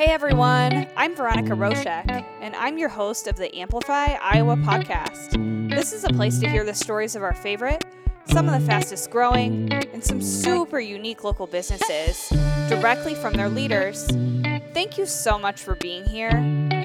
Hey 0.00 0.12
everyone, 0.12 0.86
I'm 0.96 1.14
Veronica 1.14 1.50
Roshek, 1.50 2.24
and 2.40 2.56
I'm 2.56 2.78
your 2.78 2.88
host 2.88 3.26
of 3.26 3.36
the 3.36 3.54
Amplify 3.54 4.14
Iowa 4.22 4.56
podcast. 4.56 5.68
This 5.68 5.92
is 5.92 6.04
a 6.04 6.08
place 6.08 6.38
to 6.38 6.48
hear 6.48 6.64
the 6.64 6.72
stories 6.72 7.16
of 7.16 7.22
our 7.22 7.34
favorite, 7.34 7.84
some 8.24 8.48
of 8.48 8.58
the 8.58 8.66
fastest 8.66 9.10
growing, 9.10 9.70
and 9.70 10.02
some 10.02 10.22
super 10.22 10.80
unique 10.80 11.22
local 11.22 11.46
businesses 11.46 12.30
directly 12.70 13.14
from 13.14 13.34
their 13.34 13.50
leaders. 13.50 14.06
Thank 14.72 14.96
you 14.96 15.04
so 15.04 15.38
much 15.38 15.60
for 15.60 15.74
being 15.74 16.06
here. 16.06 16.32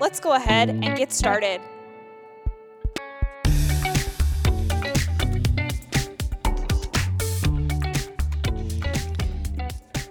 Let's 0.02 0.20
go 0.20 0.34
ahead 0.34 0.70
and 0.70 0.97
get 0.97 1.13
started. 1.13 1.61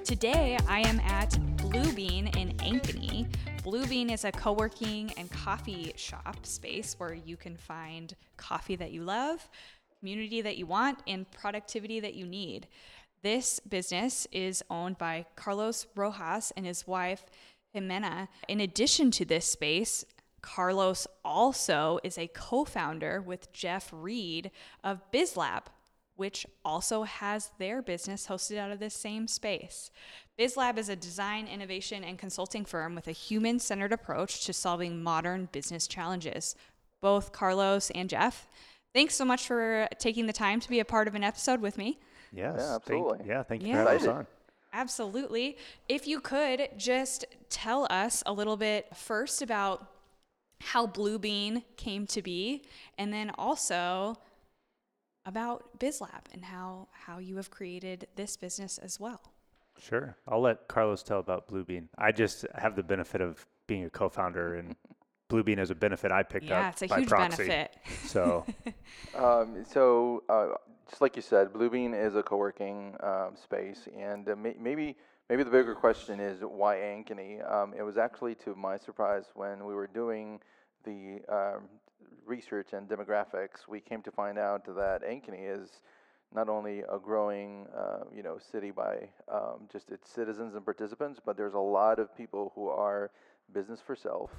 Today, 0.04 0.56
I 0.66 0.80
am 0.80 1.00
at 1.00 1.38
Blue 1.58 1.92
Bean 1.92 2.28
in. 2.28 2.43
Blue 3.64 3.86
Bean 3.86 4.10
is 4.10 4.26
a 4.26 4.30
co 4.30 4.52
working 4.52 5.10
and 5.16 5.30
coffee 5.30 5.94
shop 5.96 6.44
space 6.44 6.96
where 6.98 7.14
you 7.14 7.38
can 7.38 7.56
find 7.56 8.14
coffee 8.36 8.76
that 8.76 8.92
you 8.92 9.02
love, 9.02 9.48
community 10.00 10.42
that 10.42 10.58
you 10.58 10.66
want, 10.66 10.98
and 11.06 11.30
productivity 11.30 11.98
that 11.98 12.12
you 12.12 12.26
need. 12.26 12.66
This 13.22 13.60
business 13.60 14.26
is 14.30 14.62
owned 14.68 14.98
by 14.98 15.24
Carlos 15.34 15.86
Rojas 15.96 16.52
and 16.58 16.66
his 16.66 16.86
wife, 16.86 17.24
Jimena. 17.74 18.28
In 18.48 18.60
addition 18.60 19.10
to 19.12 19.24
this 19.24 19.46
space, 19.46 20.04
Carlos 20.42 21.06
also 21.24 22.00
is 22.04 22.18
a 22.18 22.28
co 22.28 22.66
founder 22.66 23.22
with 23.22 23.50
Jeff 23.54 23.88
Reed 23.94 24.50
of 24.84 25.10
BizLab, 25.10 25.62
which 26.16 26.44
also 26.66 27.04
has 27.04 27.50
their 27.58 27.80
business 27.80 28.26
hosted 28.26 28.58
out 28.58 28.70
of 28.70 28.78
this 28.78 28.94
same 28.94 29.26
space. 29.26 29.90
BizLab 30.38 30.78
is 30.78 30.88
a 30.88 30.96
design, 30.96 31.46
innovation, 31.46 32.02
and 32.02 32.18
consulting 32.18 32.64
firm 32.64 32.94
with 32.94 33.06
a 33.06 33.12
human 33.12 33.58
centered 33.60 33.92
approach 33.92 34.44
to 34.46 34.52
solving 34.52 35.02
modern 35.02 35.48
business 35.52 35.86
challenges. 35.86 36.56
Both 37.00 37.32
Carlos 37.32 37.90
and 37.94 38.08
Jeff, 38.10 38.48
thanks 38.92 39.14
so 39.14 39.24
much 39.24 39.46
for 39.46 39.86
taking 39.98 40.26
the 40.26 40.32
time 40.32 40.58
to 40.60 40.68
be 40.68 40.80
a 40.80 40.84
part 40.84 41.06
of 41.06 41.14
an 41.14 41.22
episode 41.22 41.60
with 41.60 41.78
me. 41.78 42.00
Yes. 42.32 42.54
Yeah, 42.58 42.78
thank- 42.78 42.82
absolutely. 43.04 43.28
yeah, 43.28 43.42
thank 43.44 43.62
you 43.62 43.68
Yeah. 43.68 43.84
for 43.84 43.90
having 43.90 44.08
us 44.08 44.14
on. 44.16 44.26
Absolutely. 44.72 45.56
If 45.88 46.08
you 46.08 46.20
could 46.20 46.68
just 46.76 47.24
tell 47.48 47.86
us 47.90 48.24
a 48.26 48.32
little 48.32 48.56
bit 48.56 48.88
first 48.96 49.40
about 49.40 49.86
how 50.60 50.86
Blue 50.86 51.18
Bean 51.18 51.62
came 51.76 52.06
to 52.08 52.22
be, 52.22 52.64
and 52.98 53.12
then 53.12 53.30
also 53.38 54.16
about 55.26 55.78
BizLab 55.78 56.22
and 56.32 56.44
how 56.46 56.88
how 56.92 57.18
you 57.18 57.36
have 57.36 57.50
created 57.50 58.08
this 58.16 58.36
business 58.36 58.78
as 58.78 58.98
well. 58.98 59.20
Sure. 59.80 60.16
I'll 60.28 60.40
let 60.40 60.68
Carlos 60.68 61.02
tell 61.02 61.18
about 61.18 61.48
Bluebean. 61.48 61.88
I 61.98 62.12
just 62.12 62.46
have 62.54 62.76
the 62.76 62.82
benefit 62.82 63.20
of 63.20 63.46
being 63.66 63.84
a 63.84 63.90
co-founder 63.90 64.54
and 64.56 64.76
Bluebean 65.30 65.58
is 65.58 65.70
a 65.70 65.74
benefit 65.74 66.12
I 66.12 66.22
picked 66.22 66.46
yeah, 66.46 66.68
up 66.68 66.72
it's 66.74 66.82
a 66.82 66.86
by 66.86 66.98
huge 66.98 67.08
proxy. 67.08 67.48
benefit. 67.48 67.76
So 68.06 68.44
Um, 69.14 69.64
so, 69.64 70.22
uh, 70.28 70.48
just 70.88 71.00
like 71.00 71.16
you 71.16 71.22
said, 71.22 71.52
Bluebean 71.52 71.94
is 71.94 72.14
a 72.16 72.22
co-working 72.22 72.96
um, 73.00 73.36
space, 73.40 73.88
and 73.96 74.28
uh, 74.28 74.36
may- 74.36 74.56
maybe 74.60 74.96
maybe 75.30 75.42
the 75.44 75.50
bigger 75.50 75.74
question 75.74 76.20
is 76.20 76.40
why 76.40 76.76
Ankeny? 76.76 77.40
Um, 77.50 77.74
it 77.76 77.82
was 77.82 77.96
actually 77.96 78.34
to 78.36 78.54
my 78.54 78.76
surprise 78.76 79.26
when 79.34 79.64
we 79.64 79.74
were 79.74 79.86
doing 79.86 80.40
the 80.84 81.20
um, 81.28 81.62
research 82.26 82.72
and 82.72 82.88
demographics, 82.88 83.68
we 83.68 83.80
came 83.80 84.02
to 84.02 84.10
find 84.10 84.38
out 84.38 84.64
that 84.66 85.02
Ankeny 85.02 85.48
is 85.48 85.80
not 86.34 86.48
only 86.48 86.80
a 86.80 86.98
growing, 86.98 87.66
uh, 87.76 88.04
you 88.14 88.22
know, 88.22 88.38
city 88.38 88.70
by 88.70 89.08
um, 89.32 89.68
just 89.72 89.90
its 89.90 90.10
citizens 90.10 90.54
and 90.54 90.64
participants, 90.64 91.20
but 91.24 91.36
there's 91.36 91.54
a 91.54 91.58
lot 91.58 91.98
of 91.98 92.16
people 92.16 92.52
who 92.54 92.68
are 92.68 93.10
business 93.52 93.80
for 93.80 93.96
self. 93.96 94.30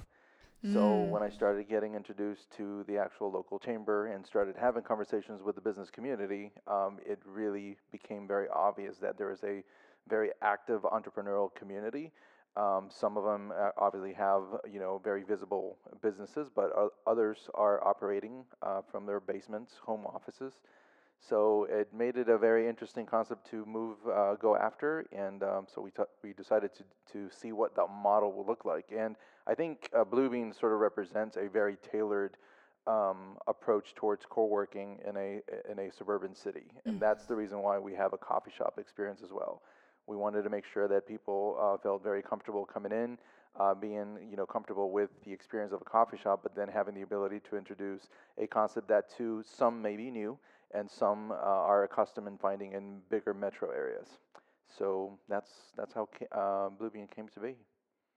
So 0.61 1.01
Mm. 1.01 1.11
when 1.11 1.23
I 1.23 1.29
started 1.29 1.67
getting 1.69 1.95
introduced 1.95 2.51
to 2.57 2.83
the 2.87 2.97
actual 2.97 3.31
local 3.31 3.59
chamber 3.59 4.07
and 4.07 4.25
started 4.25 4.55
having 4.59 4.83
conversations 4.83 5.41
with 5.43 5.55
the 5.55 5.61
business 5.61 5.89
community, 5.89 6.51
um, 6.67 6.99
it 7.05 7.19
really 7.25 7.77
became 7.91 8.27
very 8.27 8.47
obvious 8.49 8.97
that 8.97 9.17
there 9.17 9.31
is 9.31 9.43
a 9.43 9.63
very 10.09 10.31
active 10.41 10.81
entrepreneurial 10.83 11.53
community. 11.55 12.11
Um, 12.55 12.87
some 12.89 13.17
of 13.17 13.23
them 13.23 13.51
uh, 13.57 13.69
obviously 13.77 14.13
have 14.13 14.43
you 14.71 14.79
know 14.79 14.99
very 15.03 15.23
visible 15.23 15.77
businesses, 16.01 16.49
but 16.53 16.71
others 17.05 17.49
are 17.53 17.85
operating 17.85 18.43
uh, 18.61 18.81
from 18.91 19.05
their 19.05 19.19
basements, 19.19 19.75
home 19.85 20.05
offices. 20.05 20.53
So 21.19 21.65
it 21.69 21.93
made 21.93 22.17
it 22.17 22.29
a 22.29 22.37
very 22.37 22.67
interesting 22.69 23.05
concept 23.05 23.49
to 23.49 23.65
move, 23.65 23.97
uh, 24.11 24.35
go 24.35 24.55
after, 24.55 25.05
and 25.11 25.41
um, 25.43 25.65
so 25.73 25.81
we 25.81 25.91
we 26.23 26.33
decided 26.33 26.71
to 26.75 26.83
to 27.13 27.29
see 27.31 27.51
what 27.51 27.75
that 27.75 27.87
model 27.87 28.31
will 28.31 28.45
look 28.45 28.65
like. 28.65 28.85
And 28.95 29.15
I 29.47 29.55
think 29.55 29.89
uh, 29.95 30.03
Blue 30.03 30.29
Bean 30.29 30.53
sort 30.53 30.73
of 30.73 30.79
represents 30.79 31.37
a 31.37 31.47
very 31.49 31.77
tailored 31.91 32.37
um, 32.85 33.37
approach 33.47 33.95
towards 33.95 34.25
co-working 34.29 34.99
in 35.07 35.17
a 35.17 35.41
in 35.71 35.79
a 35.79 35.91
suburban 35.91 36.35
city, 36.35 36.65
and 36.85 36.99
that's 36.99 37.25
the 37.25 37.35
reason 37.35 37.61
why 37.61 37.79
we 37.79 37.93
have 37.95 38.13
a 38.13 38.17
coffee 38.17 38.51
shop 38.55 38.77
experience 38.77 39.21
as 39.23 39.31
well. 39.31 39.63
We 40.07 40.15
wanted 40.15 40.43
to 40.43 40.51
make 40.51 40.65
sure 40.71 40.87
that 40.87 41.07
people 41.07 41.57
uh, 41.59 41.77
felt 41.81 42.03
very 42.03 42.21
comfortable 42.21 42.65
coming 42.65 42.91
in, 42.91 43.17
uh, 43.59 43.73
being 43.73 44.19
you 44.29 44.37
know 44.37 44.45
comfortable 44.45 44.91
with 44.91 45.09
the 45.25 45.33
experience 45.33 45.73
of 45.73 45.81
a 45.81 45.85
coffee 45.85 46.17
shop, 46.21 46.41
but 46.43 46.55
then 46.55 46.67
having 46.67 46.93
the 46.93 47.01
ability 47.01 47.41
to 47.49 47.57
introduce 47.57 48.09
a 48.37 48.45
concept 48.45 48.87
that 48.89 49.09
to 49.17 49.43
some 49.43 49.81
may 49.81 49.95
be 49.95 50.11
new 50.11 50.37
and 50.73 50.89
some 50.89 51.31
uh, 51.31 51.35
are 51.35 51.83
accustomed 51.83 52.27
in 52.27 52.37
finding 52.37 52.73
in 52.73 53.01
bigger 53.09 53.33
metro 53.33 53.69
areas. 53.69 54.07
So 54.77 55.17
that's 55.29 55.51
that's 55.77 55.93
how 55.93 56.07
uh, 56.31 56.69
Blue 56.69 56.89
Bean 56.89 57.07
came 57.07 57.27
to 57.29 57.39
be. 57.39 57.55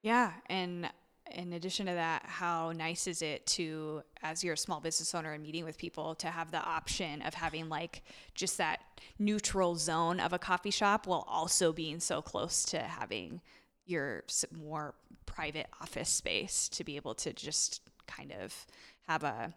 Yeah, 0.03 0.33
and 0.47 0.89
in 1.35 1.53
addition 1.53 1.87
to 1.87 1.93
that, 1.93 2.23
how 2.25 2.73
nice 2.73 3.07
is 3.07 3.23
it 3.23 3.45
to, 3.47 4.03
as 4.23 4.43
you're 4.43 4.55
a 4.55 4.59
small 4.59 4.81
business 4.81 5.15
owner 5.15 5.33
and 5.33 5.43
meeting 5.43 5.65
with 5.65 5.77
people, 5.77 6.15
to 6.17 6.29
have 6.29 6.51
the 6.51 6.63
option 6.63 7.23
of 7.23 7.35
having 7.35 7.69
like 7.69 8.03
just 8.35 8.59
that 8.59 8.81
neutral 9.19 9.77
zone 9.77 10.21
of 10.21 10.33
a 10.33 10.39
coffee 10.39 10.71
shop 10.71 11.07
while 11.07 11.25
also 11.29 11.73
being 11.73 12.01
so 12.01 12.23
close 12.23 12.65
to 12.65 12.79
having 12.79 13.41
your 13.85 14.25
more 14.53 14.95
private 15.27 15.67
office 15.81 16.11
space 16.11 16.69
to 16.69 16.85
be 16.85 16.97
able 16.97 17.15
to 17.15 17.33
just 17.33 17.81
kind 18.07 18.33
of 18.33 18.67
have 19.07 19.25
a 19.25 19.53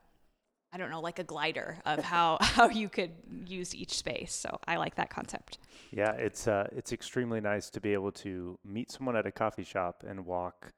I 0.73 0.77
don't 0.77 0.89
know, 0.89 1.01
like 1.01 1.19
a 1.19 1.23
glider 1.23 1.77
of 1.85 1.99
how 2.03 2.37
how 2.41 2.69
you 2.69 2.87
could 2.89 3.11
use 3.45 3.75
each 3.75 3.93
space. 3.93 4.33
So 4.33 4.57
I 4.67 4.77
like 4.77 4.95
that 4.95 5.09
concept. 5.09 5.57
yeah, 5.91 6.11
it's 6.13 6.47
uh, 6.47 6.67
it's 6.75 6.91
extremely 6.93 7.41
nice 7.41 7.69
to 7.71 7.81
be 7.81 7.93
able 7.93 8.11
to 8.13 8.57
meet 8.65 8.89
someone 8.91 9.15
at 9.15 9.25
a 9.25 9.31
coffee 9.31 9.63
shop 9.65 10.03
and 10.07 10.25
walk 10.25 10.69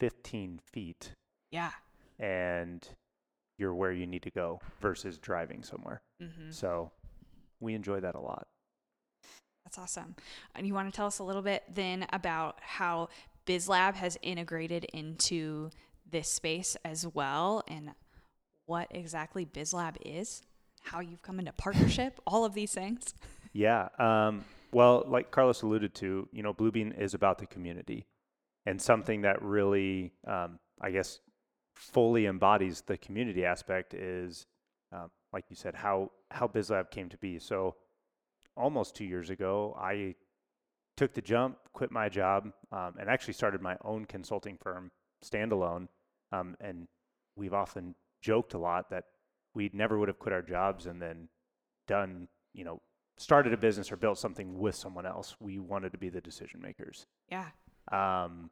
15 0.00 0.60
feet 0.72 1.12
Yeah. 1.50 1.70
and 2.18 2.86
you're 3.58 3.74
where 3.74 3.92
you 3.92 4.06
need 4.06 4.22
to 4.22 4.30
go 4.30 4.60
versus 4.80 5.18
driving 5.18 5.62
somewhere. 5.62 6.02
hmm 6.20 6.50
So 6.50 6.90
we 7.60 7.74
enjoy 7.74 8.00
that 8.00 8.14
a 8.16 8.20
lot. 8.20 8.46
That's 9.64 9.78
awesome. 9.78 10.16
And 10.54 10.66
you 10.66 10.74
want 10.74 10.90
to 10.92 10.96
tell 10.96 11.06
us 11.06 11.18
a 11.20 11.24
little 11.24 11.42
bit 11.42 11.62
then 11.72 12.06
about 12.12 12.58
how 12.60 13.08
BizLab 13.46 13.94
has 13.94 14.18
integrated 14.22 14.84
into 14.92 15.70
this 16.10 16.30
space 16.30 16.76
as 16.84 17.06
well 17.06 17.62
and 17.68 17.92
what 18.66 18.88
exactly 18.90 19.44
BizLab 19.44 19.96
is, 20.04 20.42
how 20.82 21.00
you've 21.00 21.22
come 21.22 21.38
into 21.38 21.52
partnership, 21.52 22.20
all 22.26 22.44
of 22.44 22.54
these 22.54 22.72
things. 22.72 23.14
Yeah. 23.52 23.88
Um, 23.98 24.44
well, 24.72 25.04
like 25.06 25.30
Carlos 25.30 25.62
alluded 25.62 25.94
to, 25.96 26.28
you 26.32 26.42
know, 26.42 26.52
Blue 26.52 26.72
Bean 26.72 26.92
is 26.92 27.14
about 27.14 27.38
the 27.38 27.46
community 27.46 28.06
and 28.66 28.80
something 28.80 29.22
that 29.22 29.40
really, 29.42 30.12
um, 30.26 30.58
I 30.80 30.90
guess, 30.90 31.20
fully 31.74 32.26
embodies 32.26 32.82
the 32.82 32.96
community 32.96 33.44
aspect 33.44 33.94
is, 33.94 34.46
um, 34.92 35.10
like 35.32 35.44
you 35.50 35.56
said, 35.56 35.74
how, 35.74 36.10
how 36.30 36.48
BizLab 36.48 36.90
came 36.90 37.08
to 37.08 37.18
be. 37.18 37.38
So 37.38 37.76
almost 38.56 38.94
two 38.94 39.04
years 39.04 39.30
ago, 39.30 39.76
I 39.80 40.14
took 40.96 41.12
the 41.12 41.22
jump, 41.22 41.58
quit 41.72 41.90
my 41.90 42.08
job, 42.08 42.52
um, 42.72 42.94
and 42.98 43.08
actually 43.08 43.34
started 43.34 43.60
my 43.60 43.76
own 43.84 44.04
consulting 44.04 44.56
firm 44.62 44.90
standalone. 45.24 45.88
Um, 46.32 46.56
and 46.60 46.88
we've 47.36 47.54
often 47.54 47.94
joked 48.24 48.54
a 48.54 48.58
lot 48.58 48.88
that 48.90 49.04
we 49.52 49.70
never 49.72 49.98
would 49.98 50.08
have 50.08 50.18
quit 50.18 50.32
our 50.32 50.42
jobs 50.42 50.86
and 50.86 51.00
then 51.00 51.28
done, 51.86 52.26
you 52.54 52.64
know, 52.64 52.80
started 53.18 53.52
a 53.52 53.56
business 53.56 53.92
or 53.92 53.96
built 53.96 54.18
something 54.18 54.58
with 54.58 54.74
someone 54.74 55.06
else. 55.06 55.36
We 55.38 55.58
wanted 55.58 55.92
to 55.92 55.98
be 55.98 56.08
the 56.08 56.22
decision 56.22 56.60
makers. 56.60 57.06
Yeah. 57.30 57.48
Um, 57.92 58.50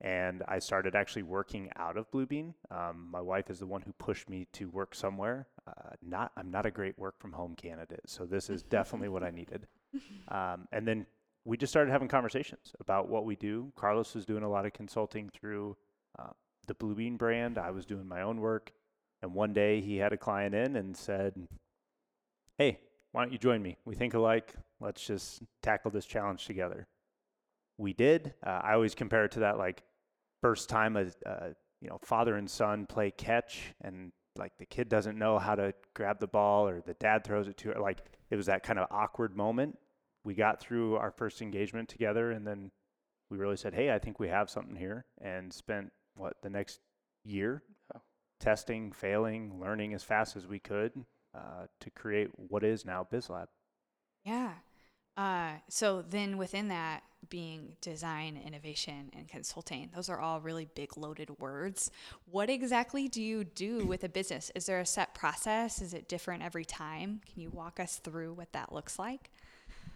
and 0.00 0.42
I 0.48 0.58
started 0.58 0.96
actually 0.96 1.24
working 1.24 1.70
out 1.76 1.98
of 1.98 2.10
Blue 2.10 2.24
Bean. 2.24 2.54
Um, 2.70 3.08
my 3.12 3.20
wife 3.20 3.50
is 3.50 3.58
the 3.58 3.66
one 3.66 3.82
who 3.82 3.92
pushed 3.92 4.30
me 4.30 4.46
to 4.54 4.70
work 4.70 4.94
somewhere. 4.94 5.46
Uh, 5.68 5.90
not, 6.02 6.32
I'm 6.38 6.50
not 6.50 6.64
a 6.64 6.70
great 6.70 6.98
work 6.98 7.20
from 7.20 7.32
home 7.32 7.54
candidate, 7.54 8.00
so 8.06 8.24
this 8.24 8.48
is 8.48 8.62
definitely 8.62 9.08
what 9.08 9.22
I 9.22 9.30
needed. 9.30 9.66
Um, 10.28 10.68
and 10.70 10.86
then 10.86 11.06
we 11.44 11.56
just 11.56 11.72
started 11.72 11.90
having 11.90 12.06
conversations 12.06 12.72
about 12.78 13.08
what 13.08 13.24
we 13.24 13.34
do. 13.34 13.72
Carlos 13.74 14.14
was 14.14 14.24
doing 14.24 14.44
a 14.44 14.48
lot 14.48 14.64
of 14.64 14.72
consulting 14.72 15.28
through 15.28 15.76
uh, 16.16 16.30
the 16.68 16.74
Blue 16.74 16.94
Bean 16.94 17.16
brand. 17.16 17.58
I 17.58 17.72
was 17.72 17.84
doing 17.84 18.06
my 18.06 18.22
own 18.22 18.40
work. 18.40 18.72
And 19.22 19.34
one 19.34 19.52
day 19.52 19.80
he 19.80 19.96
had 19.96 20.12
a 20.12 20.16
client 20.16 20.54
in 20.54 20.76
and 20.76 20.96
said, 20.96 21.34
Hey, 22.58 22.80
why 23.12 23.22
don't 23.22 23.32
you 23.32 23.38
join 23.38 23.62
me? 23.62 23.76
We 23.84 23.94
think 23.94 24.14
alike. 24.14 24.54
Let's 24.80 25.04
just 25.06 25.42
tackle 25.62 25.90
this 25.90 26.06
challenge 26.06 26.46
together. 26.46 26.86
We 27.76 27.92
did. 27.92 28.34
Uh, 28.44 28.60
I 28.62 28.74
always 28.74 28.94
compare 28.94 29.24
it 29.24 29.32
to 29.32 29.40
that 29.40 29.58
like 29.58 29.82
first 30.42 30.68
time 30.68 30.96
a, 30.96 31.06
a 31.26 31.48
you 31.80 31.88
know 31.88 31.98
father 32.02 32.36
and 32.36 32.50
son 32.50 32.86
play 32.86 33.10
catch 33.10 33.74
and 33.82 34.12
like 34.38 34.52
the 34.58 34.66
kid 34.66 34.88
doesn't 34.88 35.18
know 35.18 35.38
how 35.38 35.54
to 35.54 35.74
grab 35.94 36.18
the 36.20 36.26
ball 36.26 36.66
or 36.66 36.80
the 36.80 36.94
dad 36.94 37.24
throws 37.24 37.48
it 37.48 37.56
to 37.58 37.70
her 37.70 37.80
like 37.80 37.98
it 38.30 38.36
was 38.36 38.46
that 38.46 38.62
kind 38.62 38.78
of 38.78 38.86
awkward 38.90 39.36
moment 39.36 39.76
we 40.24 40.34
got 40.34 40.60
through 40.60 40.96
our 40.96 41.10
first 41.10 41.42
engagement 41.42 41.88
together 41.88 42.30
and 42.30 42.46
then 42.46 42.70
we 43.30 43.36
really 43.36 43.56
said 43.56 43.74
hey 43.74 43.92
i 43.92 43.98
think 43.98 44.18
we 44.18 44.28
have 44.28 44.48
something 44.48 44.76
here 44.76 45.04
and 45.20 45.52
spent 45.52 45.90
what 46.16 46.36
the 46.42 46.50
next 46.50 46.80
year. 47.24 47.62
Testing 48.40 48.92
failing 48.92 49.60
learning 49.60 49.94
as 49.94 50.02
fast 50.02 50.36
as 50.36 50.46
we 50.46 50.58
could 50.58 50.92
uh, 51.34 51.66
to 51.80 51.90
create 51.90 52.30
what 52.36 52.64
is 52.64 52.84
now 52.84 53.06
bizlab 53.12 53.48
Yeah. 54.24 54.54
Uh, 55.16 55.52
so 55.68 56.02
then 56.02 56.38
within 56.38 56.68
that 56.68 57.02
being 57.28 57.76
design, 57.82 58.40
innovation, 58.44 59.10
and 59.16 59.28
consulting, 59.28 59.90
those 59.94 60.08
are 60.08 60.18
all 60.18 60.40
really 60.40 60.66
big 60.74 60.96
loaded 60.96 61.30
words. 61.38 61.90
What 62.30 62.48
exactly 62.48 63.08
do 63.08 63.22
you 63.22 63.44
do 63.44 63.84
with 63.84 64.04
a 64.04 64.08
business? 64.08 64.50
Is 64.54 64.66
there 64.66 64.80
a 64.80 64.86
set 64.86 65.14
process? 65.14 65.82
Is 65.82 65.92
it 65.92 66.08
different 66.08 66.42
every 66.42 66.64
time? 66.64 67.20
Can 67.30 67.42
you 67.42 67.50
walk 67.50 67.78
us 67.80 67.98
through 67.98 68.32
what 68.32 68.52
that 68.52 68.72
looks 68.72 68.98
like? 68.98 69.30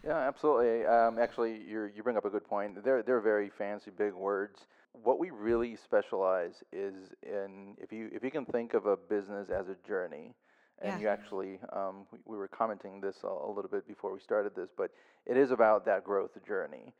Yeah, 0.05 0.19
absolutely. 0.19 0.85
Um, 0.87 1.19
actually, 1.19 1.63
you 1.63 1.91
you 1.95 2.03
bring 2.03 2.17
up 2.17 2.27
a 2.27 2.31
good 2.31 2.45
point. 2.45 2.83
They're 2.85 3.03
they're 3.03 3.21
very 3.21 3.49
fancy, 3.51 3.91
big 3.91 4.13
words. 4.13 4.67
What 5.03 5.19
we 5.19 5.31
really 5.31 5.77
specialize 5.77 6.63
is 6.73 7.13
in 7.23 7.77
if 7.79 7.93
you 7.93 8.09
if 8.13 8.23
you 8.23 8.31
can 8.31 8.47
think 8.47 8.75
of 8.75 8.87
a 8.87 8.97
business 8.97 9.51
as 9.51 9.69
a 9.69 9.75
journey, 9.87 10.35
and 10.81 10.95
Yeah. 10.95 11.01
you 11.01 11.09
actually 11.09 11.59
um, 11.73 12.07
we, 12.13 12.19
we 12.25 12.37
were 12.37 12.49
commenting 12.49 13.01
this 13.01 13.17
a, 13.25 13.29
a 13.29 13.51
little 13.53 13.71
bit 13.71 13.87
before 13.87 14.13
we 14.13 14.21
started 14.21 14.55
this, 14.55 14.71
but 14.77 14.91
it 15.27 15.37
is 15.37 15.51
about 15.51 15.85
that 15.87 16.05
growth 16.05 16.33
journey. 16.47 16.95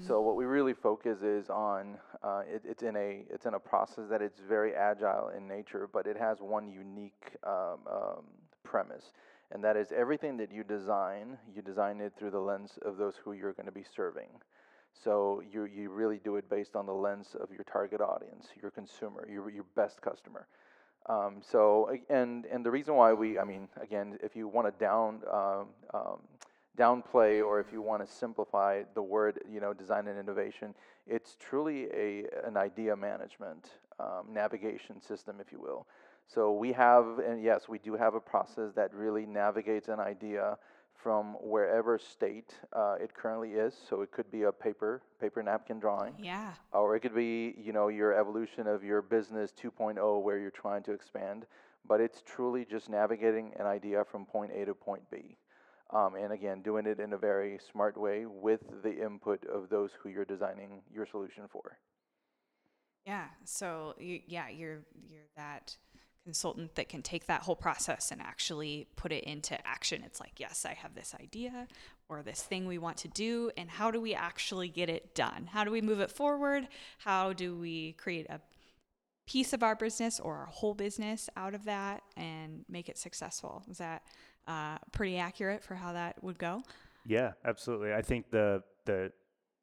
So 0.00 0.20
what 0.22 0.34
we 0.34 0.44
really 0.44 0.74
focus 0.74 1.22
is 1.22 1.48
on 1.50 1.98
uh, 2.20 2.42
it, 2.48 2.62
it's 2.64 2.82
in 2.82 2.96
a 2.96 3.24
it's 3.30 3.46
in 3.46 3.54
a 3.54 3.60
process 3.60 4.08
that 4.10 4.22
it's 4.22 4.40
very 4.40 4.74
agile 4.74 5.28
in 5.28 5.46
nature, 5.46 5.88
but 5.92 6.08
it 6.08 6.16
has 6.16 6.38
one 6.40 6.66
unique 6.66 7.36
um, 7.46 7.78
um, 7.88 8.24
premise, 8.64 9.12
and 9.52 9.62
that 9.62 9.76
is 9.76 9.92
everything 9.92 10.36
that 10.38 10.50
you 10.50 10.64
design, 10.64 11.38
you 11.54 11.62
design 11.62 12.00
it 12.00 12.12
through 12.18 12.32
the 12.32 12.40
lens 12.40 12.76
of 12.84 12.96
those 12.96 13.14
who 13.22 13.34
you're 13.34 13.52
going 13.52 13.66
to 13.66 13.72
be 13.72 13.84
serving. 13.94 14.30
So 15.02 15.42
you 15.50 15.64
you 15.64 15.90
really 15.90 16.18
do 16.18 16.36
it 16.36 16.48
based 16.48 16.76
on 16.76 16.86
the 16.86 16.92
lens 16.92 17.36
of 17.40 17.50
your 17.50 17.64
target 17.64 18.00
audience, 18.00 18.48
your 18.60 18.70
consumer, 18.70 19.26
your 19.30 19.50
your 19.50 19.64
best 19.74 20.00
customer. 20.00 20.46
Um, 21.06 21.42
so 21.42 21.94
and 22.08 22.46
and 22.46 22.64
the 22.64 22.70
reason 22.70 22.94
why 22.94 23.12
we, 23.12 23.38
I 23.38 23.44
mean, 23.44 23.68
again, 23.80 24.18
if 24.22 24.34
you 24.36 24.48
want 24.48 24.66
to 24.66 24.84
down 24.84 25.20
um, 25.30 25.66
um, 25.92 26.18
downplay 26.78 27.44
or 27.44 27.60
if 27.60 27.72
you 27.72 27.82
want 27.82 28.06
to 28.06 28.12
simplify 28.12 28.82
the 28.94 29.02
word, 29.02 29.40
you 29.50 29.60
know, 29.60 29.72
design 29.72 30.08
and 30.08 30.18
innovation, 30.18 30.74
it's 31.06 31.36
truly 31.38 31.88
a 31.92 32.24
an 32.46 32.56
idea 32.56 32.96
management 32.96 33.70
um, 33.98 34.32
navigation 34.32 35.00
system, 35.00 35.36
if 35.40 35.52
you 35.52 35.60
will. 35.60 35.86
So 36.26 36.52
we 36.52 36.72
have, 36.72 37.18
and 37.18 37.42
yes, 37.42 37.68
we 37.68 37.78
do 37.78 37.94
have 37.96 38.14
a 38.14 38.20
process 38.20 38.72
that 38.76 38.94
really 38.94 39.26
navigates 39.26 39.88
an 39.88 40.00
idea 40.00 40.56
from 40.94 41.34
wherever 41.40 41.98
state 41.98 42.54
uh, 42.72 42.96
it 43.00 43.14
currently 43.14 43.52
is. 43.52 43.74
So 43.88 44.02
it 44.02 44.10
could 44.12 44.30
be 44.30 44.42
a 44.44 44.52
paper 44.52 45.02
paper 45.20 45.42
napkin 45.42 45.78
drawing 45.80 46.14
Yeah. 46.18 46.52
or 46.72 46.96
it 46.96 47.00
could 47.00 47.14
be 47.14 47.54
you 47.58 47.72
know 47.72 47.88
your 47.88 48.12
evolution 48.18 48.66
of 48.66 48.82
your 48.84 49.02
business 49.02 49.52
2.0 49.52 50.22
where 50.22 50.38
you're 50.38 50.50
trying 50.50 50.82
to 50.84 50.92
expand 50.92 51.46
but 51.86 52.00
it's 52.00 52.22
truly 52.22 52.64
just 52.64 52.88
navigating 52.90 53.52
an 53.58 53.66
idea 53.66 54.04
from 54.04 54.24
point 54.26 54.50
a 54.52 54.64
to 54.64 54.74
point 54.74 55.02
b 55.10 55.36
um, 55.90 56.14
and 56.16 56.32
again 56.32 56.62
doing 56.62 56.86
it 56.86 57.00
in 57.00 57.12
a 57.12 57.18
very 57.18 57.58
smart 57.72 57.96
way 57.96 58.26
with 58.26 58.60
the 58.82 58.92
input 59.04 59.44
of 59.46 59.68
those 59.70 59.90
who 60.00 60.08
you're 60.08 60.24
designing 60.24 60.82
your 60.92 61.06
solution 61.06 61.44
for 61.50 61.78
Yeah. 63.06 63.26
So 63.44 63.94
you, 63.98 64.20
yeah, 64.26 64.48
you're 64.48 64.84
you're 65.08 65.28
that 65.36 65.76
consultant 66.24 66.74
that 66.74 66.88
can 66.88 67.02
take 67.02 67.26
that 67.26 67.42
whole 67.42 67.56
process 67.56 68.10
and 68.10 68.20
actually 68.20 68.88
put 68.96 69.12
it 69.12 69.24
into 69.24 69.54
action. 69.66 70.02
It's 70.04 70.20
like, 70.20 70.38
yes, 70.38 70.64
I 70.64 70.72
have 70.74 70.94
this 70.94 71.14
idea 71.20 71.68
or 72.08 72.22
this 72.22 72.42
thing 72.42 72.66
we 72.66 72.78
want 72.78 72.96
to 72.98 73.08
do, 73.08 73.50
and 73.56 73.70
how 73.70 73.90
do 73.90 74.00
we 74.00 74.14
actually 74.14 74.68
get 74.68 74.88
it 74.88 75.14
done? 75.14 75.48
How 75.52 75.64
do 75.64 75.70
we 75.70 75.80
move 75.80 76.00
it 76.00 76.10
forward? 76.10 76.68
How 76.98 77.32
do 77.32 77.56
we 77.56 77.92
create 77.92 78.26
a 78.28 78.40
piece 79.26 79.52
of 79.52 79.62
our 79.62 79.74
business 79.74 80.20
or 80.20 80.36
our 80.36 80.46
whole 80.46 80.74
business 80.74 81.30
out 81.36 81.54
of 81.54 81.64
that 81.64 82.02
and 82.16 82.64
make 82.68 82.88
it 82.88 82.98
successful? 82.98 83.62
Is 83.70 83.78
that 83.78 84.02
uh, 84.46 84.78
pretty 84.92 85.16
accurate 85.16 85.62
for 85.62 85.74
how 85.74 85.94
that 85.94 86.22
would 86.22 86.38
go? 86.38 86.62
Yeah, 87.06 87.32
absolutely. 87.44 87.92
I 87.92 88.02
think 88.02 88.30
the 88.30 88.62
the 88.84 89.12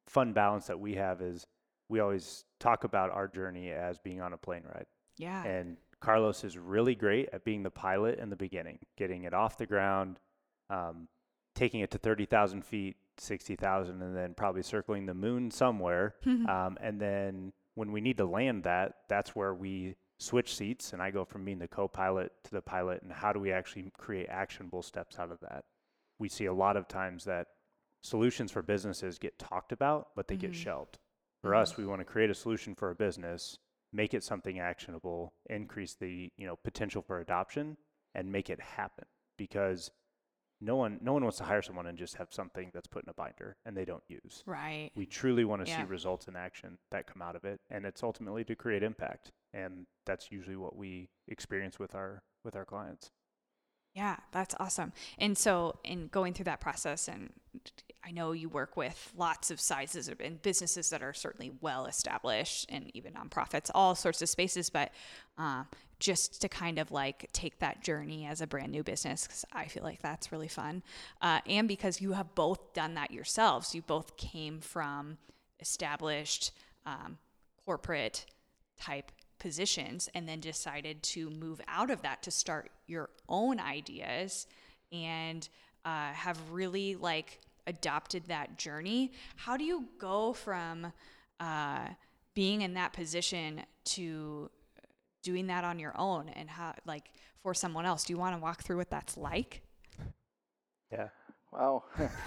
fun 0.08 0.32
balance 0.32 0.66
that 0.66 0.78
we 0.78 0.94
have 0.94 1.20
is 1.20 1.46
we 1.88 2.00
always 2.00 2.44
talk 2.58 2.84
about 2.84 3.10
our 3.10 3.28
journey 3.28 3.70
as 3.70 3.98
being 3.98 4.20
on 4.20 4.32
a 4.32 4.36
plane 4.36 4.64
ride. 4.64 4.86
Yeah. 5.16 5.44
And 5.44 5.76
Carlos 6.02 6.42
is 6.44 6.58
really 6.58 6.94
great 6.94 7.28
at 7.32 7.44
being 7.44 7.62
the 7.62 7.70
pilot 7.70 8.18
in 8.18 8.28
the 8.28 8.36
beginning, 8.36 8.78
getting 8.96 9.24
it 9.24 9.32
off 9.32 9.56
the 9.56 9.66
ground, 9.66 10.18
um, 10.68 11.08
taking 11.54 11.80
it 11.80 11.90
to 11.92 11.98
30,000 11.98 12.64
feet, 12.64 12.96
60,000, 13.18 14.02
and 14.02 14.16
then 14.16 14.34
probably 14.34 14.62
circling 14.62 15.06
the 15.06 15.14
moon 15.14 15.50
somewhere. 15.50 16.16
um, 16.48 16.76
and 16.80 17.00
then 17.00 17.52
when 17.74 17.92
we 17.92 18.00
need 18.00 18.16
to 18.16 18.24
land 18.24 18.64
that, 18.64 18.96
that's 19.08 19.34
where 19.36 19.54
we 19.54 19.94
switch 20.18 20.54
seats 20.54 20.92
and 20.92 21.00
I 21.02 21.10
go 21.10 21.24
from 21.24 21.44
being 21.44 21.58
the 21.58 21.68
co 21.68 21.88
pilot 21.88 22.32
to 22.44 22.50
the 22.50 22.62
pilot. 22.62 23.02
And 23.02 23.12
how 23.12 23.32
do 23.32 23.40
we 23.40 23.52
actually 23.52 23.90
create 23.96 24.28
actionable 24.28 24.82
steps 24.82 25.18
out 25.18 25.30
of 25.30 25.40
that? 25.40 25.64
We 26.18 26.28
see 26.28 26.46
a 26.46 26.52
lot 26.52 26.76
of 26.76 26.86
times 26.88 27.24
that 27.24 27.46
solutions 28.02 28.50
for 28.50 28.62
businesses 28.62 29.18
get 29.18 29.38
talked 29.38 29.72
about, 29.72 30.08
but 30.16 30.26
they 30.28 30.36
get 30.36 30.50
Mhm. 30.52 30.54
shelved. 30.56 30.98
For 31.40 31.54
us, 31.54 31.76
we 31.76 31.86
want 31.86 32.00
to 32.00 32.04
create 32.04 32.30
a 32.30 32.34
solution 32.34 32.74
for 32.74 32.90
a 32.90 32.94
business, 32.94 33.58
make 33.92 34.14
it 34.14 34.24
something 34.24 34.58
actionable, 34.58 35.34
increase 35.48 35.94
the 35.94 36.30
you 36.36 36.46
know 36.46 36.56
potential 36.56 37.02
for 37.02 37.20
adoption, 37.20 37.76
and 38.14 38.30
make 38.32 38.50
it 38.50 38.60
happen. 38.60 39.04
Because 39.38 39.90
no 40.60 40.76
one 40.76 40.98
no 41.02 41.12
one 41.12 41.22
wants 41.24 41.38
to 41.38 41.44
hire 41.44 41.62
someone 41.62 41.86
and 41.86 41.98
just 41.98 42.14
have 42.16 42.28
something 42.30 42.70
that's 42.72 42.86
put 42.86 43.02
in 43.04 43.08
a 43.10 43.14
binder 43.14 43.56
and 43.66 43.76
they 43.76 43.84
don't 43.84 44.04
use. 44.08 44.44
right. 44.46 44.90
We 44.94 45.06
truly 45.06 45.44
want 45.44 45.64
to 45.64 45.70
Yeah. 45.70 45.78
see 45.84 45.90
results 45.90 46.28
in 46.28 46.36
action 46.36 46.78
that 46.92 47.06
come 47.06 47.20
out 47.22 47.34
of 47.34 47.44
it, 47.44 47.60
and 47.70 47.84
it's 47.84 48.02
ultimately 48.02 48.44
to 48.44 48.54
create 48.54 48.82
impact. 48.82 49.32
And 49.52 49.86
that's 50.06 50.30
usually 50.30 50.56
what 50.56 50.76
we 50.76 51.08
experience 51.28 51.78
with 51.78 51.94
our 51.94 52.22
with 52.44 52.54
our 52.56 52.64
clients. 52.64 53.10
Yeah, 53.94 54.16
that's 54.30 54.54
awesome. 54.58 54.92
And 55.18 55.36
so, 55.36 55.78
in 55.84 56.06
going 56.08 56.32
through 56.32 56.44
that 56.46 56.60
process, 56.60 57.08
and 57.08 57.30
I 58.04 58.10
know 58.10 58.32
you 58.32 58.48
work 58.48 58.76
with 58.76 59.12
lots 59.16 59.50
of 59.50 59.60
sizes 59.60 60.08
and 60.08 60.42
businesses 60.42 60.90
that 60.90 61.02
are 61.02 61.14
certainly 61.14 61.52
well 61.60 61.86
established 61.86 62.66
and 62.68 62.90
even 62.94 63.12
nonprofits, 63.12 63.70
all 63.74 63.94
sorts 63.94 64.20
of 64.22 64.28
spaces, 64.28 64.70
but 64.70 64.90
uh, 65.38 65.64
just 66.00 66.40
to 66.40 66.48
kind 66.48 66.78
of 66.78 66.90
like 66.90 67.28
take 67.32 67.60
that 67.60 67.82
journey 67.82 68.26
as 68.26 68.40
a 68.40 68.46
brand 68.46 68.72
new 68.72 68.82
business, 68.82 69.24
because 69.24 69.44
I 69.52 69.66
feel 69.66 69.84
like 69.84 70.02
that's 70.02 70.32
really 70.32 70.48
fun. 70.48 70.82
Uh, 71.20 71.40
and 71.46 71.68
because 71.68 72.00
you 72.00 72.12
have 72.12 72.34
both 72.34 72.72
done 72.72 72.94
that 72.94 73.12
yourselves, 73.12 73.74
you 73.74 73.82
both 73.82 74.16
came 74.16 74.60
from 74.60 75.18
established 75.60 76.50
um, 76.84 77.18
corporate 77.64 78.26
type 78.80 79.12
positions 79.38 80.08
and 80.14 80.28
then 80.28 80.40
decided 80.40 81.02
to 81.02 81.30
move 81.30 81.60
out 81.68 81.90
of 81.90 82.02
that 82.02 82.22
to 82.22 82.30
start 82.30 82.70
your 82.86 83.10
own 83.28 83.60
ideas 83.60 84.46
and 84.90 85.48
uh, 85.84 86.12
have 86.12 86.38
really 86.50 86.96
like 86.96 87.40
adopted 87.66 88.24
that 88.28 88.58
journey 88.58 89.12
how 89.36 89.56
do 89.56 89.64
you 89.64 89.86
go 89.98 90.32
from 90.32 90.92
uh, 91.40 91.86
being 92.34 92.62
in 92.62 92.74
that 92.74 92.92
position 92.92 93.62
to 93.84 94.50
doing 95.22 95.46
that 95.46 95.64
on 95.64 95.78
your 95.78 95.92
own 95.98 96.28
and 96.30 96.50
how 96.50 96.74
like 96.86 97.10
for 97.42 97.54
someone 97.54 97.84
else 97.84 98.04
do 98.04 98.12
you 98.12 98.18
want 98.18 98.34
to 98.36 98.40
walk 98.42 98.62
through 98.62 98.76
what 98.76 98.90
that's 98.90 99.16
like 99.16 99.62
Yeah, 100.90 101.08
wow 101.52 101.84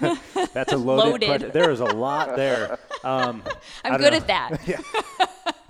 that's 0.54 0.72
a 0.72 0.76
loaded. 0.78 1.04
Loaded. 1.10 1.26
question. 1.28 1.50
There 1.52 1.70
is 1.70 1.80
a 1.80 1.84
lot 1.86 2.36
there. 2.36 2.78
Um, 3.04 3.44
I 3.84 3.90
i'm 3.90 4.00
good 4.00 4.10
know. 4.14 4.16
at 4.16 4.26
that 4.26 4.58
yeah. 4.66 4.80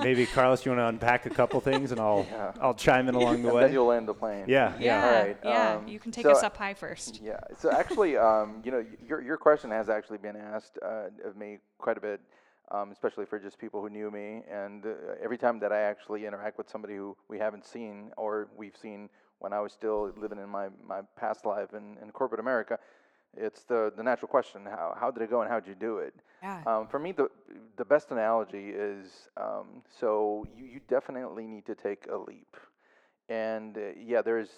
Maybe 0.06 0.24
Carlos, 0.24 0.64
you 0.64 0.70
want 0.70 0.78
to 0.78 0.86
unpack 0.86 1.26
a 1.26 1.30
couple 1.30 1.60
things, 1.60 1.90
and 1.90 2.00
I'll 2.00 2.24
Yeah. 2.30 2.52
I'll 2.60 2.74
chime 2.74 3.08
in 3.08 3.14
along 3.20 3.42
the 3.42 3.48
and 3.48 3.56
way. 3.56 3.62
then 3.64 3.72
you'll 3.72 3.86
land 3.86 4.06
the 4.06 4.14
plane 4.14 4.44
Yeah, 4.46 4.72
yeah 4.78 5.04
All 5.04 5.12
right, 5.24 5.36
yeah 5.44 5.74
um, 5.74 5.88
you 5.88 5.98
can 5.98 6.12
take 6.12 6.22
so- 6.22 6.30
us 6.30 6.44
up 6.44 6.56
high 6.56 6.74
first 6.74 7.20
Yeah. 7.20 7.40
So 7.58 7.72
actually, 7.72 8.16
um, 8.16 8.62
you 8.64 8.70
know, 8.70 8.84
your 9.04 9.20
your 9.20 9.36
question 9.36 9.68
has 9.72 9.88
actually 9.88 10.18
been 10.18 10.36
asked 10.36 10.78
uh, 10.80 11.08
of 11.28 11.36
me 11.36 11.58
quite 11.78 11.98
a 11.98 12.00
bit, 12.00 12.20
um, 12.70 12.92
especially 12.92 13.26
for 13.26 13.40
just 13.40 13.58
people 13.58 13.82
who 13.82 13.90
knew 13.90 14.08
me. 14.12 14.42
And 14.48 14.86
uh, 14.86 14.90
every 15.20 15.38
time 15.38 15.58
that 15.58 15.72
I 15.72 15.80
actually 15.80 16.24
interact 16.24 16.56
with 16.56 16.68
somebody 16.70 16.94
who 16.94 17.16
we 17.28 17.38
haven't 17.40 17.64
seen 17.66 18.12
or 18.16 18.46
we've 18.56 18.76
seen 18.76 19.08
when 19.40 19.52
I 19.52 19.60
was 19.60 19.72
still 19.72 20.12
living 20.16 20.38
in 20.38 20.48
my, 20.48 20.68
my 20.86 21.00
past 21.16 21.44
life 21.44 21.74
in, 21.74 21.98
in 22.00 22.10
corporate 22.12 22.40
America, 22.40 22.78
it's 23.36 23.64
the 23.64 23.92
the 23.96 24.02
natural 24.02 24.28
question: 24.28 24.62
How 24.64 24.96
how 24.98 25.10
did 25.10 25.22
it 25.22 25.30
go 25.30 25.40
and 25.42 25.50
how 25.50 25.60
did 25.60 25.68
you 25.68 25.74
do 25.74 25.98
it? 25.98 26.14
yeah 26.42 26.62
Um, 26.66 26.86
for 26.88 26.98
me, 26.98 27.12
the 27.12 27.28
the 27.76 27.84
best 27.84 28.10
analogy 28.10 28.70
is 28.70 29.28
um, 29.36 29.82
so 30.00 30.46
you, 30.56 30.64
you 30.64 30.80
definitely 30.88 31.46
need 31.46 31.66
to 31.66 31.74
take 31.74 32.06
a 32.10 32.16
leap, 32.16 32.56
and 33.28 33.76
uh, 33.76 33.80
yeah, 33.98 34.22
there's 34.22 34.50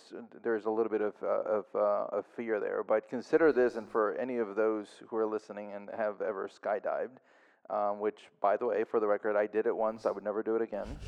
there's 0.43 0.67
a 0.67 0.71
little 0.71 0.91
bit 0.91 1.01
of 1.03 1.15
uh, 1.23 1.59
of, 1.59 1.65
uh, 1.75 2.17
of 2.19 2.27
fear 2.37 2.61
there. 2.61 2.83
But 2.83 3.09
consider 3.09 3.53
this, 3.53 3.77
and 3.77 3.89
for 3.89 4.15
any 4.17 4.39
of 4.39 4.57
those 4.57 4.89
who 5.09 5.17
are 5.17 5.27
listening 5.27 5.73
and 5.75 5.91
have 5.97 6.21
ever 6.21 6.49
skydived, 6.49 7.19
um, 7.71 8.01
which, 8.01 8.21
by 8.41 8.57
the 8.57 8.67
way, 8.67 8.85
for 8.85 9.01
the 9.01 9.07
record, 9.07 9.37
I 9.37 9.47
did 9.47 9.67
it 9.67 9.77
once. 9.77 10.07
I 10.07 10.11
would 10.11 10.25
never 10.25 10.43
do 10.43 10.57
it 10.57 10.63
again. 10.63 10.99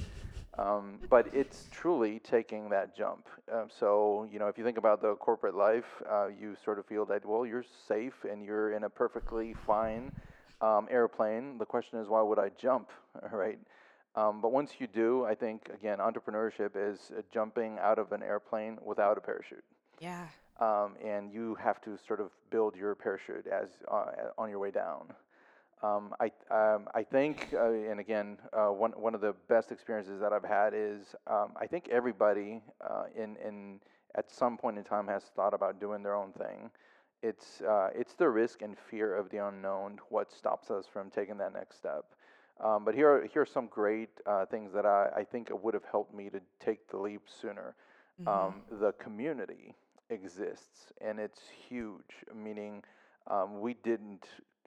Um, 0.61 0.99
but 1.09 1.26
it's 1.33 1.69
truly 1.71 2.19
taking 2.19 2.69
that 2.69 2.95
jump. 2.95 3.29
Um, 3.50 3.69
so, 3.71 4.29
you 4.31 4.38
know, 4.38 4.49
if 4.49 4.59
you 4.59 4.64
think 4.64 4.76
about 4.76 5.00
the 5.00 5.14
corporate 5.14 5.55
life, 5.55 6.02
uh, 6.09 6.26
you 6.26 6.55
sort 6.62 6.79
of 6.79 6.85
feel 6.85 7.07
that, 7.07 7.25
well, 7.25 7.47
you're 7.47 7.64
safe 7.88 8.26
and 8.31 8.45
you're 8.45 8.73
in 8.73 8.85
a 8.85 8.90
perfectly 8.90 9.55
fine 9.67 10.12
um, 10.61 10.87
airplane. 10.90 11.57
The 11.57 11.64
question 11.64 11.99
is, 11.99 12.09
why 12.09 12.21
would 12.21 12.38
I 12.38 12.50
jump, 12.61 12.90
right? 13.33 13.59
Um, 14.17 14.43
but 14.43 14.52
once 14.52 14.73
you 14.79 14.87
do, 14.87 15.25
I 15.25 15.35
think, 15.35 15.71
again, 15.73 15.99
entrepreneurship 15.99 16.73
is 16.75 17.11
uh, 17.17 17.23
jumping 17.33 17.79
out 17.81 17.99
of 17.99 18.12
an 18.12 18.23
airplane 18.23 18.76
without 18.85 19.17
a 19.17 19.21
parachute. 19.21 19.64
Yeah. 19.99 20.26
Um, 20.61 20.97
and 21.02 21.33
you 21.33 21.55
have 21.55 21.81
to 21.83 21.97
sort 22.07 22.21
of 22.21 22.33
build 22.50 22.76
your 22.76 22.95
parachute 22.95 23.47
as 23.47 23.69
uh, 23.90 24.05
on 24.37 24.50
your 24.50 24.59
way 24.59 24.71
down. 24.71 25.14
Um, 25.83 26.15
I, 26.21 26.31
um, 26.55 26.89
I 26.95 27.03
think, 27.03 27.49
uh, 27.55 27.71
and 27.71 28.01
again, 28.01 28.37
uh, 28.53 28.67
one, 28.67 28.93
one 28.93 29.15
of 29.15 29.23
the 29.23 29.35
best 29.49 29.73
experiences 29.73 30.21
that 30.21 30.33
I've 30.33 30.45
had 30.45 30.75
is 30.75 31.15
um, 31.27 31.53
I 31.59 31.67
think 31.67 31.89
everybody 31.91 32.63
uh, 32.87 33.05
in, 33.17 33.37
in, 33.37 33.81
at 34.15 34.31
some 34.31 34.59
point 34.59 34.77
in 34.77 34.85
time 34.85 35.07
has 35.09 35.25
thought 35.35 35.55
about 35.55 35.81
doing 35.81 36.03
their 36.03 36.15
own 36.15 36.33
thing. 36.33 36.71
It's, 37.23 37.63
uh, 37.63 37.89
it's 37.95 38.15
the 38.15 38.29
risk 38.29 38.61
and 38.61 38.77
fear 38.91 39.15
of 39.15 39.31
the 39.31 39.39
unknown 39.39 39.99
what 40.11 40.31
stops 40.31 40.71
us 40.71 40.85
from 40.91 41.11
taking 41.11 41.39
that 41.39 41.55
next 41.55 41.79
step. 41.79 42.05
Um, 42.63 42.85
but 42.85 42.95
here 42.95 43.11
are, 43.11 43.27
here 43.27 43.43
are 43.43 43.47
some 43.47 43.67
great 43.69 44.11
uh, 44.27 44.45
things 44.45 44.73
that 44.75 44.85
I, 44.85 45.09
I 45.17 45.25
think 45.25 45.49
would 45.63 45.73
have 45.73 45.85
helped 45.91 46.15
me 46.15 46.29
to 46.29 46.41
take 46.63 46.89
the 46.89 46.99
leap 46.99 47.23
sooner. 47.41 47.75
Mm-hmm. 48.21 48.29
Um, 48.29 48.63
the 48.81 48.93
community 48.93 49.75
exists 50.11 50.93
and 51.01 51.19
it's 51.19 51.41
huge, 51.69 52.25
meaning 52.35 52.83
um, 53.29 53.61
we 53.61 53.75
didn't 53.83 54.27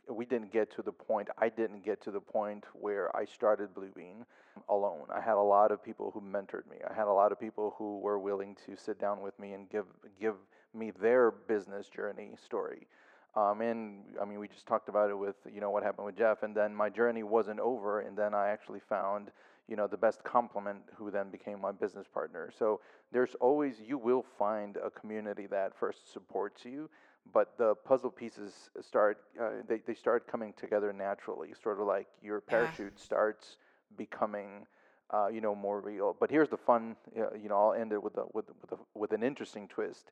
we 0.09 0.25
didn't 0.25 0.51
get 0.51 0.73
to 0.75 0.81
the 0.81 0.91
point 0.91 1.29
i 1.37 1.49
didn't 1.49 1.83
get 1.83 2.01
to 2.01 2.11
the 2.11 2.19
point 2.19 2.65
where 2.73 3.15
i 3.15 3.25
started 3.25 3.69
bluebean 3.73 4.25
alone. 4.69 5.07
I 5.13 5.21
had 5.21 5.35
a 5.35 5.41
lot 5.41 5.71
of 5.71 5.83
people 5.83 6.11
who 6.13 6.21
mentored 6.21 6.69
me. 6.69 6.77
I 6.89 6.93
had 6.93 7.07
a 7.07 7.13
lot 7.13 7.31
of 7.31 7.39
people 7.39 7.75
who 7.77 7.99
were 7.99 8.19
willing 8.19 8.55
to 8.65 8.75
sit 8.75 8.99
down 8.99 9.21
with 9.21 9.37
me 9.39 9.53
and 9.53 9.69
give 9.69 9.85
give 10.19 10.35
me 10.73 10.91
their 10.91 11.31
business 11.31 11.89
journey 11.89 12.31
story. 12.43 12.87
Um, 13.35 13.61
and 13.61 14.03
i 14.21 14.25
mean 14.25 14.37
we 14.37 14.47
just 14.47 14.67
talked 14.67 14.89
about 14.89 15.09
it 15.09 15.17
with 15.17 15.37
you 15.51 15.59
know 15.59 15.71
what 15.71 15.81
happened 15.81 16.05
with 16.05 16.15
jeff 16.15 16.43
and 16.43 16.55
then 16.55 16.75
my 16.75 16.87
journey 16.87 17.23
wasn't 17.23 17.59
over 17.59 18.01
and 18.01 18.15
then 18.15 18.35
i 18.35 18.49
actually 18.49 18.79
found 18.79 19.31
you 19.67 19.75
know 19.75 19.87
the 19.87 19.97
best 19.97 20.23
complement 20.23 20.79
who 20.95 21.09
then 21.09 21.29
became 21.29 21.59
my 21.61 21.71
business 21.71 22.07
partner. 22.07 22.51
So 22.57 22.81
there's 23.11 23.35
always 23.35 23.75
you 23.85 23.97
will 23.97 24.25
find 24.37 24.77
a 24.77 24.89
community 24.89 25.47
that 25.47 25.77
first 25.77 26.11
supports 26.11 26.65
you 26.65 26.89
but 27.31 27.57
the 27.57 27.75
puzzle 27.85 28.11
pieces 28.11 28.69
start 28.81 29.19
uh, 29.41 29.49
they, 29.67 29.81
they 29.85 29.93
start 29.93 30.27
coming 30.27 30.53
together 30.53 30.91
naturally 30.91 31.49
sort 31.61 31.79
of 31.79 31.87
like 31.87 32.07
your 32.21 32.41
parachute 32.41 32.93
yeah. 32.95 33.03
starts 33.03 33.57
becoming 33.97 34.65
uh, 35.11 35.27
you 35.27 35.41
know 35.41 35.55
more 35.55 35.79
real 35.79 36.15
but 36.19 36.29
here's 36.29 36.49
the 36.49 36.57
fun 36.57 36.95
uh, 37.17 37.33
you 37.35 37.47
know 37.47 37.55
i'll 37.55 37.73
end 37.73 37.93
it 37.93 38.01
with 38.01 38.17
a, 38.17 38.23
with, 38.33 38.45
with, 38.61 38.71
a, 38.71 38.77
with 38.95 39.11
an 39.11 39.23
interesting 39.23 39.67
twist 39.67 40.11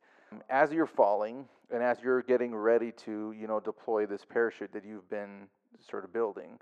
as 0.50 0.72
you're 0.72 0.86
falling 0.86 1.46
and 1.74 1.84
as 1.84 1.98
you're 2.04 2.22
getting 2.22 2.56
ready 2.56 2.92
to 2.92 3.34
you 3.38 3.48
know 3.48 3.60
deploy 3.60 4.06
this 4.06 4.24
parachute 4.26 4.72
that 4.72 4.86
you've 4.86 5.10
been 5.10 5.48
sort 5.90 6.04
of 6.04 6.14
building 6.14 6.60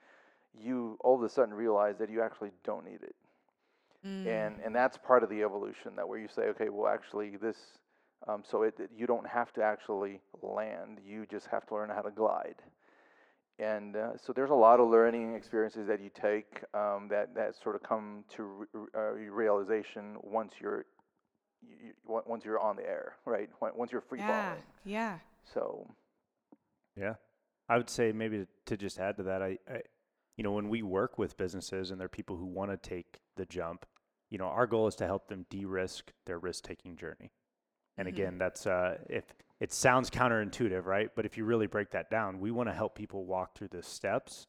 you 0.57 0.97
all 1.01 1.15
of 1.15 1.23
a 1.23 1.29
sudden 1.29 1.53
realize 1.53 1.97
that 1.97 2.09
you 2.09 2.21
actually 2.21 2.49
don't 2.63 2.85
need 2.85 3.01
it 3.03 3.15
mm. 4.05 4.25
and 4.27 4.55
and 4.63 4.73
that's 4.73 4.97
part 4.97 5.23
of 5.23 5.29
the 5.29 5.43
evolution 5.43 5.95
that 5.95 6.07
where 6.07 6.19
you 6.19 6.27
say 6.27 6.43
okay 6.43 6.69
well 6.69 6.91
actually 6.91 7.35
this 7.37 7.57
um, 8.27 8.43
so 8.49 8.63
it, 8.63 8.75
it, 8.79 8.89
you 8.95 9.07
don't 9.07 9.27
have 9.27 9.53
to 9.53 9.63
actually 9.63 10.21
land, 10.41 10.99
you 11.05 11.25
just 11.29 11.47
have 11.47 11.65
to 11.67 11.73
learn 11.75 11.89
how 11.89 12.01
to 12.01 12.11
glide. 12.11 12.55
And 13.59 13.95
uh, 13.95 14.11
so 14.17 14.31
there's 14.31 14.51
a 14.51 14.55
lot 14.55 14.79
of 14.79 14.89
learning 14.89 15.35
experiences 15.35 15.88
that 15.88 16.01
you 16.01 16.09
take 16.09 16.63
um, 16.73 17.09
that, 17.09 17.35
that 17.35 17.55
sort 17.61 17.75
of 17.75 17.83
come 17.83 18.23
to 18.35 18.43
re- 18.73 18.88
uh, 18.95 19.11
realization 19.11 20.15
once 20.23 20.53
you're 20.61 20.85
you, 21.61 21.91
once 22.05 22.45
you're 22.45 22.59
on 22.59 22.77
the 22.77 22.83
air, 22.83 23.15
right? 23.25 23.49
Once 23.61 23.91
you're 23.91 24.01
free 24.01 24.19
yeah, 24.19 24.45
falling. 24.45 24.63
Yeah. 24.85 25.17
So. 25.53 25.88
Yeah, 26.95 27.15
I 27.67 27.77
would 27.77 27.89
say 27.89 28.11
maybe 28.11 28.39
to, 28.39 28.47
to 28.65 28.77
just 28.77 28.99
add 28.99 29.17
to 29.17 29.23
that, 29.23 29.41
I, 29.41 29.57
I, 29.69 29.81
you 30.38 30.43
know, 30.43 30.51
when 30.51 30.69
we 30.69 30.81
work 30.81 31.17
with 31.17 31.38
businesses 31.38 31.91
and 31.91 31.99
there 31.99 32.05
are 32.05 32.09
people 32.09 32.38
who 32.38 32.45
want 32.45 32.71
to 32.71 32.77
take 32.77 33.19
the 33.35 33.45
jump, 33.45 33.85
you 34.29 34.38
know, 34.38 34.45
our 34.45 34.67
goal 34.67 34.88
is 34.88 34.95
to 34.95 35.05
help 35.05 35.27
them 35.27 35.45
de-risk 35.49 36.13
their 36.25 36.39
risk-taking 36.39 36.95
journey. 36.95 37.31
And 37.99 38.07
mm-hmm. 38.07 38.15
again, 38.15 38.37
that's 38.37 38.65
uh, 38.65 38.97
if 39.09 39.25
it 39.59 39.73
sounds 39.73 40.09
counterintuitive, 40.09 40.85
right? 40.85 41.09
But 41.15 41.25
if 41.25 41.37
you 41.37 41.43
really 41.43 41.67
break 41.67 41.91
that 41.91 42.09
down, 42.09 42.39
we 42.39 42.49
want 42.49 42.69
to 42.69 42.73
help 42.73 42.95
people 42.95 43.25
walk 43.25 43.55
through 43.55 43.67
the 43.67 43.83
steps 43.83 44.47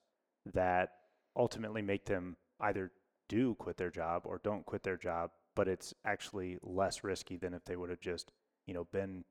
that 0.54 0.90
ultimately 1.36 1.82
make 1.82 2.04
them 2.06 2.36
either 2.60 2.92
do 3.28 3.54
quit 3.56 3.76
their 3.76 3.90
job 3.90 4.22
or 4.24 4.40
don't 4.42 4.64
quit 4.64 4.84
their 4.84 4.96
job, 4.96 5.30
but 5.56 5.66
it's 5.66 5.92
actually 6.04 6.58
less 6.62 7.02
risky 7.02 7.36
than 7.36 7.52
if 7.52 7.64
they 7.64 7.76
would 7.76 7.90
have 7.90 8.00
just, 8.00 8.32
you 8.66 8.74
know, 8.74 8.86
been 8.92 9.24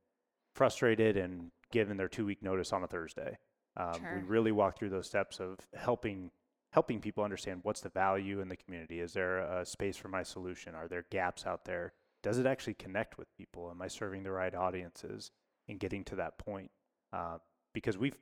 frustrated 0.53 1.15
and 1.15 1.51
given 1.71 1.95
their 1.95 2.09
two 2.09 2.25
week 2.25 2.43
notice 2.43 2.73
on 2.73 2.83
a 2.83 2.87
Thursday. 2.87 3.37
Um, 3.77 3.93
sure. 3.99 4.15
We 4.15 4.27
really 4.27 4.51
walk 4.51 4.77
through 4.77 4.89
those 4.89 5.07
steps 5.07 5.39
of 5.39 5.57
helping 5.73 6.31
helping 6.71 6.99
people 6.99 7.23
understand 7.23 7.61
what's 7.63 7.81
the 7.81 7.89
value 7.89 8.41
in 8.41 8.49
the 8.49 8.55
community. 8.55 8.99
Is 8.99 9.13
there 9.13 9.39
a 9.39 9.65
space 9.65 9.97
for 9.97 10.07
my 10.07 10.21
solution? 10.21 10.75
Are 10.75 10.87
there 10.87 11.05
gaps 11.09 11.45
out 11.45 11.65
there? 11.65 11.93
Does 12.21 12.37
it 12.37 12.45
actually 12.45 12.73
connect 12.73 13.17
with 13.17 13.27
people? 13.37 13.69
Am 13.69 13.81
I 13.81 13.87
serving 13.87 14.23
the 14.23 14.31
right 14.31 14.53
audiences 14.53 15.31
and 15.67 15.79
getting 15.79 16.03
to 16.05 16.15
that 16.15 16.37
point? 16.37 16.71
Uh, 17.13 17.37
because 17.73 17.97
we've 17.97 18.17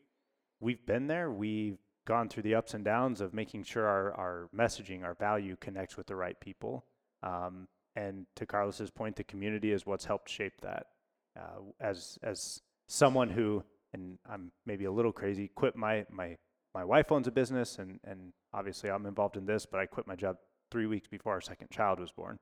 we've 0.59 0.85
been 0.85 1.07
there. 1.07 1.31
We've 1.31 1.77
gone 2.05 2.29
through 2.29 2.43
the 2.43 2.55
ups 2.55 2.73
and 2.73 2.85
downs 2.85 3.21
of 3.21 3.33
making 3.33 3.63
sure 3.63 3.85
our, 3.85 4.13
our 4.13 4.49
messaging, 4.55 5.03
our 5.03 5.13
value 5.13 5.57
connects 5.59 5.97
with 5.97 6.07
the 6.07 6.15
right 6.15 6.39
people. 6.39 6.85
Um, 7.21 7.67
and 7.95 8.25
to 8.35 8.45
Carlos's 8.45 8.89
point, 8.89 9.15
the 9.15 9.23
community 9.23 9.71
is 9.71 9.85
what's 9.85 10.05
helped 10.05 10.29
shape 10.29 10.61
that. 10.61 10.87
Uh, 11.37 11.61
as 11.79 12.17
as 12.23 12.61
someone 12.87 13.29
who, 13.29 13.63
and 13.93 14.17
I'm 14.29 14.51
maybe 14.65 14.85
a 14.85 14.91
little 14.91 15.11
crazy, 15.11 15.51
quit 15.53 15.75
my 15.75 16.05
my 16.09 16.37
my 16.73 16.83
wife 16.83 17.11
owns 17.11 17.27
a 17.27 17.31
business, 17.31 17.77
and 17.79 17.99
and 18.03 18.33
obviously 18.53 18.89
I'm 18.89 19.05
involved 19.05 19.37
in 19.37 19.45
this, 19.45 19.65
but 19.65 19.79
I 19.79 19.85
quit 19.85 20.07
my 20.07 20.15
job 20.15 20.37
three 20.71 20.85
weeks 20.85 21.07
before 21.07 21.33
our 21.33 21.41
second 21.41 21.69
child 21.71 21.99
was 21.99 22.11
born. 22.11 22.37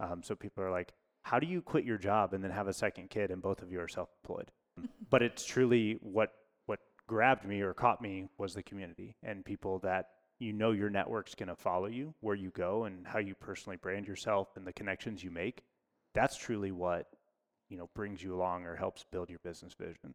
Um, 0.00 0.22
so 0.22 0.34
people 0.34 0.62
are 0.62 0.70
like, 0.70 0.92
how 1.22 1.38
do 1.38 1.46
you 1.46 1.60
quit 1.60 1.84
your 1.84 1.98
job 1.98 2.34
and 2.34 2.44
then 2.44 2.50
have 2.50 2.68
a 2.68 2.72
second 2.72 3.10
kid 3.10 3.30
and 3.30 3.42
both 3.42 3.62
of 3.62 3.72
you 3.72 3.80
are 3.80 3.88
self-employed? 3.88 4.50
but 5.10 5.22
it's 5.22 5.44
truly 5.44 5.98
what 6.00 6.32
what 6.66 6.80
grabbed 7.06 7.44
me 7.44 7.60
or 7.60 7.72
caught 7.72 8.00
me 8.00 8.28
was 8.38 8.54
the 8.54 8.62
community 8.62 9.16
and 9.22 9.44
people 9.44 9.78
that 9.80 10.10
you 10.38 10.52
know 10.52 10.72
your 10.72 10.90
network's 10.90 11.34
going 11.34 11.48
to 11.48 11.56
follow 11.56 11.86
you 11.86 12.14
where 12.20 12.34
you 12.34 12.50
go 12.50 12.84
and 12.84 13.06
how 13.06 13.18
you 13.18 13.34
personally 13.34 13.76
brand 13.76 14.06
yourself 14.06 14.48
and 14.56 14.66
the 14.66 14.72
connections 14.72 15.24
you 15.24 15.30
make. 15.30 15.62
That's 16.14 16.36
truly 16.36 16.72
what 16.72 17.06
you 17.68 17.76
know 17.76 17.88
brings 17.94 18.22
you 18.22 18.34
along 18.34 18.64
or 18.64 18.76
helps 18.76 19.04
build 19.10 19.30
your 19.30 19.40
business 19.40 19.74
vision. 19.74 20.14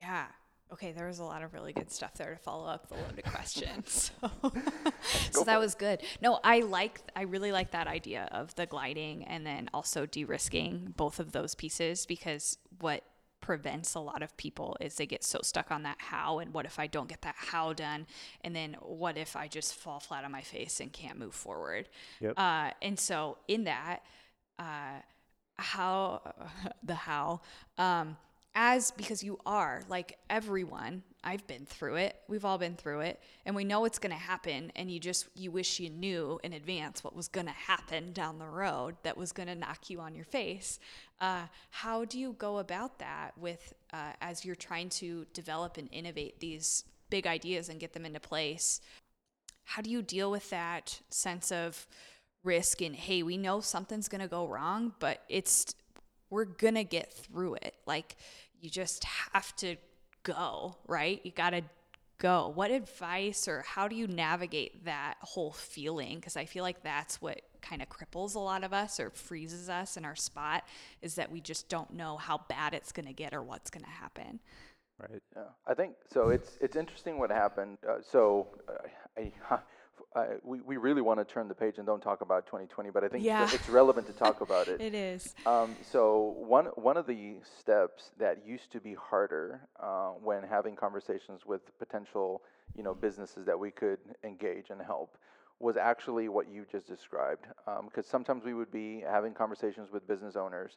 Yeah, 0.00 0.26
Okay, 0.72 0.90
there 0.90 1.06
was 1.06 1.20
a 1.20 1.24
lot 1.24 1.42
of 1.42 1.54
really 1.54 1.72
good 1.72 1.90
stuff 1.90 2.14
there 2.14 2.32
to 2.32 2.36
follow 2.36 2.66
up 2.66 2.88
the 2.88 2.94
loaded 2.94 3.24
questions. 3.24 4.10
So, 4.22 5.40
so 5.40 5.44
that 5.44 5.60
was 5.60 5.74
good. 5.74 6.02
No, 6.20 6.40
I 6.42 6.60
like, 6.60 7.00
I 7.14 7.22
really 7.22 7.52
like 7.52 7.70
that 7.70 7.86
idea 7.86 8.28
of 8.32 8.54
the 8.56 8.66
gliding 8.66 9.24
and 9.24 9.46
then 9.46 9.70
also 9.72 10.04
de-risking 10.04 10.94
both 10.96 11.20
of 11.20 11.32
those 11.32 11.54
pieces 11.54 12.06
because 12.06 12.58
what 12.80 13.04
prevents 13.40 13.94
a 13.94 14.00
lot 14.00 14.22
of 14.22 14.36
people 14.36 14.76
is 14.80 14.96
they 14.96 15.06
get 15.06 15.22
so 15.22 15.38
stuck 15.42 15.70
on 15.70 15.84
that 15.84 15.96
how 15.98 16.40
and 16.40 16.52
what 16.52 16.66
if 16.66 16.78
I 16.78 16.88
don't 16.88 17.08
get 17.08 17.22
that 17.22 17.36
how 17.36 17.72
done 17.72 18.06
and 18.42 18.56
then 18.56 18.76
what 18.80 19.16
if 19.16 19.36
I 19.36 19.46
just 19.46 19.74
fall 19.74 20.00
flat 20.00 20.24
on 20.24 20.32
my 20.32 20.42
face 20.42 20.80
and 20.80 20.92
can't 20.92 21.18
move 21.18 21.34
forward. 21.34 21.88
Yep. 22.20 22.34
Uh, 22.36 22.70
and 22.82 22.98
so 22.98 23.38
in 23.46 23.64
that, 23.64 24.00
uh, 24.58 25.00
how 25.58 26.34
the 26.82 26.94
how 26.94 27.40
um, 27.78 28.16
as 28.56 28.90
because 28.92 29.22
you 29.22 29.38
are 29.46 29.82
like 29.88 30.16
everyone 30.30 31.02
i've 31.22 31.46
been 31.46 31.66
through 31.66 31.96
it 31.96 32.16
we've 32.26 32.44
all 32.44 32.58
been 32.58 32.74
through 32.74 33.00
it 33.00 33.20
and 33.44 33.54
we 33.54 33.64
know 33.64 33.84
it's 33.84 33.98
going 33.98 34.10
to 34.10 34.16
happen 34.16 34.72
and 34.74 34.90
you 34.90 34.98
just 34.98 35.28
you 35.34 35.50
wish 35.50 35.78
you 35.78 35.90
knew 35.90 36.40
in 36.42 36.52
advance 36.52 37.04
what 37.04 37.14
was 37.14 37.28
going 37.28 37.46
to 37.46 37.52
happen 37.52 38.12
down 38.12 38.38
the 38.38 38.46
road 38.46 38.96
that 39.02 39.16
was 39.16 39.32
going 39.32 39.46
to 39.46 39.54
knock 39.54 39.88
you 39.88 40.00
on 40.00 40.14
your 40.14 40.24
face. 40.24 40.78
Uh, 41.20 41.42
how 41.70 42.04
do 42.04 42.18
you 42.18 42.34
go 42.38 42.58
about 42.58 42.98
that 42.98 43.32
with 43.38 43.72
uh, 43.92 44.12
as 44.20 44.44
you're 44.44 44.54
trying 44.56 44.88
to 44.88 45.26
develop 45.32 45.76
and 45.76 45.88
innovate 45.92 46.40
these 46.40 46.84
big 47.08 47.26
ideas 47.26 47.68
and 47.68 47.78
get 47.78 47.92
them 47.92 48.04
into 48.04 48.20
place? 48.20 48.80
How 49.64 49.82
do 49.82 49.90
you 49.90 50.02
deal 50.02 50.30
with 50.30 50.50
that 50.50 51.00
sense 51.10 51.52
of 51.52 51.86
risk 52.44 52.80
and 52.80 52.94
hey 52.94 53.22
we 53.22 53.36
know 53.36 53.60
something's 53.60 54.08
going 54.08 54.20
to 54.20 54.28
go 54.28 54.46
wrong 54.46 54.92
but 55.00 55.22
it's 55.28 55.74
we're 56.30 56.44
going 56.44 56.74
to 56.74 56.84
get 56.84 57.12
through 57.12 57.54
it? 57.54 57.74
Like 57.86 58.16
you 58.60 58.70
just 58.70 59.04
have 59.32 59.54
to 59.56 59.76
go, 60.22 60.76
right? 60.86 61.20
You 61.24 61.30
got 61.30 61.50
to 61.50 61.62
go. 62.18 62.52
What 62.54 62.70
advice 62.70 63.48
or 63.48 63.62
how 63.66 63.88
do 63.88 63.96
you 63.96 64.06
navigate 64.06 64.84
that 64.84 65.14
whole 65.20 65.52
feeling? 65.52 66.16
Because 66.16 66.36
I 66.36 66.44
feel 66.44 66.62
like 66.62 66.82
that's 66.82 67.20
what 67.20 67.42
kind 67.62 67.82
of 67.82 67.88
cripples 67.88 68.34
a 68.34 68.38
lot 68.38 68.64
of 68.64 68.72
us 68.72 69.00
or 69.00 69.10
freezes 69.10 69.68
us 69.68 69.96
in 69.96 70.04
our 70.04 70.16
spot 70.16 70.64
is 71.02 71.16
that 71.16 71.30
we 71.30 71.40
just 71.40 71.68
don't 71.68 71.92
know 71.92 72.16
how 72.16 72.40
bad 72.48 72.74
it's 72.74 72.92
going 72.92 73.06
to 73.06 73.12
get 73.12 73.34
or 73.34 73.42
what's 73.42 73.70
going 73.70 73.84
to 73.84 73.90
happen. 73.90 74.40
right? 74.98 75.22
Yeah, 75.34 75.42
I 75.66 75.74
think 75.74 75.94
so. 76.12 76.30
It's 76.30 76.56
it's 76.60 76.76
interesting 76.76 77.18
what 77.18 77.30
happened. 77.30 77.78
Uh, 77.88 77.96
so, 78.02 78.48
uh, 78.68 79.20
I, 79.20 79.32
I, 80.14 80.26
we 80.42 80.60
we 80.60 80.76
really 80.76 81.02
want 81.02 81.20
to 81.20 81.24
turn 81.24 81.48
the 81.48 81.54
page 81.54 81.78
and 81.78 81.86
don't 81.86 82.00
talk 82.00 82.20
about 82.22 82.46
2020, 82.46 82.90
but 82.90 83.04
I 83.04 83.08
think 83.08 83.24
Yeah. 83.24 83.48
it's 83.52 83.68
relevant 83.68 84.06
to 84.06 84.12
talk 84.12 84.40
about 84.40 84.68
it. 84.68 84.80
It 84.86 84.94
is. 84.94 85.34
Um, 85.44 85.74
so 85.82 86.34
one 86.38 86.66
one 86.76 86.96
of 86.96 87.06
the 87.06 87.36
steps 87.58 88.12
that 88.18 88.46
used 88.46 88.70
to 88.72 88.80
be 88.80 88.94
harder 88.94 89.60
uh, 89.80 90.10
when 90.22 90.42
having 90.42 90.76
conversations 90.76 91.44
with 91.44 91.60
potential 91.78 92.42
you 92.76 92.82
know 92.82 92.94
businesses 92.94 93.44
that 93.46 93.58
we 93.58 93.70
could 93.70 93.98
engage 94.24 94.70
and 94.70 94.80
help 94.80 95.16
was 95.58 95.76
actually 95.76 96.28
what 96.28 96.48
you 96.48 96.66
just 96.70 96.86
described. 96.86 97.46
Because 97.84 98.06
sometimes 98.06 98.44
we 98.44 98.52
would 98.54 98.70
be 98.70 99.00
having 99.00 99.32
conversations 99.32 99.90
with 99.90 100.06
business 100.06 100.36
owners, 100.36 100.76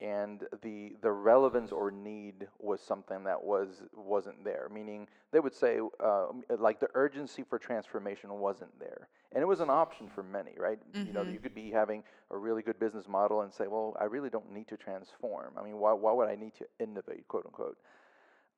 and 0.00 0.46
the 0.62 0.96
the 1.02 1.10
relevance 1.12 1.72
or 1.72 1.90
need 1.90 2.48
was 2.58 2.80
something 2.80 3.24
that 3.24 3.42
was 3.42 3.82
wasn't 3.94 4.42
there. 4.44 4.68
Meaning 4.72 5.06
they 5.32 5.40
would 5.40 5.54
say 5.54 5.78
uh, 6.02 6.26
like 6.58 6.80
the 6.80 6.88
urgency 6.94 7.42
for 7.42 7.58
transformation 7.58 8.30
wasn't 8.38 8.78
there, 8.78 9.08
and 9.32 9.42
it 9.42 9.46
was 9.46 9.60
an 9.60 9.70
option 9.70 10.08
for 10.08 10.22
many, 10.22 10.54
right? 10.58 10.78
You 11.06 11.12
know, 11.12 11.22
Mhm. 11.22 11.32
you 11.32 11.38
could 11.38 11.54
be 11.54 11.70
having 11.70 12.02
a 12.30 12.36
really 12.36 12.62
good 12.62 12.78
business 12.78 13.06
model 13.08 13.42
and 13.42 13.52
say, 13.52 13.66
well, 13.66 13.96
I 14.00 14.04
really 14.04 14.30
don't 14.30 14.50
need 14.50 14.68
to 14.68 14.76
transform. 14.76 15.54
I 15.58 15.62
mean, 15.62 15.78
why 15.78 15.92
why 15.92 16.12
would 16.12 16.28
I 16.28 16.34
need 16.36 16.54
to 16.54 16.66
innovate, 16.78 17.28
quote 17.28 17.46
unquote? 17.46 17.78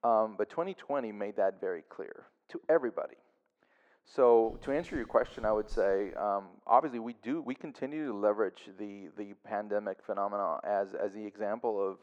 Um, 0.04 0.36
but 0.36 0.48
2020 0.50 1.12
made 1.12 1.36
that 1.36 1.60
very 1.60 1.82
clear 1.82 2.26
to 2.48 2.60
everybody. 2.68 3.16
So 4.04 4.58
to 4.62 4.72
answer 4.72 4.96
your 4.96 5.06
question, 5.06 5.44
I 5.44 5.52
would 5.52 5.70
say 5.70 6.12
um, 6.14 6.44
obviously 6.66 6.98
we 6.98 7.14
do 7.22 7.40
we 7.40 7.54
continue 7.54 8.06
to 8.06 8.12
leverage 8.12 8.68
the 8.78 9.08
the 9.16 9.34
pandemic 9.44 10.02
phenomena 10.04 10.58
as 10.64 10.94
as 10.94 11.12
the 11.12 11.24
example 11.24 11.80
of 11.80 11.98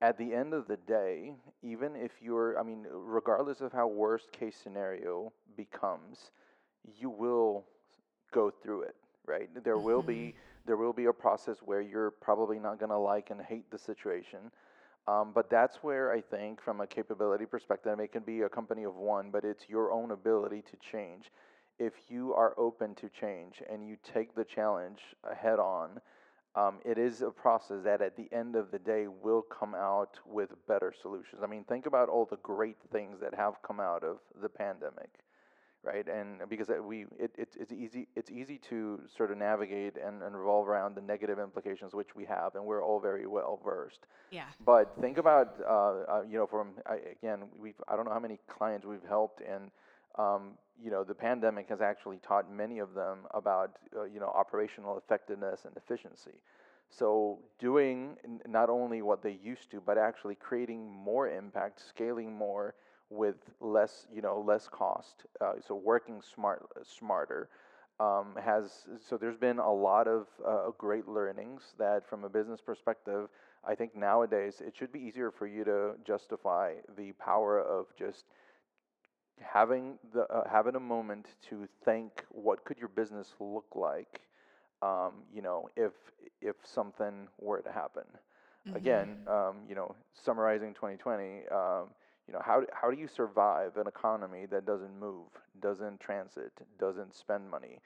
at 0.00 0.18
the 0.18 0.34
end 0.34 0.52
of 0.52 0.66
the 0.66 0.76
day, 0.76 1.32
even 1.62 1.94
if 1.96 2.12
you're 2.20 2.58
I 2.58 2.62
mean 2.62 2.86
regardless 2.90 3.60
of 3.60 3.72
how 3.72 3.86
worst 3.86 4.32
case 4.32 4.56
scenario 4.60 5.32
becomes, 5.56 6.30
you 6.98 7.08
will 7.10 7.64
go 8.32 8.50
through 8.50 8.82
it, 8.82 8.96
right? 9.26 9.48
There 9.62 9.78
will 9.78 10.02
be 10.02 10.34
there 10.66 10.76
will 10.76 10.92
be 10.92 11.04
a 11.06 11.12
process 11.12 11.58
where 11.64 11.82
you're 11.82 12.10
probably 12.10 12.58
not 12.58 12.78
going 12.78 12.90
to 12.90 12.98
like 12.98 13.30
and 13.30 13.40
hate 13.40 13.70
the 13.70 13.78
situation. 13.78 14.50
Um, 15.06 15.32
but 15.34 15.50
that's 15.50 15.76
where 15.82 16.12
I 16.12 16.20
think, 16.20 16.62
from 16.62 16.80
a 16.80 16.86
capability 16.86 17.44
perspective, 17.44 17.98
it 18.00 18.12
can 18.12 18.22
be 18.22 18.42
a 18.42 18.48
company 18.48 18.84
of 18.84 18.96
one, 18.96 19.30
but 19.30 19.44
it's 19.44 19.68
your 19.68 19.92
own 19.92 20.12
ability 20.12 20.62
to 20.62 20.76
change. 20.90 21.30
If 21.78 21.92
you 22.08 22.32
are 22.34 22.54
open 22.56 22.94
to 22.96 23.08
change 23.08 23.62
and 23.70 23.86
you 23.86 23.96
take 24.14 24.34
the 24.34 24.44
challenge 24.44 25.00
head 25.36 25.58
on, 25.58 26.00
um, 26.56 26.78
it 26.84 26.98
is 26.98 27.20
a 27.20 27.30
process 27.30 27.78
that 27.84 28.00
at 28.00 28.16
the 28.16 28.28
end 28.32 28.54
of 28.54 28.70
the 28.70 28.78
day 28.78 29.08
will 29.08 29.42
come 29.42 29.74
out 29.74 30.18
with 30.24 30.50
better 30.68 30.94
solutions. 31.02 31.42
I 31.42 31.48
mean, 31.48 31.64
think 31.64 31.86
about 31.86 32.08
all 32.08 32.26
the 32.26 32.36
great 32.36 32.76
things 32.92 33.18
that 33.20 33.34
have 33.34 33.54
come 33.66 33.80
out 33.80 34.04
of 34.04 34.18
the 34.40 34.48
pandemic 34.48 35.23
right? 35.84 36.06
And 36.08 36.48
because 36.48 36.68
we, 36.82 37.02
it, 37.18 37.32
it, 37.36 37.56
it's 37.58 37.72
easy, 37.72 38.08
it's 38.16 38.30
easy 38.30 38.58
to 38.70 39.00
sort 39.16 39.30
of 39.30 39.38
navigate 39.38 39.96
and, 39.96 40.22
and 40.22 40.36
revolve 40.36 40.68
around 40.68 40.96
the 40.96 41.02
negative 41.02 41.38
implications, 41.38 41.94
which 41.94 42.16
we 42.16 42.24
have, 42.24 42.54
and 42.54 42.64
we're 42.64 42.82
all 42.82 43.00
very 43.00 43.26
well 43.26 43.60
versed. 43.64 44.06
Yeah. 44.30 44.44
But 44.64 44.94
think 45.00 45.18
about, 45.18 45.56
uh, 45.60 45.72
uh, 45.72 46.22
you 46.28 46.38
know, 46.38 46.46
from 46.46 46.72
I, 46.86 46.96
again, 47.20 47.44
we've 47.58 47.80
I 47.88 47.96
don't 47.96 48.06
know 48.06 48.12
how 48.12 48.20
many 48.20 48.38
clients 48.48 48.86
we've 48.86 49.08
helped, 49.08 49.40
and 49.40 49.70
um, 50.16 50.52
you 50.82 50.90
know, 50.90 51.04
the 51.04 51.14
pandemic 51.14 51.68
has 51.68 51.80
actually 51.80 52.18
taught 52.18 52.50
many 52.50 52.78
of 52.78 52.94
them 52.94 53.18
about, 53.32 53.76
uh, 53.96 54.04
you 54.04 54.20
know, 54.20 54.26
operational 54.26 54.98
effectiveness 54.98 55.64
and 55.64 55.76
efficiency. 55.76 56.38
So 56.90 57.38
doing 57.58 58.16
not 58.46 58.70
only 58.70 59.02
what 59.02 59.22
they 59.22 59.38
used 59.42 59.70
to, 59.72 59.80
but 59.80 59.98
actually 59.98 60.36
creating 60.36 60.90
more 60.92 61.28
impact, 61.28 61.82
scaling 61.88 62.32
more 62.32 62.74
with 63.10 63.36
less, 63.60 64.06
you 64.12 64.22
know, 64.22 64.40
less 64.40 64.68
cost. 64.68 65.26
Uh, 65.40 65.54
so 65.60 65.74
working 65.74 66.20
smart, 66.22 66.66
smarter. 66.84 67.48
Um, 68.00 68.36
has 68.42 68.86
so 69.00 69.16
there's 69.16 69.36
been 69.36 69.58
a 69.58 69.72
lot 69.72 70.06
of 70.08 70.26
uh, 70.44 70.70
great 70.78 71.06
learnings 71.08 71.74
that 71.78 72.06
from 72.08 72.24
a 72.24 72.28
business 72.28 72.60
perspective 72.60 73.28
I 73.64 73.74
think 73.74 73.94
nowadays 73.94 74.60
it 74.64 74.76
should 74.76 74.92
be 74.92 75.00
easier 75.00 75.30
for 75.30 75.46
you 75.46 75.64
to 75.64 75.94
justify 76.04 76.74
the 76.96 77.12
power 77.12 77.60
of 77.60 77.86
just 77.96 78.24
having 79.40 79.98
the 80.12 80.22
uh, 80.32 80.48
having 80.48 80.74
a 80.76 80.80
moment 80.80 81.34
to 81.48 81.66
think 81.84 82.24
what 82.30 82.64
could 82.64 82.78
your 82.78 82.88
business 82.88 83.34
look 83.40 83.66
like 83.74 84.22
um, 84.82 85.24
you 85.32 85.42
know 85.42 85.68
if 85.76 85.92
if 86.40 86.56
something 86.64 87.28
were 87.40 87.60
to 87.60 87.70
happen 87.72 88.04
again 88.74 89.16
um, 89.26 89.56
you 89.68 89.74
know 89.74 89.94
summarizing 90.14 90.74
2020 90.74 91.46
um, 91.50 91.88
you 92.26 92.32
know 92.32 92.40
how, 92.44 92.62
how 92.72 92.90
do 92.90 92.96
you 92.96 93.08
survive 93.08 93.76
an 93.76 93.86
economy 93.86 94.46
that 94.46 94.66
doesn't 94.66 94.98
move 94.98 95.28
doesn't 95.60 96.00
transit 96.00 96.52
doesn't 96.78 97.14
spend 97.14 97.50
money? 97.50 97.80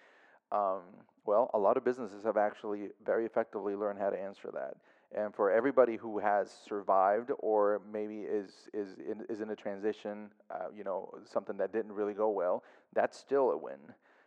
Um, 0.53 0.83
well 1.27 1.51
a 1.55 1.59
lot 1.59 1.77
of 1.77 1.85
businesses 1.85 2.25
have 2.25 2.37
actually 2.37 2.89
very 3.05 3.27
effectively 3.27 3.75
learned 3.75 3.99
how 3.99 4.11
to 4.11 4.19
answer 4.19 4.51
that. 4.55 4.77
And 5.11 5.35
for 5.35 5.51
everybody 5.51 5.97
who 5.97 6.19
has 6.19 6.51
survived 6.69 7.31
or 7.39 7.81
maybe 7.91 8.21
is 8.21 8.69
is 8.75 8.97
in, 8.99 9.25
is 9.29 9.41
in 9.41 9.51
a 9.51 9.57
transition, 9.57 10.31
uh, 10.51 10.69
you 10.77 10.85
know, 10.85 11.11
something 11.25 11.57
that 11.57 11.73
didn't 11.73 11.93
really 11.93 12.15
go 12.15 12.29
well, 12.29 12.63
that's 12.95 13.19
still 13.19 13.51
a 13.51 13.57
win. 13.57 13.79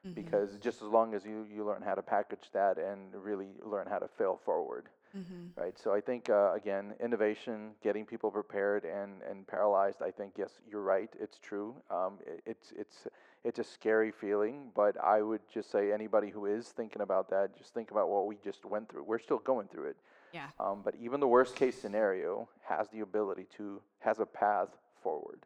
Mm-hmm. 0.05 0.15
because 0.15 0.57
just 0.57 0.81
as 0.81 0.87
long 0.87 1.13
as 1.13 1.23
you 1.25 1.45
you 1.53 1.63
learn 1.63 1.83
how 1.83 1.93
to 1.93 2.01
package 2.01 2.49
that 2.53 2.79
and 2.79 3.13
really 3.13 3.49
learn 3.63 3.85
how 3.87 3.99
to 3.99 4.07
fail 4.07 4.39
forward, 4.43 4.89
Mm-hmm. 5.17 5.59
right? 5.61 5.77
So 5.77 5.93
I 5.93 5.99
think 6.01 6.29
uh, 6.29 6.53
again, 6.53 6.93
innovation, 7.03 7.71
getting 7.83 8.05
people 8.05 8.31
prepared 8.31 8.85
and 8.85 9.21
and 9.29 9.45
paralyzed. 9.45 10.01
I 10.01 10.11
think 10.11 10.33
yes, 10.37 10.51
you're 10.69 10.81
right. 10.83 11.09
It's 11.19 11.37
true. 11.39 11.75
Um, 11.89 12.19
i- 12.25 12.39
it's 12.45 12.71
it's 12.77 13.07
it's 13.43 13.59
a 13.59 13.63
scary 13.63 14.11
feeling, 14.11 14.71
but 14.75 14.95
I 15.03 15.21
would 15.21 15.41
just 15.53 15.69
say 15.71 15.91
anybody 15.91 16.29
who 16.29 16.45
is 16.45 16.69
thinking 16.69 17.01
about 17.01 17.29
that, 17.31 17.57
just 17.57 17.73
think 17.73 17.91
about 17.91 18.07
what 18.09 18.25
we 18.27 18.37
just 18.43 18.63
went 18.65 18.87
through. 18.89 19.03
We're 19.03 19.19
still 19.19 19.39
going 19.39 19.67
through 19.67 19.89
it. 19.89 19.97
Yeah. 20.31 20.47
Um, 20.59 20.81
but 20.83 20.95
even 20.95 21.19
the 21.19 21.27
worst 21.27 21.55
case 21.55 21.77
scenario 21.81 22.47
has 22.63 22.87
the 22.89 23.01
ability 23.01 23.47
to 23.57 23.81
has 23.99 24.19
a 24.19 24.25
path 24.25 24.69
forward. 25.03 25.41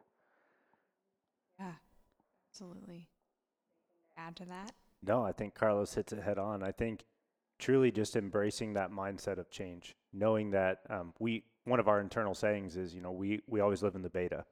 Yeah. 1.58 1.72
Absolutely. 2.52 3.08
Add 4.16 4.36
to 4.36 4.44
that. 4.46 4.72
No, 5.02 5.22
I 5.24 5.32
think 5.32 5.54
Carlos 5.54 5.94
hits 5.94 6.12
it 6.12 6.22
head 6.22 6.38
on. 6.38 6.62
I 6.62 6.72
think 6.72 7.04
truly 7.58 7.90
just 7.90 8.16
embracing 8.16 8.74
that 8.74 8.90
mindset 8.90 9.38
of 9.38 9.50
change, 9.50 9.94
knowing 10.12 10.50
that 10.50 10.80
um, 10.90 11.12
we 11.18 11.44
one 11.64 11.80
of 11.80 11.88
our 11.88 12.00
internal 12.00 12.34
sayings 12.34 12.76
is, 12.76 12.94
you 12.94 13.00
know, 13.00 13.12
we 13.12 13.40
we 13.48 13.60
always 13.60 13.82
live 13.82 13.94
in 13.94 14.02
the 14.02 14.10
beta 14.10 14.44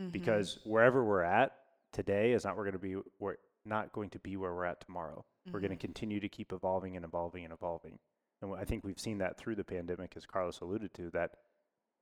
Mhm. 0.00 0.12
because 0.12 0.58
wherever 0.64 1.04
we're 1.04 1.22
at 1.22 1.52
today 1.92 2.32
is 2.32 2.44
not 2.44 2.56
we're 2.56 2.64
going 2.64 2.72
to 2.72 2.78
be 2.78 2.96
we're 3.18 3.36
not 3.64 3.92
going 3.92 4.08
to 4.10 4.18
be 4.18 4.36
where 4.36 4.54
we're 4.54 4.64
at 4.64 4.80
tomorrow. 4.80 5.24
We're 5.52 5.60
going 5.60 5.70
to 5.70 5.76
continue 5.76 6.20
to 6.20 6.28
keep 6.28 6.52
evolving 6.52 6.96
and 6.96 7.04
evolving 7.04 7.44
and 7.44 7.52
evolving. 7.52 7.98
And 8.40 8.54
I 8.54 8.64
think 8.64 8.84
we've 8.84 8.98
seen 9.00 9.18
that 9.18 9.36
through 9.36 9.56
the 9.56 9.64
pandemic, 9.64 10.14
as 10.16 10.24
Carlos 10.26 10.60
alluded 10.60 10.94
to, 10.94 11.10
that 11.10 11.32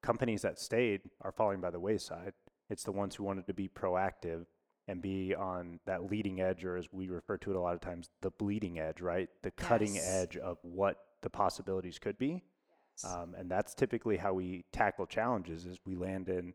companies 0.02 0.42
that 0.42 0.58
stayed 0.58 1.02
are 1.22 1.32
falling 1.32 1.60
by 1.60 1.70
the 1.70 1.80
wayside. 1.80 2.34
It's 2.68 2.84
the 2.84 2.92
ones 2.92 3.14
who 3.16 3.24
wanted 3.24 3.46
to 3.46 3.54
be 3.54 3.68
proactive 3.68 4.46
and 4.88 5.00
be 5.00 5.34
on 5.34 5.78
that 5.86 6.10
leading 6.10 6.40
edge, 6.40 6.64
or 6.64 6.76
as 6.76 6.92
we 6.92 7.08
refer 7.08 7.36
to 7.36 7.50
it 7.50 7.56
a 7.56 7.60
lot 7.60 7.74
of 7.74 7.80
times, 7.80 8.10
the 8.22 8.30
bleeding 8.30 8.78
edge, 8.80 9.00
right? 9.00 9.28
The 9.42 9.50
cutting 9.52 9.94
Yes. 9.94 10.08
edge 10.08 10.36
of 10.38 10.58
what 10.62 10.96
the 11.22 11.30
possibilities 11.30 11.98
could 11.98 12.18
be. 12.18 12.42
Um, 13.04 13.34
and 13.36 13.48
that's 13.50 13.74
typically 13.74 14.16
how 14.16 14.32
we 14.34 14.64
tackle 14.72 15.06
challenges 15.06 15.66
is 15.66 15.78
we 15.84 15.94
land 15.94 16.28
in 16.28 16.54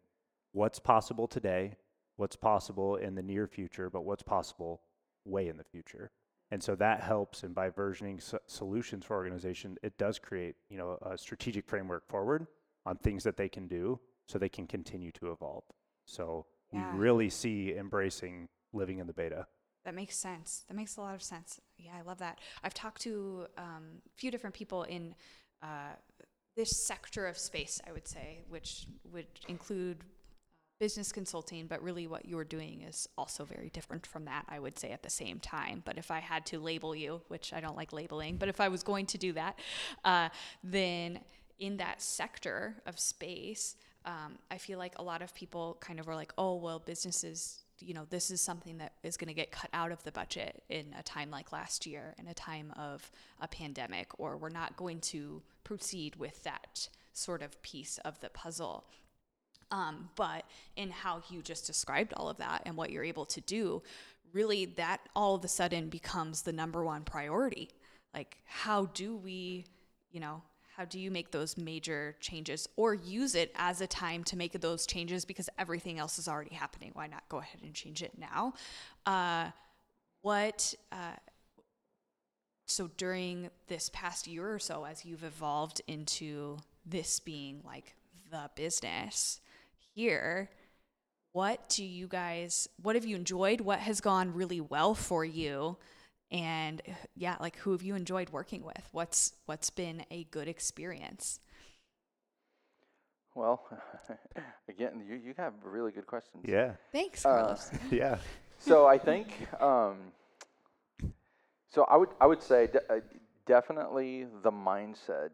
what's 0.51 0.79
possible 0.79 1.27
today, 1.27 1.77
what's 2.17 2.35
possible 2.35 2.95
in 2.97 3.15
the 3.15 3.23
near 3.23 3.47
future, 3.47 3.89
but 3.89 4.01
what's 4.01 4.23
possible 4.23 4.81
way 5.25 5.47
in 5.47 5.55
the 5.55 5.63
future. 5.63 6.11
And 6.51 6.61
so 6.61 6.75
that 6.75 7.01
helps. 7.01 7.43
And 7.43 7.55
by 7.55 7.69
versioning 7.69 8.21
so- 8.21 8.39
solutions 8.47 9.05
for 9.05 9.15
organization, 9.15 9.77
it 9.83 9.97
does 9.97 10.19
create, 10.19 10.55
you 10.69 10.77
know, 10.77 10.97
a 11.01 11.17
strategic 11.17 11.65
framework 11.67 12.07
forward 12.07 12.47
on 12.85 12.97
things 12.97 13.23
that 13.23 13.37
they 13.37 13.47
can 13.47 13.67
do 13.67 13.99
so 14.27 14.37
they 14.37 14.49
can 14.49 14.67
continue 14.67 15.11
to 15.13 15.31
evolve. 15.31 15.63
So 16.05 16.45
Yeah. 16.73 16.93
we 16.93 16.99
really 16.99 17.29
see 17.29 17.73
embracing 17.75 18.47
living 18.73 18.99
in 18.99 19.07
the 19.07 19.13
beta. 19.13 19.47
That 19.85 19.95
makes 19.95 20.15
sense. 20.15 20.63
That 20.67 20.75
makes 20.75 20.97
a 20.97 21.01
lot 21.01 21.13
of 21.13 21.21
sense. 21.21 21.59
Yeah, 21.77 21.91
I 21.97 22.01
love 22.01 22.19
that. 22.19 22.39
I've 22.63 22.73
talked 22.73 23.01
to 23.01 23.47
um, 23.57 24.01
a 24.07 24.17
few 24.17 24.31
different 24.31 24.55
people 24.55 24.83
in 24.83 25.13
uh, 25.61 25.95
this 26.55 26.75
sector 26.85 27.27
of 27.27 27.37
space, 27.37 27.81
I 27.87 27.91
would 27.91 28.07
say, 28.07 28.43
which 28.47 28.87
would 29.11 29.27
include 29.47 29.97
business 30.79 31.11
consulting, 31.11 31.67
but 31.67 31.81
really 31.81 32.07
what 32.07 32.25
you're 32.25 32.43
doing 32.43 32.81
is 32.81 33.07
also 33.17 33.45
very 33.45 33.69
different 33.69 34.05
from 34.05 34.25
that, 34.25 34.45
I 34.49 34.59
would 34.59 34.77
say, 34.77 34.91
at 34.91 35.03
the 35.03 35.09
same 35.09 35.39
time. 35.39 35.81
But 35.85 35.97
if 35.97 36.11
I 36.11 36.19
had 36.19 36.45
to 36.47 36.59
label 36.59 36.95
you, 36.95 37.21
which 37.27 37.53
I 37.53 37.61
don't 37.61 37.77
like 37.77 37.93
labeling, 37.93 38.37
but 38.37 38.49
if 38.49 38.59
I 38.59 38.67
was 38.67 38.83
going 38.83 39.05
to 39.07 39.17
do 39.17 39.33
that, 39.33 39.59
uh, 40.03 40.29
then 40.63 41.19
in 41.59 41.77
that 41.77 42.01
sector 42.01 42.81
of 42.85 42.99
space, 42.99 43.75
um, 44.05 44.37
I 44.51 44.57
feel 44.57 44.77
like 44.77 44.97
a 44.97 45.03
lot 45.03 45.21
of 45.21 45.33
people 45.33 45.77
kind 45.79 45.99
of 45.99 46.09
are 46.09 46.15
like, 46.15 46.33
oh, 46.37 46.55
well, 46.55 46.79
businesses, 46.79 47.63
you 47.79 47.93
know, 47.93 48.05
this 48.09 48.31
is 48.31 48.41
something 48.41 48.77
that 48.79 48.93
is 49.03 49.17
going 49.17 49.29
to 49.29 49.33
get 49.33 49.51
cut 49.51 49.69
out 49.73 49.91
of 49.91 50.03
the 50.03 50.11
budget 50.11 50.63
in 50.69 50.93
a 50.97 51.03
time 51.03 51.31
like 51.31 51.51
last 51.51 51.85
year, 51.85 52.13
in 52.19 52.27
a 52.27 52.33
time 52.33 52.73
of 52.77 53.09
a 53.39 53.47
pandemic, 53.47 54.07
or 54.19 54.37
we're 54.37 54.49
not 54.49 54.75
going 54.75 54.99
to 54.99 55.41
proceed 55.63 56.15
with 56.17 56.43
that 56.43 56.89
sort 57.13 57.41
of 57.41 57.61
piece 57.61 57.97
of 57.99 58.19
the 58.19 58.29
puzzle. 58.29 58.85
Um, 59.71 60.09
but 60.15 60.43
in 60.75 60.91
how 60.91 61.23
you 61.29 61.41
just 61.41 61.65
described 61.65 62.13
all 62.13 62.29
of 62.29 62.37
that 62.37 62.61
and 62.65 62.75
what 62.75 62.91
you're 62.91 63.03
able 63.03 63.25
to 63.25 63.41
do, 63.41 63.81
really 64.33 64.65
that 64.65 64.99
all 65.15 65.35
of 65.35 65.45
a 65.45 65.47
sudden 65.47 65.89
becomes 65.89 66.41
the 66.41 66.51
number 66.51 66.83
one 66.83 67.03
priority. 67.03 67.69
Like, 68.13 68.37
how 68.45 68.85
do 68.93 69.15
we, 69.15 69.65
you 70.11 70.19
know, 70.19 70.41
how 70.75 70.85
do 70.85 70.99
you 70.99 71.11
make 71.11 71.29
those 71.29 71.55
major 71.55 72.15
changes 72.19 72.67
or 72.75 72.95
use 72.95 73.35
it 73.35 73.51
as 73.55 73.79
a 73.79 73.87
time 73.87 74.23
to 74.23 74.35
make 74.35 74.59
those 74.59 74.87
changes 74.87 75.23
because 75.23 75.47
everything 75.59 75.99
else 75.99 76.17
is 76.17 76.27
already 76.27 76.55
happening? 76.55 76.91
Why 76.93 77.05
not 77.05 77.23
go 77.29 77.37
ahead 77.37 77.61
and 77.63 77.73
change 77.75 78.01
it 78.01 78.13
now? 78.17 78.53
Uh, 79.05 79.51
what, 80.21 80.73
uh, 80.91 81.15
so 82.65 82.89
during 82.97 83.51
this 83.67 83.91
past 83.93 84.25
year 84.25 84.51
or 84.51 84.57
so, 84.57 84.83
as 84.83 85.05
you've 85.05 85.23
evolved 85.23 85.81
into 85.87 86.57
this 86.85 87.19
being 87.19 87.61
like 87.63 87.93
the 88.31 88.49
business 88.55 89.41
here, 89.93 90.49
what 91.33 91.69
do 91.69 91.83
you 91.83 92.07
guys, 92.07 92.67
what 92.81 92.95
have 92.95 93.05
you 93.05 93.15
enjoyed? 93.15 93.61
What 93.61 93.79
has 93.79 94.01
gone 94.01 94.33
really 94.33 94.61
well 94.61 94.95
for 94.95 95.23
you? 95.23 95.77
And 96.33 96.81
yeah 97.15 97.35
like 97.39 97.55
who 97.57 97.71
have 97.71 97.83
you 97.83 97.95
enjoyed 97.95 98.29
working 98.31 98.63
with 98.63 98.89
what's 98.91 99.33
what's 99.45 99.69
been 99.69 100.03
a 100.11 100.23
good 100.25 100.47
experience 100.47 101.39
well 103.35 103.63
again 104.67 105.01
you, 105.07 105.15
you 105.15 105.33
have 105.37 105.53
really 105.63 105.91
good 105.91 106.07
questions 106.07 106.43
Yeah. 106.47 106.73
thanks 106.91 107.23
Uh, 107.25 107.55
Yeah. 107.91 108.17
so 108.57 108.87
I 108.87 108.97
think 108.97 109.47
um, 109.61 110.11
so 111.69 111.85
I 111.89 111.95
would 111.97 112.09
I 112.19 112.25
would 112.25 112.41
say 112.41 112.67
de- 112.67 112.91
uh, 112.93 112.99
definitely 113.45 114.25
the 114.41 114.51
mindset 114.51 115.31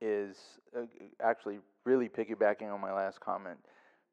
is 0.00 0.36
uh, 0.76 0.82
actually 1.22 1.58
really 1.84 2.08
piggybacking 2.08 2.72
on 2.72 2.80
my 2.80 2.92
last 2.92 3.20
comment. 3.20 3.58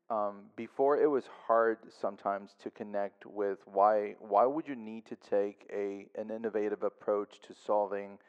Um, 0.10 0.44
before 0.56 1.02
it 1.02 1.10
was 1.10 1.24
hard 1.48 1.80
sometimes 1.90 2.56
to 2.62 2.70
connect 2.70 3.26
with 3.26 3.60
why 3.66 4.16
why 4.20 4.46
would 4.46 4.68
you 4.68 4.76
need 4.76 5.06
to 5.08 5.16
take 5.16 5.66
a 5.74 6.06
an 6.20 6.30
innovative 6.30 6.84
approach 6.84 7.40
to 7.48 7.56
solving 7.56 8.20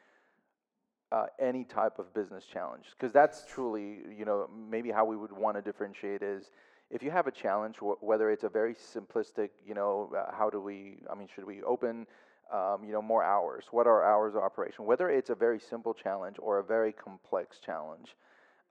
uh, 1.12 1.26
any 1.38 1.64
type 1.64 1.98
of 1.98 2.14
business 2.14 2.44
challenge? 2.46 2.86
Because 2.98 3.12
that's 3.12 3.44
truly 3.44 3.98
you 4.16 4.24
know 4.24 4.48
maybe 4.70 4.90
how 4.90 5.04
we 5.04 5.16
would 5.16 5.32
want 5.32 5.56
to 5.56 5.62
differentiate 5.62 6.22
is 6.22 6.50
if 6.90 7.02
you 7.02 7.10
have 7.10 7.26
a 7.26 7.32
challenge 7.32 7.76
wh- 7.76 8.02
whether 8.02 8.30
it's 8.30 8.44
a 8.44 8.48
very 8.48 8.74
simplistic 8.74 9.50
you 9.66 9.74
know 9.74 10.10
uh, 10.16 10.34
how 10.34 10.48
do 10.48 10.60
we 10.60 11.02
i 11.12 11.14
mean 11.14 11.28
should 11.34 11.44
we 11.44 11.62
open 11.62 12.06
um, 12.52 12.84
you 12.84 12.92
know 12.92 13.02
more 13.02 13.24
hours? 13.24 13.66
What 13.70 13.86
are 13.86 14.04
hours 14.04 14.34
of 14.34 14.42
operation? 14.42 14.84
Whether 14.84 15.10
it's 15.10 15.30
a 15.30 15.34
very 15.34 15.58
simple 15.58 15.94
challenge 15.94 16.36
or 16.38 16.58
a 16.58 16.64
very 16.64 16.92
complex 16.92 17.58
challenge 17.58 18.14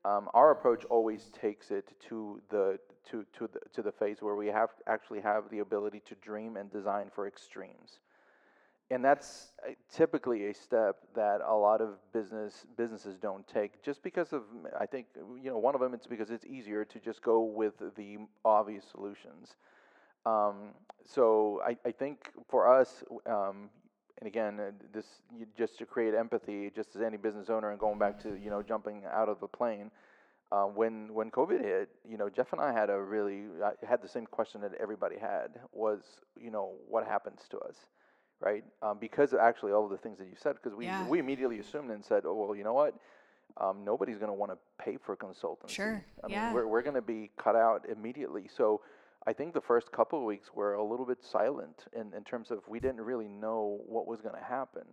um, 0.05 0.29
our 0.33 0.51
approach 0.51 0.85
always 0.85 1.31
takes 1.31 1.71
it 1.71 1.93
to 2.09 2.39
the 2.49 2.79
to, 3.09 3.25
to 3.37 3.49
the 3.51 3.59
to 3.73 3.81
the 3.81 3.91
phase 3.91 4.21
where 4.21 4.35
we 4.35 4.47
have 4.47 4.69
actually 4.87 5.21
have 5.21 5.49
the 5.49 5.59
ability 5.59 6.01
to 6.05 6.15
dream 6.15 6.57
and 6.57 6.71
design 6.71 7.09
for 7.13 7.27
extremes. 7.27 7.99
And 8.91 9.03
that's 9.03 9.51
uh, 9.67 9.71
typically 9.91 10.45
a 10.45 10.53
step 10.53 10.97
that 11.15 11.41
a 11.43 11.55
lot 11.55 11.81
of 11.81 11.97
business 12.13 12.67
businesses 12.77 13.17
don't 13.17 13.47
take 13.47 13.81
just 13.81 14.03
because 14.03 14.31
of 14.31 14.43
i 14.79 14.85
think 14.85 15.07
you 15.41 15.49
know 15.49 15.57
one 15.57 15.73
of 15.73 15.81
them 15.81 15.95
it's 15.95 16.05
because 16.05 16.29
it's 16.29 16.45
easier 16.45 16.85
to 16.85 16.99
just 16.99 17.23
go 17.23 17.41
with 17.41 17.73
the 17.95 18.17
obvious 18.43 18.85
solutions. 18.91 19.55
Um, 20.27 20.73
so 21.03 21.61
I, 21.65 21.77
I 21.85 21.91
think 21.91 22.31
for 22.47 22.67
us 22.67 23.03
um, 23.27 23.69
and 24.19 24.27
again 24.27 24.59
uh, 24.59 24.71
this 24.93 25.05
you, 25.37 25.45
just 25.57 25.77
to 25.77 25.85
create 25.85 26.13
empathy 26.13 26.71
just 26.75 26.95
as 26.95 27.01
any 27.01 27.17
business 27.17 27.49
owner 27.49 27.71
and 27.71 27.79
going 27.79 27.99
back 27.99 28.21
to 28.21 28.35
you 28.35 28.49
know 28.49 28.61
jumping 28.61 29.03
out 29.11 29.29
of 29.29 29.39
the 29.39 29.47
plane 29.47 29.91
uh, 30.51 30.63
when 30.63 31.13
when 31.13 31.29
covid 31.31 31.61
hit 31.61 31.89
you 32.09 32.17
know 32.17 32.29
jeff 32.29 32.51
and 32.53 32.61
i 32.61 32.71
had 32.71 32.89
a 32.89 32.99
really 32.99 33.43
i 33.63 33.71
had 33.87 34.01
the 34.01 34.07
same 34.07 34.25
question 34.25 34.61
that 34.61 34.71
everybody 34.79 35.17
had 35.17 35.59
was 35.71 36.01
you 36.39 36.51
know 36.51 36.73
what 36.87 37.05
happens 37.05 37.41
to 37.49 37.57
us 37.59 37.75
right? 38.41 38.65
Um, 38.81 38.97
because 38.99 39.31
of 39.31 39.39
actually 39.39 39.71
all 39.71 39.85
of 39.85 39.91
the 39.91 39.97
things 39.97 40.17
that 40.17 40.25
you 40.25 40.35
said, 40.37 40.55
because 40.61 40.75
we, 40.75 40.85
Yeah. 40.85 41.07
we 41.07 41.19
immediately 41.19 41.59
assumed 41.59 41.89
and 41.89 42.03
said, 42.03 42.23
oh, 42.25 42.33
well, 42.33 42.53
you 42.55 42.65
know 42.65 42.73
what? 42.73 42.93
Um, 43.55 43.85
nobody's 43.85 44.17
going 44.17 44.27
to 44.27 44.33
want 44.33 44.51
to 44.51 44.57
pay 44.77 44.97
for 44.97 45.15
consultancy. 45.15 45.69
Sure, 45.69 46.03
I 46.21 46.27
yeah. 46.27 46.47
mean, 46.47 46.53
we're, 46.53 46.67
we're 46.67 46.81
going 46.81 46.95
to 46.97 47.01
be 47.01 47.31
cut 47.37 47.55
out 47.55 47.85
immediately. 47.89 48.49
So 48.53 48.81
I 49.27 49.33
think 49.33 49.53
the 49.53 49.61
first 49.61 49.91
couple 49.91 50.19
of 50.19 50.25
weeks 50.25 50.49
were 50.53 50.75
a 50.75 50.83
little 50.83 51.05
bit 51.05 51.23
silent 51.23 51.85
in, 51.93 52.13
in 52.13 52.23
terms 52.23 52.51
of 52.51 52.59
we 52.67 52.79
didn't 52.79 53.01
really 53.01 53.27
know 53.27 53.79
what 53.87 54.07
was 54.07 54.21
going 54.21 54.35
to 54.35 54.43
happen 54.43 54.83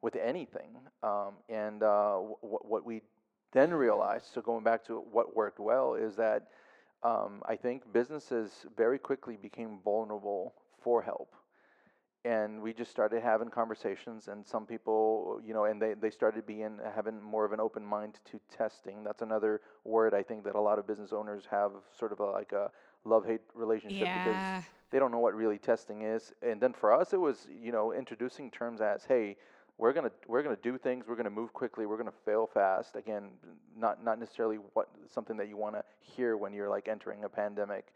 with 0.00 0.16
anything. 0.16 0.76
Um, 1.02 1.34
and 1.48 1.82
uh, 1.82 2.16
what 2.40 2.84
we 2.84 3.02
then 3.52 3.72
realized, 3.72 4.26
so 4.32 4.40
going 4.40 4.64
back 4.64 4.84
to 4.86 4.94
what 4.94 5.36
worked 5.36 5.60
well, 5.60 5.94
is 5.94 6.16
that 6.16 6.48
um, 7.02 7.42
I 7.46 7.56
think 7.56 7.92
businesses 7.92 8.50
very 8.76 8.98
quickly 8.98 9.36
became 9.36 9.78
vulnerable 9.84 10.54
for 10.82 11.02
help 11.02 11.34
and 12.24 12.62
we 12.62 12.72
just 12.72 12.90
started 12.90 13.22
having 13.22 13.48
conversations 13.50 14.28
and 14.28 14.46
some 14.46 14.64
people 14.64 15.40
you 15.44 15.52
know 15.52 15.64
and 15.64 15.80
they, 15.80 15.94
they 15.94 16.10
started 16.10 16.46
being 16.46 16.78
having 16.94 17.20
more 17.22 17.44
of 17.44 17.52
an 17.52 17.60
open 17.60 17.84
mind 17.84 18.18
to 18.24 18.40
testing 18.54 19.04
that's 19.04 19.22
another 19.22 19.60
word 19.84 20.14
i 20.14 20.22
think 20.22 20.44
that 20.44 20.54
a 20.54 20.60
lot 20.60 20.78
of 20.78 20.86
business 20.86 21.12
owners 21.12 21.44
have 21.50 21.72
sort 21.96 22.12
of 22.12 22.20
a, 22.20 22.24
like 22.24 22.52
a 22.52 22.70
love 23.04 23.26
hate 23.26 23.40
relationship 23.54 24.00
yeah. 24.00 24.24
because 24.24 24.64
they 24.90 24.98
don't 24.98 25.10
know 25.10 25.18
what 25.18 25.34
really 25.34 25.58
testing 25.58 26.02
is. 26.02 26.32
And 26.42 26.60
then 26.60 26.72
for 26.72 26.92
us 26.92 27.12
it 27.12 27.20
was 27.20 27.46
you 27.62 27.72
know 27.72 27.92
introducing 27.92 28.50
terms 28.50 28.80
as 28.80 29.04
hey 29.04 29.36
we're 29.76 29.92
going 29.92 30.06
to 30.06 30.12
we're 30.28 30.42
to 30.42 30.56
do 30.62 30.78
things. 30.78 31.06
We're 31.08 31.16
going 31.16 31.24
to 31.24 31.30
move 31.30 31.52
quickly. 31.52 31.84
We're 31.84 31.96
going 31.96 32.08
to 32.10 32.18
fail 32.24 32.46
fast. 32.46 32.96
Again 32.96 33.30
not 33.76 34.04
not 34.04 34.18
necessarily 34.18 34.58
what 34.74 34.88
something 35.12 35.36
that 35.36 35.48
you 35.48 35.56
want 35.56 35.74
to 35.74 35.84
hear 36.00 36.36
when 36.36 36.52
you're 36.52 36.70
like 36.70 36.88
entering 36.88 37.24
a 37.24 37.28
pandemic 37.28 37.92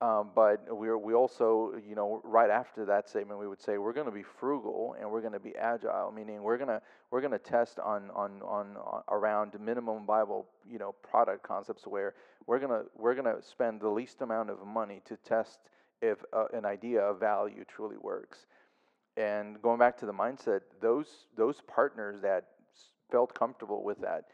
um, 0.00 0.30
but 0.32 0.64
we 0.76 0.94
we 0.94 1.14
also, 1.14 1.72
you 1.88 1.96
know, 1.96 2.20
right 2.22 2.50
after 2.50 2.84
that 2.84 3.08
statement, 3.08 3.40
we 3.40 3.48
would 3.48 3.60
say 3.60 3.78
we're 3.78 3.92
going 3.92 4.06
to 4.06 4.12
be 4.12 4.22
frugal 4.22 4.94
and 4.98 5.10
we're 5.10 5.20
going 5.20 5.32
to 5.32 5.40
be 5.40 5.56
agile, 5.56 6.12
meaning 6.12 6.42
we're 6.42 6.56
going 6.56 6.68
to 6.68 6.80
we're 7.10 7.20
going 7.20 7.32
to 7.32 7.38
test 7.38 7.80
on, 7.80 8.10
on 8.14 8.40
on 8.42 8.76
on 8.76 9.02
around 9.08 9.58
minimum 9.58 10.06
viable, 10.06 10.46
you 10.70 10.78
know, 10.78 10.94
product 11.02 11.42
concepts 11.42 11.84
where 11.84 12.14
we're 12.46 12.60
to 12.60 12.84
we're 12.96 13.14
to 13.16 13.42
spend 13.42 13.80
the 13.80 13.88
least 13.88 14.20
amount 14.20 14.50
of 14.50 14.64
money 14.64 15.00
to 15.04 15.16
test 15.16 15.58
if 16.00 16.18
uh, 16.32 16.44
an 16.52 16.64
idea 16.64 17.00
of 17.00 17.18
value 17.18 17.64
truly 17.66 17.96
works. 18.00 18.46
And 19.16 19.60
going 19.62 19.80
back 19.80 19.98
to 19.98 20.06
the 20.06 20.12
mindset, 20.12 20.60
those 20.80 21.26
those 21.36 21.60
partners 21.66 22.20
that 22.22 22.44
felt 23.10 23.34
comfortable 23.34 23.82
with 23.82 24.00
that, 24.02 24.26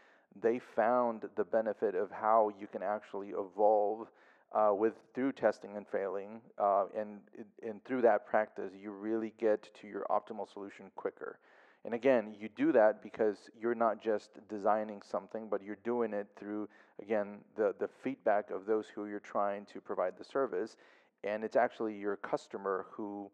they 0.42 0.58
found 0.58 1.24
the 1.36 1.44
benefit 1.44 1.94
of 1.94 2.10
how 2.10 2.52
you 2.60 2.66
can 2.66 2.82
actually 2.82 3.28
evolve 3.30 4.08
uh, 4.54 4.72
with 4.72 4.94
through 5.14 5.32
testing 5.32 5.76
and 5.76 5.86
failing, 5.86 6.40
uh, 6.58 6.84
and 6.96 7.20
and 7.66 7.84
through 7.84 8.02
that 8.02 8.26
practice, 8.26 8.72
you 8.80 8.92
really 8.92 9.34
get 9.38 9.68
to 9.80 9.88
your 9.88 10.06
optimal 10.10 10.50
solution 10.50 10.86
quicker. 10.94 11.38
And 11.84 11.92
again, 11.92 12.34
you 12.38 12.48
do 12.56 12.72
that 12.72 13.02
because 13.02 13.50
you're 13.60 13.74
not 13.74 14.00
just 14.00 14.30
designing 14.48 15.02
something, 15.02 15.48
but 15.50 15.62
you're 15.62 15.78
doing 15.84 16.14
it 16.14 16.28
through 16.36 16.68
again 17.02 17.38
the 17.56 17.74
the 17.78 17.88
feedback 17.88 18.50
of 18.50 18.64
those 18.64 18.86
who 18.86 19.06
you're 19.06 19.20
trying 19.20 19.66
to 19.66 19.80
provide 19.80 20.14
the 20.16 20.24
service, 20.24 20.76
and 21.24 21.42
it's 21.42 21.56
actually 21.56 21.98
your 21.98 22.16
customer 22.16 22.86
who 22.92 23.30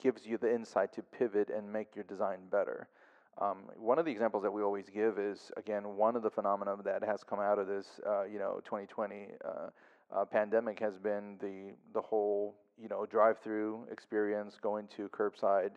gives 0.00 0.24
you 0.24 0.38
the 0.38 0.52
insight 0.52 0.92
to 0.92 1.02
pivot 1.02 1.50
and 1.50 1.70
make 1.70 1.94
your 1.94 2.04
design 2.04 2.38
better. 2.50 2.88
Um, 3.38 3.70
one 3.76 3.98
of 3.98 4.04
the 4.04 4.10
examples 4.12 4.42
that 4.42 4.50
we 4.52 4.62
always 4.62 4.88
give 4.88 5.18
is 5.18 5.50
again 5.56 5.96
one 5.96 6.16
of 6.16 6.22
the 6.22 6.30
phenomena 6.30 6.76
that 6.84 7.02
has 7.02 7.24
come 7.24 7.40
out 7.40 7.58
of 7.58 7.66
this, 7.66 7.86
uh, 8.06 8.24
you 8.24 8.38
know, 8.38 8.60
2020 8.64 9.28
uh, 10.14 10.24
pandemic 10.24 10.78
has 10.80 10.98
been 10.98 11.36
the 11.40 11.72
the 11.92 12.00
whole 12.00 12.54
you 12.78 12.88
know 12.88 13.06
drive-through 13.06 13.86
experience, 13.90 14.58
going 14.60 14.88
to 14.96 15.08
curbside, 15.08 15.72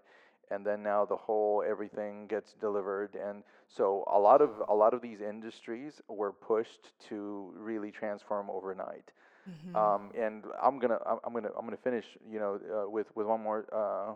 and 0.52 0.66
then 0.66 0.84
now 0.84 1.06
the 1.06 1.16
whole 1.16 1.64
everything 1.68 2.28
gets 2.28 2.54
delivered, 2.54 3.16
and 3.16 3.44
so 3.68 4.04
a 4.12 4.20
lot 4.20 4.42
of 4.42 4.52
a 4.68 4.74
lot 4.74 4.94
of 4.94 5.02
these 5.02 5.22
industries 5.22 6.02
were 6.08 6.32
pushed 6.32 6.92
to 7.10 7.54
really 7.58 7.92
transform 7.92 8.50
overnight. 8.50 9.12
Mhm. 9.48 9.76
Um, 9.76 10.12
and 10.18 10.44
I'm 10.62 10.80
gonna 10.80 11.00
I'm 11.24 11.34
gonna 11.34 11.50
I'm 11.58 11.66
gonna 11.66 11.78
finish 11.78 12.18
you 12.30 12.40
know 12.40 12.60
uh, 12.74 12.90
with 12.90 13.08
with 13.16 13.28
one 13.28 13.42
more 13.42 13.66
uh, 13.74 14.14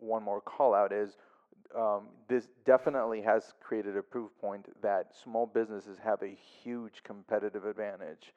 one 0.00 0.22
more 0.22 0.40
call 0.40 0.74
out 0.74 0.92
is 0.92 1.16
um, 1.76 2.08
this 2.28 2.48
definitely 2.64 3.22
has 3.22 3.54
created 3.60 3.96
a 3.96 4.02
proof 4.02 4.30
point 4.40 4.66
that 4.82 5.14
small 5.14 5.46
businesses 5.46 5.98
have 6.02 6.22
a 6.22 6.34
huge 6.62 7.02
competitive 7.04 7.64
advantage 7.64 8.32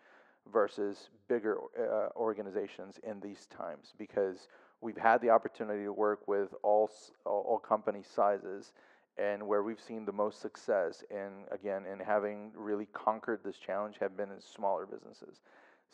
versus 0.51 1.09
bigger 1.27 1.57
uh, 1.79 2.09
organizations 2.15 2.99
in 3.03 3.19
these 3.19 3.47
times 3.47 3.93
because 3.97 4.47
we've 4.81 4.97
had 4.97 5.21
the 5.21 5.29
opportunity 5.29 5.83
to 5.83 5.93
work 5.93 6.27
with 6.27 6.53
all 6.63 6.89
all, 7.25 7.59
company 7.59 8.01
sizes 8.03 8.73
and 9.17 9.45
where 9.45 9.63
we've 9.63 9.79
seen 9.79 10.05
the 10.05 10.11
most 10.11 10.41
success 10.41 11.03
in 11.11 11.45
again 11.51 11.83
in 11.85 11.99
having 11.99 12.51
really 12.55 12.87
conquered 12.93 13.39
this 13.43 13.57
challenge 13.57 13.95
have 13.99 14.17
been 14.17 14.31
in 14.31 14.41
smaller 14.41 14.85
businesses 14.85 15.41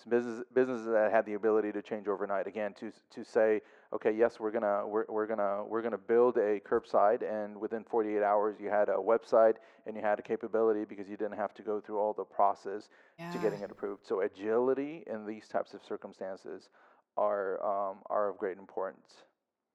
business, 0.05 0.43
businesses 0.53 0.86
that 0.86 1.12
had 1.12 1.25
the 1.25 1.33
ability 1.33 1.71
to 1.71 1.81
change 1.81 2.07
overnight. 2.07 2.47
Again, 2.47 2.73
to 2.79 2.91
to 3.12 3.23
say, 3.23 3.62
okay, 3.93 4.12
yes, 4.12 4.39
we're 4.39 4.52
gonna 4.52 4.88
we're, 4.88 5.06
we're 5.10 5.28
gonna 5.28 5.63
we're 5.65 5.82
gonna 5.82 5.97
build 5.97 6.38
a 6.38 6.60
curbside, 6.60 7.21
and 7.23 7.60
within 7.60 7.84
48 7.84 8.21
hours, 8.23 8.58
you 8.60 8.69
had 8.69 8.89
a 8.89 8.93
website 8.93 9.56
and 9.86 9.95
you 9.95 10.02
had 10.02 10.19
a 10.19 10.21
capability 10.21 10.86
because 10.86 11.08
you 11.08 11.17
didn't 11.17 11.38
have 11.38 11.54
to 11.56 11.62
go 11.62 11.80
through 11.80 11.97
all 11.97 12.13
the 12.13 12.23
process 12.23 12.89
yeah. 13.17 13.32
to 13.32 13.38
getting 13.39 13.62
it 13.62 13.71
approved. 13.71 14.06
So 14.06 14.21
agility 14.21 15.04
in 15.08 15.26
these 15.26 15.47
types 15.47 15.73
of 15.73 15.82
circumstances 15.88 16.69
are 17.17 17.63
um, 17.65 17.97
are 18.10 18.30
of 18.30 18.38
great 18.38 18.58
importance. 18.58 19.23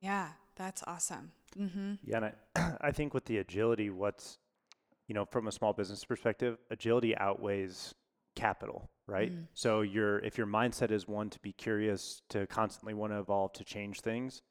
Yeah, 0.01 0.29
that's 0.57 0.83
awesome. 0.87 1.33
Mm-hmm. 1.59 1.95
Yeah, 2.05 2.17
and 2.17 2.33
I, 2.57 2.77
I 2.89 2.91
think 2.93 3.15
with 3.15 3.25
the 3.25 3.39
agility, 3.39 3.91
what's 3.91 4.39
you 5.09 5.15
know 5.15 5.25
from 5.25 5.49
a 5.49 5.53
small 5.53 5.73
business 5.73 6.05
perspective, 6.05 6.59
agility 6.71 7.17
outweighs 7.17 7.95
capital, 8.35 8.91
right? 9.07 9.33
Mm. 9.33 9.47
So 9.55 9.81
your 9.83 10.19
if 10.21 10.39
your 10.39 10.47
mindset 10.47 10.91
is 10.91 11.09
one 11.09 11.31
to 11.31 11.39
be 11.41 11.53
curious, 11.53 12.23
to 12.31 12.47
constantly 12.47 12.95
want 12.95 13.13
to 13.13 13.19
evolve, 13.19 13.53
to 13.55 13.65
change 13.65 14.01
things, 14.01 14.43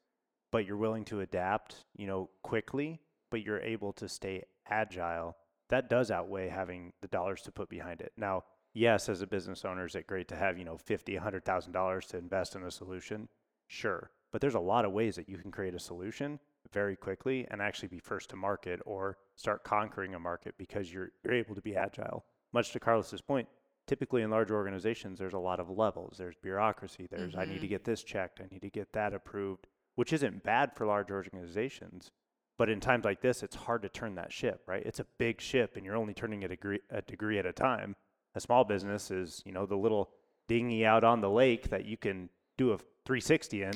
but 0.50 0.66
you're 0.66 0.76
willing 0.76 1.04
to 1.06 1.20
adapt, 1.20 1.84
you 1.96 2.06
know, 2.06 2.30
quickly, 2.42 3.00
but 3.30 3.42
you're 3.42 3.60
able 3.60 3.92
to 3.94 4.08
stay 4.08 4.44
agile, 4.68 5.36
that 5.68 5.88
does 5.88 6.10
outweigh 6.10 6.48
having 6.48 6.92
the 7.00 7.08
dollars 7.08 7.42
to 7.42 7.52
put 7.52 7.68
behind 7.68 8.00
it. 8.00 8.12
Now, 8.16 8.44
yes, 8.74 9.08
as 9.08 9.22
a 9.22 9.26
business 9.26 9.64
owner, 9.64 9.86
is 9.86 9.94
it 9.94 10.06
great 10.06 10.28
to 10.28 10.36
have, 10.36 10.58
you 10.58 10.64
know, 10.64 10.76
fifty, 10.76 11.16
a 11.16 11.20
hundred 11.20 11.44
thousand 11.44 11.72
dollars 11.72 12.06
to 12.08 12.18
invest 12.18 12.54
in 12.54 12.62
a 12.62 12.70
solution? 12.70 13.28
Sure. 13.66 14.10
But 14.30 14.40
there's 14.40 14.54
a 14.54 14.60
lot 14.60 14.84
of 14.84 14.92
ways 14.92 15.16
that 15.16 15.28
you 15.28 15.38
can 15.38 15.50
create 15.50 15.74
a 15.74 15.78
solution 15.78 16.38
very 16.72 16.96
quickly 16.96 17.46
and 17.50 17.60
actually 17.60 17.88
be 17.88 17.98
first 17.98 18.30
to 18.30 18.36
market 18.36 18.80
or 18.86 19.18
start 19.34 19.64
conquering 19.64 20.14
a 20.14 20.18
market 20.18 20.54
because 20.58 20.92
you're 20.92 21.10
you're 21.24 21.34
able 21.34 21.54
to 21.54 21.60
be 21.62 21.76
agile. 21.76 22.24
Much 22.52 22.72
to 22.72 22.80
Carlos's 22.80 23.20
point, 23.22 23.48
typically 23.86 24.22
in 24.22 24.30
large 24.30 24.50
organizations 24.50 25.18
there's 25.18 25.32
a 25.34 25.38
lot 25.38 25.60
of 25.60 25.68
levels. 25.70 26.16
There's 26.18 26.36
bureaucracy 26.36 27.06
there's 27.10 27.34
i 27.36 27.44
need 27.44 27.60
to 27.60 27.66
Mhm. 27.66 27.70
get 27.70 27.84
this 27.84 28.02
checked 28.04 28.40
i 28.40 28.46
need 28.50 28.62
to 28.62 28.70
get 28.70 28.92
that 28.92 29.12
approved 29.14 29.66
which 29.94 30.12
isn't 30.12 30.42
bad 30.42 30.74
for 30.74 30.86
large 30.86 31.10
organizations 31.10 32.10
but 32.58 32.68
in 32.68 32.80
times 32.80 33.04
like 33.04 33.20
this 33.20 33.42
it's 33.42 33.56
hard 33.56 33.82
to 33.82 33.88
turn 33.88 34.14
that 34.14 34.32
ship 34.32 34.62
right? 34.66 34.84
It's 34.86 35.00
a 35.00 35.06
big 35.18 35.40
ship 35.40 35.76
and 35.76 35.84
you're 35.84 35.96
only 35.96 36.14
turning 36.14 36.42
it 36.42 36.46
a 36.46 36.48
degree, 36.56 36.80
a 36.90 37.02
degree 37.02 37.38
at 37.38 37.46
a 37.46 37.52
time. 37.52 37.96
A 38.34 38.40
small 38.40 38.64
business 38.64 39.10
is 39.10 39.42
you 39.44 39.52
know 39.52 39.66
the 39.66 39.76
little 39.76 40.10
dinghy 40.48 40.84
out 40.86 41.04
on 41.04 41.20
the 41.20 41.30
lake 41.30 41.68
that 41.70 41.84
you 41.84 41.96
can 41.96 42.28
do 42.58 42.72
a 42.72 42.78
360 42.78 43.62
in 43.62 43.72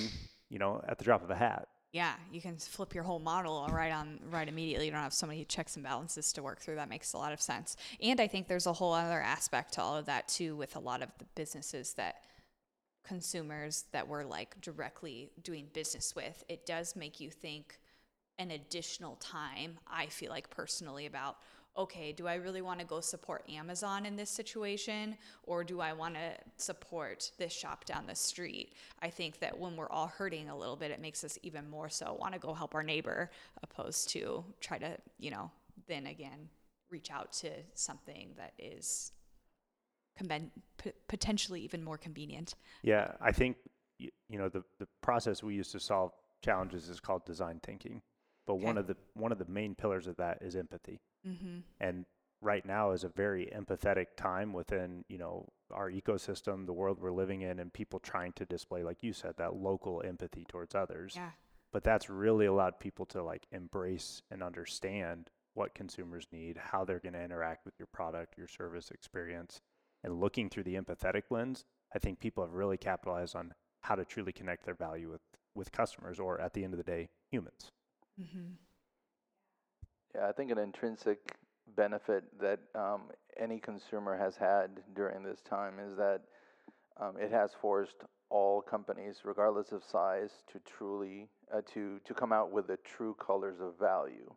you 0.51 0.59
know 0.59 0.83
at 0.89 0.99
the 0.99 1.05
drop 1.05 1.23
of 1.23 1.31
a 1.31 1.37
hat 1.37 1.69
Yeah, 1.97 2.13
you 2.31 2.43
can 2.43 2.59
flip 2.59 2.95
your 2.95 3.05
whole 3.05 3.19
model 3.19 3.67
right 3.73 3.91
on 3.91 4.21
right 4.31 4.47
immediately. 4.47 4.85
You 4.85 4.93
don't 4.93 5.01
have 5.01 5.15
so 5.15 5.27
many 5.27 5.47
checks 5.47 5.77
and 5.77 5.83
balances 5.83 6.31
to 6.35 6.43
work 6.43 6.61
through. 6.61 6.75
That 6.75 6.91
makes 6.91 7.15
a 7.15 7.17
lot 7.17 7.33
of 7.33 7.41
sense. 7.41 7.75
And 8.03 8.21
I 8.21 8.27
think 8.27 8.49
there's 8.49 8.67
a 8.67 8.73
whole 8.75 8.93
other 8.93 9.19
aspect 9.19 9.73
to 9.75 9.81
all 9.81 9.97
of 9.97 10.05
that 10.05 10.29
too 10.29 10.57
with 10.57 10.77
a 10.77 10.79
lot 10.79 11.03
of 11.03 11.09
the 11.17 11.25
businesses 11.35 11.95
that 11.95 12.17
consumers 13.03 13.87
that 13.93 14.07
we're 14.07 14.25
like 14.25 14.61
directly 14.61 15.31
doing 15.43 15.69
business 15.73 16.15
with. 16.15 16.45
It 16.51 16.67
does 16.67 16.97
make 16.97 17.19
you 17.19 17.31
think 17.31 17.79
an 18.39 18.51
additional 18.51 19.17
time, 19.17 19.79
I 19.91 20.05
feel 20.09 20.31
like 20.31 20.51
personally 20.51 21.07
about 21.07 21.39
okay, 21.77 22.13
do 22.13 22.27
I 22.27 22.35
really 22.35 22.63
want 22.63 22.81
to 22.81 22.87
go 22.87 23.01
support 23.01 23.45
Amazon 23.49 24.07
in 24.07 24.17
this 24.17 24.31
situation 24.31 25.17
or 25.45 25.65
do 25.65 25.81
I 25.81 25.93
want 25.93 26.15
to 26.15 26.33
support 26.57 27.31
this 27.39 27.53
shop 27.53 27.85
down 27.85 28.07
the 28.07 28.15
street? 28.15 28.75
I 29.03 29.11
think 29.11 29.41
that 29.41 29.59
when 29.59 29.77
we're 29.77 29.91
all 29.91 30.09
hurting 30.09 30.49
a 30.49 30.57
little 30.57 30.77
bit, 30.77 30.91
it 30.91 31.01
makes 31.01 31.25
us 31.25 31.39
even 31.43 31.69
more 31.69 31.89
so 31.89 32.17
want 32.21 32.35
to 32.35 32.41
go 32.41 32.55
help 32.55 32.75
our 32.75 32.83
neighbor 32.83 33.31
opposed 33.63 34.09
to 34.11 34.45
try 34.61 34.79
to, 34.79 34.97
you 35.19 35.31
know, 35.31 35.51
then 35.87 36.07
again, 36.07 36.49
reach 36.91 37.11
out 37.11 37.33
to 37.33 37.51
something 37.75 38.31
that 38.37 38.53
is 38.59 39.13
conven- 40.21 40.51
p- 40.79 40.93
potentially 41.09 41.61
even 41.61 41.83
more 41.83 41.99
convenient. 41.99 42.55
yeah 42.83 43.13
i 43.21 43.33
think 43.33 43.57
you 43.99 44.39
know 44.39 44.49
the, 44.49 44.63
the 44.79 44.87
process 45.03 45.43
we 45.43 45.55
use 45.55 45.71
to 45.73 45.81
solve 45.81 46.13
challenges 46.45 46.89
is 46.89 47.01
called 47.01 47.25
design 47.25 47.61
thinking 47.63 48.03
but 48.47 48.57
one 48.57 48.79
of 48.79 48.87
the 48.87 48.97
one 49.15 49.33
of 49.33 49.39
the 49.39 49.47
main 49.47 49.75
pillars 49.75 50.07
of 50.07 50.17
that 50.17 50.39
is 50.41 50.55
empathy 50.55 51.01
Mm-hmm. 51.27 51.59
and 51.81 52.05
right 52.43 52.65
now 52.67 52.91
is 52.93 53.03
a 53.05 53.09
very 53.09 53.51
empathetic 53.57 54.09
time 54.17 54.53
within 54.53 55.05
you 55.09 55.19
know 55.19 55.49
our 55.73 55.91
ecosystem 55.91 56.67
the 56.67 56.73
world 56.73 56.99
we're 57.01 57.11
living 57.11 57.43
in 57.43 57.59
and 57.59 57.73
people 57.73 57.99
trying 57.99 58.33
to 58.35 58.45
display 58.45 58.83
like 58.83 59.03
you 59.03 59.13
said 59.13 59.35
that 59.39 59.55
local 59.57 60.03
empathy 60.07 60.45
towards 60.49 60.75
others 60.75 61.15
Yeah. 61.17 61.31
but 61.73 61.83
that's 61.83 62.09
really 62.11 62.47
allowed 62.47 62.79
people 62.79 63.07
to 63.07 63.23
like 63.23 63.47
embrace 63.51 64.23
and 64.31 64.43
understand 64.43 65.31
what 65.55 65.75
consumers 65.75 66.27
need 66.31 66.59
how 66.59 66.85
they're 66.85 67.01
going 67.01 67.15
to 67.15 67.23
interact 67.25 67.65
with 67.65 67.75
your 67.79 67.89
product 67.93 68.37
your 68.39 68.49
service 68.49 68.91
experience 68.91 69.61
and 70.05 70.21
looking 70.21 70.49
through 70.51 70.65
the 70.65 70.77
empathetic 70.77 71.23
lens 71.31 71.65
i 71.95 71.99
think 71.99 72.21
people 72.21 72.45
have 72.45 72.53
really 72.53 72.77
capitalized 72.77 73.35
on 73.35 73.55
how 73.81 73.95
to 73.95 74.05
truly 74.05 74.33
connect 74.33 74.65
their 74.67 74.75
value 74.75 75.09
with 75.11 75.23
with 75.55 75.73
customers 75.73 76.21
or 76.21 76.39
at 76.41 76.53
the 76.53 76.63
end 76.65 76.75
of 76.75 76.79
the 76.79 76.85
day 76.85 77.09
humans 77.31 77.73
Mm-hmm. 78.21 78.53
Yeah, 80.15 80.29
I 80.29 80.33
think 80.33 80.51
an 80.51 80.59
intrinsic 80.59 81.19
benefit 81.77 82.25
that 82.41 82.61
um, 82.75 83.03
any 83.39 83.59
consumer 83.59 84.17
has 84.17 84.37
had 84.37 84.71
during 84.95 85.23
this 85.23 85.41
time 85.43 85.75
is 85.79 85.97
that 85.97 86.23
um, 86.99 87.17
it 87.19 87.31
has 87.31 87.51
forced 87.61 88.05
all 88.31 88.61
companies, 88.61 89.19
regardless 89.25 89.73
of 89.73 89.83
size, 89.85 90.31
to 90.53 90.59
truly 90.61 91.29
uh, 91.55 91.61
to 91.75 92.01
to 92.05 92.15
come 92.15 92.33
out 92.33 92.51
with 92.51 92.67
the 92.67 92.79
true 92.79 93.15
colors 93.15 93.57
of 93.61 93.79
value. 93.79 94.33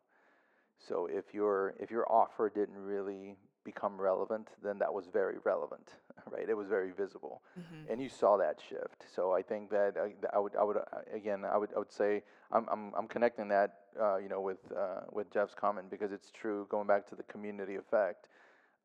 So 0.88 1.08
if 1.12 1.34
your 1.34 1.74
if 1.80 1.90
your 1.90 2.10
offer 2.12 2.50
didn't 2.50 2.78
really 2.78 3.36
become 3.64 4.00
relevant, 4.00 4.50
then 4.64 4.80
that 4.80 4.94
was 4.94 5.06
very 5.12 5.38
relevant, 5.44 5.90
right? 6.32 6.48
It 6.50 6.56
was 6.56 6.68
very 6.68 6.92
visible 6.92 7.42
Mm-hmm. 7.60 7.86
and 7.88 8.02
you 8.02 8.10
saw 8.10 8.38
that 8.38 8.60
shift. 8.68 9.06
So 9.14 9.32
I 9.34 9.42
think 9.42 9.70
that 9.72 9.96
uh, 9.98 10.06
th- 10.06 10.18
I 10.34 10.40
would, 10.40 10.56
I 10.56 10.64
would 10.64 10.78
uh, 10.78 10.82
again, 11.14 11.44
I 11.46 11.58
would, 11.58 11.70
I 11.76 11.80
would 11.80 11.92
say 11.92 12.24
I'm, 12.52 12.68
I'm, 12.72 12.94
I'm 12.98 13.08
connecting 13.08 13.48
that, 13.50 13.76
uh, 14.00 14.18
you 14.18 14.30
know, 14.30 14.42
with, 14.42 14.60
uh, 14.76 15.02
with 15.12 15.32
Jeff's 15.32 15.54
comment 15.56 15.90
because 15.90 16.12
it's 16.12 16.32
true. 16.32 16.68
Going 16.70 16.88
back 16.88 17.08
to 17.10 17.16
the 17.16 17.24
community 17.24 17.76
effect, 17.76 18.28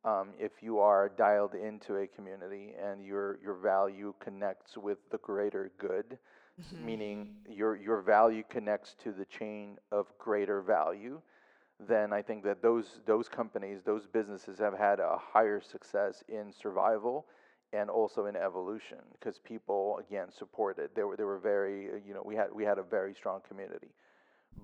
um, 0.05 0.31
if 0.39 0.63
you 0.63 0.79
are 0.79 1.09
dialed 1.09 1.55
into 1.55 1.97
a 1.97 2.07
community 2.07 2.75
and 2.83 3.05
your, 3.05 3.39
your 3.43 3.55
value 3.55 4.15
connects 4.21 4.77
with 4.77 4.99
the 5.11 5.19
greater 5.19 5.73
good, 5.79 6.19
Mm-hmm. 6.61 6.85
meaning 6.85 7.29
your, 7.49 7.77
your 7.77 8.01
value 8.01 8.43
connects 8.49 8.95
to 9.03 9.13
the 9.13 9.25
chain 9.25 9.79
of 9.91 10.07
greater 10.19 10.61
value, 10.63 11.21
then 11.81 12.13
I 12.13 12.23
think 12.23 12.45
that 12.45 12.63
those, 12.63 13.01
those 13.07 13.29
companies, 13.29 13.83
those 13.85 14.07
businesses 14.07 14.59
have 14.59 14.77
had 14.77 15.01
a 15.01 15.17
higher 15.19 15.61
success 15.61 16.23
in 16.29 16.53
survival 16.53 17.27
and 17.73 17.91
also 17.91 18.27
in 18.27 18.37
evolution 18.37 18.99
because 19.13 19.39
people 19.39 19.99
again 19.99 20.29
supported. 20.31 20.91
They 20.95 21.03
were 21.03 21.17
they 21.17 21.25
were 21.25 21.39
very 21.41 22.01
you 22.07 22.15
know 22.15 22.23
we 22.25 22.37
had 22.37 22.53
we 22.55 22.65
had 22.65 22.79
a 22.79 22.83
very 22.85 23.15
strong 23.15 23.41
community, 23.49 23.89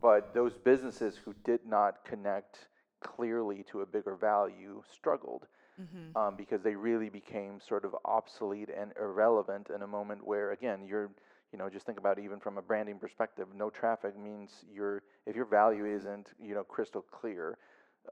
but 0.01 0.33
those 0.35 0.57
businesses 0.57 1.16
who 1.16 1.35
did 1.44 1.66
not 1.66 2.05
connect 2.05 2.68
clearly 3.03 3.64
to 3.70 3.81
a 3.81 3.87
bigger 3.87 4.14
value 4.16 4.83
struggled 4.92 5.46
Mm-hmm. 5.81 6.16
um, 6.16 6.37
because 6.37 6.62
they 6.62 6.75
really 6.75 7.09
became 7.09 7.59
sort 7.61 7.85
of 7.85 7.94
obsolete 8.05 8.68
and 8.68 8.92
irrelevant 9.01 9.70
in 9.75 9.83
a 9.83 9.87
moment 9.87 10.27
where 10.27 10.53
again 10.53 10.85
you're 10.85 11.11
you 11.53 11.59
know 11.59 11.69
just 11.69 11.87
think 11.87 11.99
about 11.99 12.19
it 12.19 12.25
even 12.25 12.39
from 12.39 12.59
a 12.59 12.63
branding 12.63 12.99
perspective 12.99 13.49
no 13.55 13.71
traffic 13.71 14.19
means 14.19 14.65
your 14.73 15.03
if 15.27 15.37
your 15.37 15.45
value 15.45 15.87
isn't 15.87 16.33
you 16.43 16.55
know 16.55 16.65
crystal 16.65 17.05
clear 17.11 17.59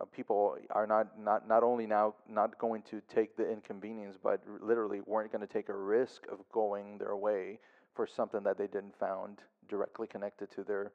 uh, 0.01 0.05
people 0.05 0.57
are 0.71 0.87
not, 0.87 1.19
not 1.19 1.49
not 1.49 1.63
only 1.63 1.87
now 1.87 2.15
not 2.29 2.59
going 2.59 2.83
to 2.83 3.01
take 3.09 3.37
the 3.37 3.51
inconvenience 3.51 4.17
but 4.23 4.43
r- 4.49 4.59
literally 4.61 5.01
weren't 5.07 5.33
going 5.33 5.47
to 5.47 5.53
take 5.53 5.69
a 5.69 5.77
risk 5.77 6.27
of 6.31 6.39
going 6.53 6.99
their 6.99 7.17
way 7.17 7.59
for 7.95 8.07
something 8.07 8.43
that 8.43 8.59
they 8.59 8.67
didn't 8.67 8.95
found 8.99 9.39
directly 9.69 10.07
connected 10.07 10.51
to 10.51 10.63
their 10.63 10.93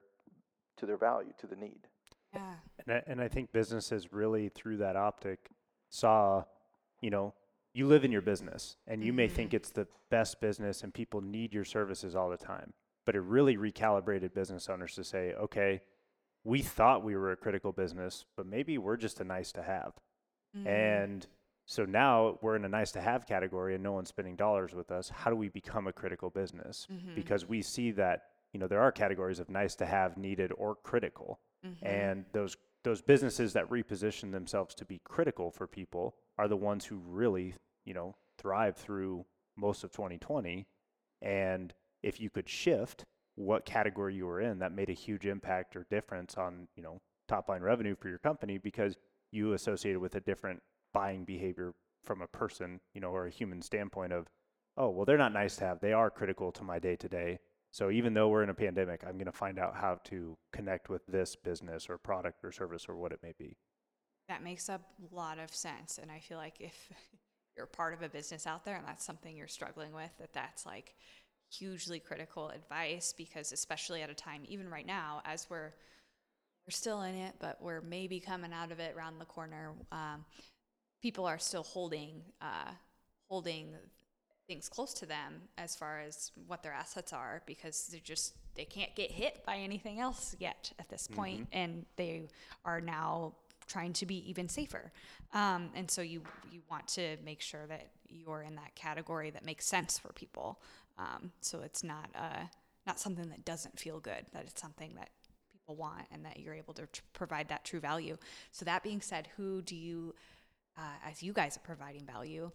to 0.78 0.86
their 0.86 0.98
value 0.98 1.34
to 1.40 1.48
the 1.48 1.56
need 1.56 1.88
Yeah. 2.34 2.56
And 2.86 2.98
I, 2.98 3.04
and 3.08 3.22
I 3.22 3.28
think 3.28 3.52
businesses 3.52 4.12
really, 4.12 4.50
through 4.50 4.78
that 4.78 4.96
optic, 4.96 5.52
saw, 5.90 6.44
you 7.02 7.10
know, 7.10 7.34
you 7.74 7.88
live 7.88 8.06
in 8.06 8.12
your 8.12 8.22
business 8.22 8.78
and 8.88 9.04
you 9.04 9.12
may 9.14 9.28
think 9.28 9.54
it's 9.54 9.72
the 9.72 9.88
best 10.12 10.40
business 10.40 10.84
and 10.84 10.94
people 10.94 11.22
need 11.22 11.54
your 11.54 11.66
services 11.66 12.16
all 12.16 12.30
the 12.30 12.38
time. 12.38 12.74
But 13.06 13.16
it 13.16 13.22
really 13.22 13.58
recalibrated 13.58 14.34
business 14.34 14.70
owners 14.70 14.96
to 14.96 15.04
say, 15.04 15.34
okay, 15.34 15.82
we 16.44 16.62
thought 16.62 17.04
we 17.04 17.16
were 17.16 17.32
a 17.32 17.36
critical 17.38 17.72
business, 17.72 18.26
but 18.38 18.46
maybe 18.46 18.78
we're 18.78 18.98
just 18.98 19.20
a 19.20 19.24
nice 19.24 19.52
to 19.54 19.64
have. 19.64 19.94
Mm-hmm. 20.56 20.68
And 20.68 21.28
so 21.66 21.86
now 21.86 22.38
we're 22.42 22.56
in 22.56 22.66
a 22.66 22.70
nice 22.70 22.92
to 22.92 23.02
have 23.02 23.26
category 23.26 23.74
and 23.74 23.84
no 23.84 23.94
one's 23.94 24.10
spending 24.10 24.36
dollars 24.36 24.74
with 24.74 24.92
us. 24.92 25.10
How 25.10 25.32
do 25.32 25.36
we 25.36 25.50
become 25.50 25.88
a 25.88 25.94
critical 25.94 26.30
business? 26.30 26.88
Mhm. 26.92 27.16
Because 27.16 27.48
we 27.48 27.62
see 27.62 27.92
that, 27.92 28.24
you 28.52 28.60
know, 28.60 28.68
there 28.68 28.82
are 28.82 28.92
categories 28.92 29.40
of 29.40 29.50
nice 29.50 29.76
to 29.78 29.86
have, 29.86 30.18
needed, 30.18 30.52
or 30.58 30.76
critical 30.76 31.40
Mhm. 31.66 31.78
and 31.82 32.26
those 32.34 32.56
those 32.84 33.02
businesses 33.02 33.54
that 33.54 33.69
reposition 33.69 34.32
themselves 34.32 34.76
to 34.76 34.86
be 34.86 35.02
critical 35.04 35.52
for 35.52 35.67
people 35.67 36.15
are 36.38 36.48
the 36.48 36.58
ones 36.58 36.86
who 36.86 36.98
really 36.98 37.56
you 37.86 37.93
know 37.93 38.15
thrive 38.38 38.76
through 38.76 39.26
most 39.56 39.84
of 39.84 39.91
2020 39.91 40.65
and 41.22 41.74
if 42.02 42.19
you 42.19 42.30
could 42.30 42.50
shift 42.50 43.06
what 43.36 43.65
category 43.65 44.15
you 44.15 44.26
were 44.26 44.41
in 44.41 44.60
that 44.60 44.72
made 44.72 44.89
a 44.89 44.93
huge 44.93 45.26
impact 45.26 45.76
or 45.76 45.86
difference 45.89 46.36
on 46.36 46.67
you 46.76 46.84
know 46.84 47.00
top 47.28 47.50
line 47.50 47.62
revenue 47.62 47.96
for 47.96 48.10
your 48.10 48.17
company 48.17 48.58
because 48.58 48.96
you 49.32 49.54
associated 49.54 50.00
with 50.00 50.15
a 50.15 50.19
different 50.22 50.62
buying 50.93 51.24
behavior 51.24 51.74
from 52.04 52.22
a 52.22 52.28
person 52.28 52.80
you 52.93 53.02
know 53.02 53.10
or 53.10 53.28
a 53.28 53.32
human 53.32 53.62
standpoint 53.62 54.12
of 54.12 54.28
oh, 54.78 54.89
well, 54.89 55.06
they're 55.06 55.17
not 55.17 55.34
nice 55.34 55.56
to 55.58 55.65
have. 55.65 55.80
They 55.80 55.93
are 55.93 56.10
critical 56.10 56.52
to 56.54 56.63
my 56.63 56.80
day 56.80 56.96
to 56.98 57.10
day. 57.10 57.39
So 57.74 57.90
even 57.90 58.14
though 58.14 58.30
we're 58.30 58.44
in 58.44 58.52
a 58.52 58.54
pandemic, 58.54 59.04
I'm 59.04 59.14
going 59.14 59.26
to 59.26 59.32
find 59.32 59.58
out 59.58 59.76
how 59.76 60.00
to 60.06 60.38
connect 60.52 60.90
with 60.90 61.02
this 61.08 61.36
business 61.36 61.90
or 61.90 61.98
product 61.98 62.46
or 62.46 62.52
service 62.52 62.86
or 62.88 62.96
what 62.96 63.12
it 63.12 63.20
may 63.24 63.34
be. 63.40 63.58
That 64.30 64.44
makes 64.44 64.70
a 64.70 64.80
lot 65.12 65.40
of 65.40 65.54
sense. 65.54 65.98
And 65.98 66.12
I 66.12 66.20
feel 66.20 66.38
like 66.38 66.62
if 66.62 66.92
you're 67.58 67.66
part 67.66 67.96
of 67.96 68.04
a 68.04 68.10
business 68.10 68.46
out 68.46 68.64
there 68.64 68.76
and 68.76 68.88
that's 68.88 69.04
something 69.04 69.36
you're 69.36 69.48
struggling 69.48 69.92
with, 69.92 70.12
that 70.20 70.34
that's 70.34 70.68
like 70.68 70.94
hugely 71.52 72.00
critical 72.00 72.50
advice 72.50 73.12
because 73.18 73.52
especially 73.52 74.04
at 74.04 74.10
a 74.10 74.14
time 74.14 74.42
even 74.48 74.70
right 74.70 74.88
now 74.88 75.22
as 75.24 75.48
we're 75.50 75.72
we're 76.66 76.72
still 76.72 77.04
in 77.04 77.14
it 77.14 77.36
but 77.40 77.62
we're 77.62 77.82
maybe 77.82 78.20
coming 78.20 78.52
out 78.52 78.72
of 78.72 78.80
it 78.80 78.96
around 78.96 79.20
the 79.20 79.26
corner 79.26 79.74
um, 79.92 80.26
people 81.00 81.26
are 81.26 81.38
still 81.38 81.62
holding 81.62 82.22
uh, 82.42 82.72
holding 83.30 83.76
things 84.48 84.68
close 84.70 84.94
to 84.94 85.06
them 85.06 85.42
as 85.58 85.76
far 85.76 86.00
as 86.00 86.32
what 86.48 86.64
their 86.64 86.74
assets 86.74 87.14
are 87.14 87.42
because 87.46 87.88
they're 87.88 88.00
just 88.04 88.34
they 88.56 88.66
can't 88.66 88.94
get 88.96 89.12
hit 89.12 89.44
by 89.46 89.58
anything 89.58 90.00
else 90.00 90.36
yet 90.40 90.72
at 90.78 90.88
this 90.90 91.08
point, 91.08 91.42
mm-hmm. 91.50 91.58
and 91.58 91.86
they 91.96 92.24
are 92.66 92.80
now 92.82 93.34
trying 93.68 93.94
to 93.94 94.06
be 94.06 94.30
even 94.30 94.50
safer 94.50 94.92
um, 95.34 95.70
and 95.74 95.90
so 95.90 96.02
you 96.02 96.22
you 96.52 96.62
want 96.70 96.86
to 96.86 97.16
make 97.24 97.40
sure 97.40 97.66
that 97.68 97.88
you're 98.10 98.42
in 98.42 98.56
that 98.56 98.76
category 98.76 99.30
that 99.30 99.46
makes 99.46 99.66
sense 99.66 99.98
for 99.98 100.12
people 100.12 100.60
um, 100.98 101.32
so 101.42 101.62
it's 101.62 101.84
not 101.84 102.10
uh, 102.14 102.44
not 102.86 103.00
something 103.00 103.30
that 103.30 103.46
doesn't 103.46 103.80
feel 103.80 104.00
good. 104.00 104.26
That 104.34 104.44
it's 104.48 104.62
something 104.62 104.94
that 104.96 105.10
people 105.52 105.76
want, 105.76 106.06
and 106.12 106.26
that 106.26 106.40
you're 106.40 106.54
able 106.54 106.74
to 106.76 106.86
tr- 106.88 107.02
provide 107.14 107.48
that 107.50 107.64
true 107.64 107.80
value. 107.80 108.18
So 108.52 108.66
that 108.66 108.84
being 108.84 109.02
said, 109.02 109.28
who 109.38 109.62
do 109.62 109.76
you, 109.76 110.14
uh, 110.78 111.10
as 111.10 111.24
you 111.24 111.34
guys 111.34 111.58
are 111.58 111.62
providing 111.62 112.06
value, 112.06 112.52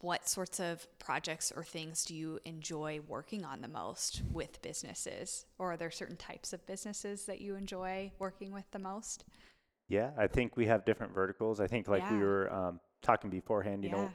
what 0.00 0.28
sorts 0.28 0.60
of 0.60 0.86
projects 0.98 1.52
or 1.54 1.64
things 1.64 2.04
do 2.04 2.14
you 2.14 2.38
enjoy 2.44 3.00
working 3.06 3.44
on 3.44 3.60
the 3.60 3.68
most 3.68 4.22
with 4.32 4.62
businesses? 4.62 5.44
Or 5.58 5.72
are 5.72 5.76
there 5.76 5.90
certain 5.90 6.16
types 6.16 6.52
of 6.52 6.64
businesses 6.66 7.24
that 7.26 7.40
you 7.40 7.56
enjoy 7.56 8.12
working 8.18 8.52
with 8.52 8.70
the 8.70 8.78
most? 8.78 9.24
Yeah, 9.88 10.10
I 10.16 10.26
think 10.26 10.56
we 10.56 10.66
have 10.66 10.84
different 10.84 11.14
verticals. 11.14 11.60
I 11.60 11.66
think, 11.66 11.88
like 11.88 12.02
yeah. 12.02 12.12
we 12.12 12.18
were 12.18 12.52
um, 12.52 12.80
talking 13.02 13.30
beforehand, 13.30 13.84
you 13.84 13.90
yeah. 13.90 13.96
know, 13.96 14.10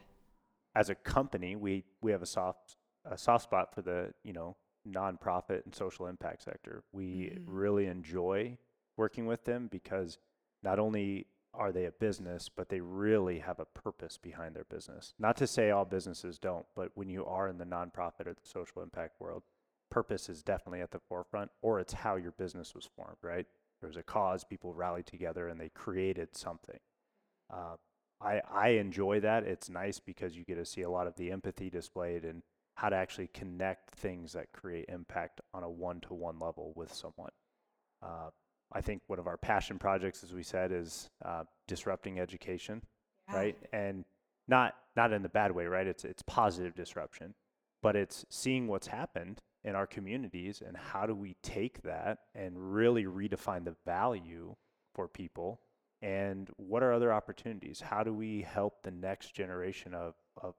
as 0.75 0.89
a 0.89 0.95
company, 0.95 1.55
we 1.55 1.83
we 2.01 2.11
have 2.11 2.21
a 2.21 2.27
soft 2.27 2.77
a 3.05 3.17
soft 3.17 3.43
spot 3.43 3.73
for 3.73 3.81
the 3.81 4.13
you 4.23 4.33
know 4.33 4.55
nonprofit 4.87 5.65
and 5.65 5.73
social 5.73 6.07
impact 6.07 6.43
sector. 6.43 6.83
We 6.91 7.05
mm-hmm. 7.33 7.51
really 7.51 7.87
enjoy 7.87 8.57
working 8.97 9.25
with 9.25 9.45
them 9.45 9.67
because 9.71 10.19
not 10.61 10.79
only 10.79 11.27
are 11.53 11.71
they 11.71 11.85
a 11.85 11.91
business, 11.91 12.49
but 12.49 12.69
they 12.69 12.79
really 12.79 13.39
have 13.39 13.59
a 13.59 13.65
purpose 13.65 14.17
behind 14.17 14.55
their 14.55 14.65
business. 14.65 15.13
Not 15.19 15.37
to 15.37 15.47
say 15.47 15.69
all 15.69 15.85
businesses 15.85 16.39
don't, 16.39 16.65
but 16.75 16.91
when 16.95 17.09
you 17.09 17.25
are 17.25 17.47
in 17.47 17.57
the 17.57 17.65
nonprofit 17.65 18.27
or 18.27 18.33
the 18.33 18.41
social 18.43 18.81
impact 18.81 19.19
world, 19.19 19.43
purpose 19.89 20.29
is 20.29 20.41
definitely 20.41 20.81
at 20.81 20.91
the 20.91 20.99
forefront, 21.07 21.51
or 21.61 21.79
it's 21.79 21.93
how 21.93 22.15
your 22.15 22.31
business 22.31 22.73
was 22.73 22.89
formed, 22.95 23.17
right? 23.21 23.45
There 23.79 23.87
was 23.87 23.97
a 23.97 24.03
cause, 24.03 24.43
people 24.43 24.73
rallied 24.73 25.05
together 25.05 25.47
and 25.47 25.59
they 25.59 25.69
created 25.69 26.35
something. 26.35 26.79
Uh, 27.53 27.75
I, 28.19 28.41
I 28.51 28.69
enjoy 28.69 29.19
that. 29.19 29.43
It's 29.43 29.69
nice 29.69 29.99
because 29.99 30.35
you 30.35 30.45
get 30.45 30.55
to 30.55 30.65
see 30.65 30.81
a 30.81 30.89
lot 30.89 31.07
of 31.07 31.15
the 31.15 31.31
empathy 31.31 31.69
displayed 31.69 32.23
and 32.23 32.41
how 32.75 32.89
to 32.89 32.95
actually 32.95 33.27
connect 33.33 33.91
things 33.91 34.33
that 34.33 34.51
create 34.53 34.85
impact 34.89 35.41
on 35.53 35.63
a 35.63 35.69
one 35.69 35.99
to 36.01 36.13
one 36.13 36.39
level 36.39 36.73
with 36.75 36.93
someone. 36.93 37.31
Uh, 38.01 38.29
I 38.73 38.81
think 38.81 39.01
one 39.07 39.19
of 39.19 39.27
our 39.27 39.37
passion 39.37 39.77
projects, 39.79 40.23
as 40.23 40.33
we 40.33 40.43
said, 40.43 40.71
is 40.71 41.09
uh, 41.23 41.43
disrupting 41.67 42.19
education, 42.19 42.81
yeah. 43.29 43.35
right? 43.35 43.57
And 43.71 44.05
not 44.47 44.75
not 44.95 45.13
in 45.13 45.23
the 45.23 45.29
bad 45.29 45.51
way, 45.51 45.65
right? 45.65 45.87
It's 45.87 46.05
it's 46.05 46.21
positive 46.23 46.75
disruption, 46.75 47.33
but 47.81 47.95
it's 47.95 48.25
seeing 48.29 48.67
what's 48.67 48.87
happened 48.87 49.41
in 49.63 49.75
our 49.75 49.87
communities 49.87 50.61
and 50.65 50.75
how 50.75 51.05
do 51.05 51.15
we 51.15 51.35
take 51.41 51.81
that 51.83 52.19
and 52.35 52.73
really 52.73 53.05
redefine 53.05 53.63
the 53.63 53.75
value 53.85 54.55
for 54.93 55.07
people 55.07 55.61
and 56.01 56.49
what 56.57 56.83
are 56.83 56.91
other 56.91 57.13
opportunities? 57.13 57.79
How 57.79 58.03
do 58.03 58.13
we 58.13 58.41
help 58.41 58.83
the 58.83 58.91
next 58.91 59.33
generation 59.33 59.93
of 59.93 60.15
of 60.41 60.55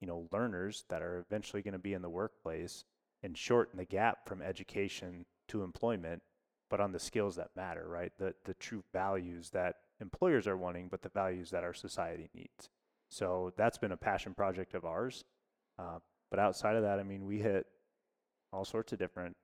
you 0.00 0.06
know, 0.06 0.28
learners 0.32 0.84
that 0.88 1.02
are 1.02 1.18
eventually 1.18 1.62
going 1.62 1.72
to 1.72 1.78
be 1.78 1.94
in 1.94 2.02
the 2.02 2.08
workplace 2.08 2.84
and 3.22 3.36
shorten 3.36 3.78
the 3.78 3.84
gap 3.84 4.28
from 4.28 4.42
education 4.42 5.24
to 5.48 5.62
employment, 5.62 6.22
but 6.70 6.80
on 6.80 6.92
the 6.92 6.98
skills 6.98 7.36
that 7.36 7.50
matter, 7.56 7.86
right? 7.88 8.12
The 8.18 8.34
the 8.44 8.54
true 8.54 8.82
values 8.92 9.50
that 9.50 9.76
employers 10.00 10.46
are 10.46 10.56
wanting, 10.56 10.88
but 10.88 11.02
the 11.02 11.08
values 11.08 11.50
that 11.50 11.64
our 11.64 11.74
society 11.74 12.28
needs. 12.34 12.70
So 13.08 13.52
that's 13.56 13.78
been 13.78 13.92
a 13.92 13.96
passion 13.96 14.34
project 14.34 14.74
of 14.74 14.84
ours. 14.84 15.24
Uh, 15.78 15.98
but 16.30 16.38
outside 16.38 16.76
of 16.76 16.82
that, 16.82 16.98
I 16.98 17.02
mean, 17.02 17.24
we 17.24 17.38
hit 17.38 17.66
all 18.52 18.64
sorts 18.64 18.92
of 18.92 18.98
different 18.98 19.36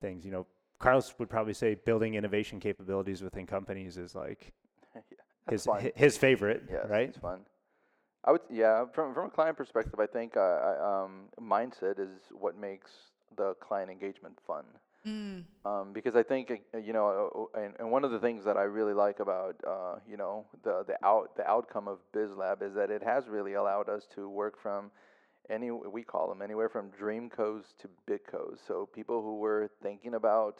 things. 0.00 0.24
You 0.24 0.32
know, 0.32 0.46
Carlos 0.78 1.14
would 1.18 1.28
probably 1.28 1.54
say 1.54 1.74
building 1.74 2.14
innovation 2.14 2.60
capabilities 2.60 3.22
within 3.22 3.46
companies 3.46 3.96
is 3.96 4.14
like 4.14 4.52
yeah, 4.94 5.00
his 5.50 5.64
fun. 5.64 5.90
his 5.94 6.16
favorite, 6.16 6.64
yes, 6.70 6.86
right? 6.88 7.08
It's 7.08 7.18
fun. 7.18 7.40
I 8.24 8.32
would, 8.32 8.42
yeah. 8.50 8.84
From 8.92 9.14
from 9.14 9.26
a 9.26 9.30
client 9.30 9.56
perspective, 9.56 9.98
I 9.98 10.06
think 10.06 10.36
uh, 10.36 10.40
I, 10.40 11.04
um, 11.04 11.24
mindset 11.40 11.98
is 11.98 12.20
what 12.30 12.56
makes 12.56 12.90
the 13.36 13.54
client 13.60 13.90
engagement 13.90 14.38
fun. 14.46 14.64
Mm. 15.06 15.44
Um, 15.64 15.92
because 15.92 16.14
I 16.14 16.22
think 16.22 16.52
uh, 16.74 16.78
you 16.78 16.92
know, 16.92 17.48
uh, 17.54 17.60
and, 17.60 17.74
and 17.80 17.90
one 17.90 18.04
of 18.04 18.12
the 18.12 18.20
things 18.20 18.44
that 18.44 18.56
I 18.56 18.62
really 18.62 18.94
like 18.94 19.18
about 19.18 19.56
uh, 19.66 19.96
you 20.08 20.16
know 20.16 20.46
the 20.62 20.84
the 20.86 20.94
out 21.04 21.36
the 21.36 21.48
outcome 21.48 21.88
of 21.88 21.98
BizLab 22.14 22.62
is 22.62 22.74
that 22.74 22.90
it 22.90 23.02
has 23.02 23.28
really 23.28 23.54
allowed 23.54 23.88
us 23.88 24.06
to 24.14 24.28
work 24.28 24.60
from 24.62 24.92
any 25.50 25.70
we 25.72 26.02
call 26.02 26.28
them 26.28 26.40
anywhere 26.40 26.68
from 26.68 26.90
dream 26.90 27.28
co's 27.28 27.64
to 27.80 27.88
big 28.06 28.20
co's. 28.30 28.60
So 28.66 28.88
people 28.94 29.22
who 29.22 29.38
were 29.38 29.70
thinking 29.82 30.14
about 30.14 30.58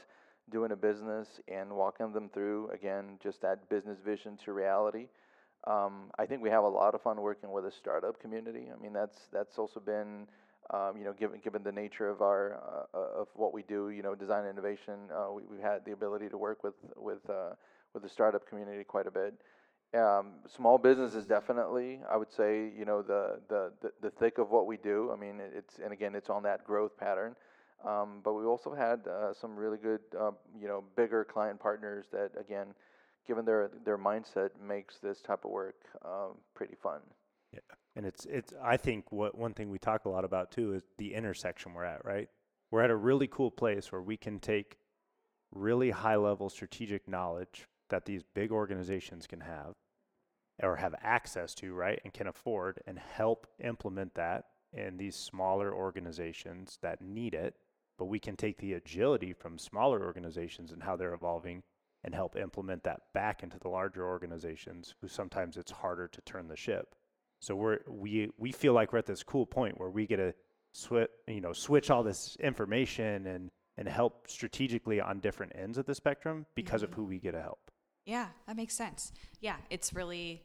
doing 0.51 0.73
a 0.73 0.77
business 0.77 1.29
and 1.47 1.71
walking 1.71 2.13
them 2.13 2.29
through 2.29 2.69
again 2.71 3.19
just 3.23 3.41
that 3.43 3.69
business 3.69 3.99
vision 4.05 4.37
to 4.45 4.53
reality. 4.53 5.07
Um, 5.65 6.11
I 6.19 6.27
think 6.27 6.43
we 6.43 6.51
have 6.51 6.65
a 6.65 6.69
lot 6.69 6.95
of 6.95 7.03
fun 7.03 7.21
working 7.21 7.53
with 7.53 7.65
a 7.65 7.71
startup 7.71 8.21
community. 8.21 8.67
I 8.77 8.83
mean, 8.83 8.93
that's 8.93 9.17
that's 9.33 9.59
also 9.59 9.79
been, 9.79 10.27
um, 10.71 10.97
you 10.97 11.05
know, 11.05 11.13
given 11.13 11.41
given 11.43 11.63
the 11.63 11.73
nature 11.73 12.09
of 12.09 12.23
our 12.23 12.55
uh, 12.55 12.97
uh 12.97 13.23
of 13.23 13.29
what 13.35 13.53
we 13.53 13.63
do, 13.63 13.91
you 13.91 14.03
know, 14.03 14.15
design 14.15 14.47
innovation, 14.47 15.11
uh, 15.15 15.33
we, 15.33 15.43
have 15.61 15.73
had 15.73 15.85
the 15.85 15.93
ability 15.93 16.29
to 16.29 16.39
work 16.39 16.63
with 16.63 16.75
with 16.97 17.29
uh, 17.29 17.51
with 17.95 18.03
the 18.03 18.09
startup 18.09 18.49
community 18.49 18.85
quite 18.85 19.07
a 19.07 19.11
bit. 19.11 19.35
Um, 19.95 20.37
small 20.49 20.79
business 20.79 21.15
is 21.15 21.27
definitely, 21.27 22.01
I 22.11 22.17
would 22.17 22.33
say, 22.33 22.71
you 22.77 22.87
know, 22.87 23.03
the, 23.03 23.41
the 23.49 23.73
the 23.83 23.93
the 24.01 24.11
thick 24.11 24.39
of 24.39 24.51
what 24.51 24.67
we 24.67 24.77
do. 24.77 25.11
I 25.13 25.17
mean, 25.17 25.41
it's 25.41 25.79
and 25.79 25.93
again, 25.93 26.15
it's 26.15 26.31
on 26.31 26.43
that 26.45 26.65
growth 26.65 26.97
pattern. 26.97 27.35
Um, 27.85 28.21
but 28.23 28.35
we 28.35 28.45
also 28.45 28.73
had 28.75 29.01
uh, 29.09 29.35
some 29.35 29.57
really 29.57 29.77
good, 29.77 30.01
uh, 30.19 30.31
you 30.59 30.69
know, 30.69 30.85
bigger 30.97 31.25
client 31.25 31.59
partners 31.59 32.07
that 32.13 32.31
again 32.39 32.69
given 33.27 33.45
their 33.45 33.71
their 33.85 33.99
mindset, 33.99 34.51
makes 34.61 34.99
this 34.99 35.21
type 35.21 35.45
of 35.45 35.51
work 35.51 35.77
um, 36.05 36.39
pretty 36.55 36.75
fun. 36.83 37.01
Yeah, 37.53 37.61
and 37.97 38.07
it's 38.07 38.25
it's. 38.27 38.53
I 38.63 38.77
think 38.77 39.13
what 39.13 39.37
one 39.37 39.55
thing 39.55 39.71
we 39.71 39.79
talk 39.79 40.05
a 40.05 40.09
lot 40.09 40.25
about 40.25 40.51
too 40.51 40.75
is 40.75 40.83
the 40.99 41.15
intersection 41.15 41.75
we're 41.75 41.85
at. 41.85 42.05
Right, 42.05 42.29
we're 42.71 42.83
at 42.83 42.91
a 42.91 42.97
really 42.97 43.27
cool 43.27 43.51
place 43.51 43.93
where 43.93 44.03
we 44.03 44.17
can 44.17 44.39
take 44.39 44.79
really 45.53 45.91
high 45.91 46.17
level 46.17 46.49
strategic 46.49 47.07
knowledge 47.07 47.67
that 47.91 48.07
these 48.07 48.23
big 48.35 48.51
organizations 48.51 49.27
can 49.27 49.41
have 49.41 49.75
or 50.63 50.77
have 50.77 50.95
access 51.03 51.55
to, 51.55 51.75
right, 51.75 52.01
and 52.05 52.13
can 52.13 52.27
afford, 52.27 52.81
and 52.87 52.99
help 52.99 53.47
implement 53.63 54.15
that 54.15 54.45
in 54.73 54.97
these 54.97 55.17
smaller 55.17 55.75
organizations 55.75 56.79
that 56.83 57.03
need 57.03 57.35
it. 57.35 57.55
But 57.99 58.07
we 58.07 58.19
can 58.19 58.37
take 58.37 58.59
the 58.59 58.75
agility 58.75 59.33
from 59.33 59.59
smaller 59.59 60.05
organizations 60.05 60.73
and 60.73 60.83
how 60.83 60.97
they're 60.97 61.15
evolving 61.15 61.63
and 62.05 62.15
help 62.15 62.37
implement 62.37 62.83
that 62.85 63.13
back 63.13 63.43
into 63.43 63.59
the 63.59 63.69
larger 63.69 64.07
organizations 64.07 64.95
who 65.01 65.09
sometimes 65.09 65.57
it's 65.57 65.71
harder 65.71 66.09
to 66.09 66.21
turn 66.23 66.49
the 66.49 66.57
ship. 66.57 66.95
So 67.43 67.57
we're 67.57 67.81
we 67.89 68.31
we 68.39 68.53
feel 68.53 68.73
like 68.73 68.93
we're 68.93 69.01
at 69.01 69.07
this 69.07 69.25
cool 69.25 69.47
point 69.47 69.79
where 69.79 69.91
we 69.91 70.07
get 70.07 70.17
to 70.17 70.33
switch 70.71 71.11
you 71.27 71.41
know 71.41 71.53
switch 71.53 71.91
all 71.91 72.05
this 72.05 72.37
information 72.37 73.27
and 73.27 73.51
and 73.77 73.89
help 73.89 74.29
strategically 74.29 75.01
on 75.01 75.19
different 75.19 75.53
ends 75.57 75.77
of 75.77 75.85
the 75.87 75.95
spectrum 75.95 76.47
because 76.55 76.83
mm-hmm. 76.83 76.93
of 76.93 76.97
who 76.97 77.05
we 77.05 77.19
get 77.19 77.33
to 77.33 77.43
help. 77.43 77.59
Yeah, 78.05 78.29
that 78.47 78.57
makes 78.57 78.75
sense. 78.75 79.13
Yeah, 79.41 79.57
it's 79.71 79.93
really 79.93 80.43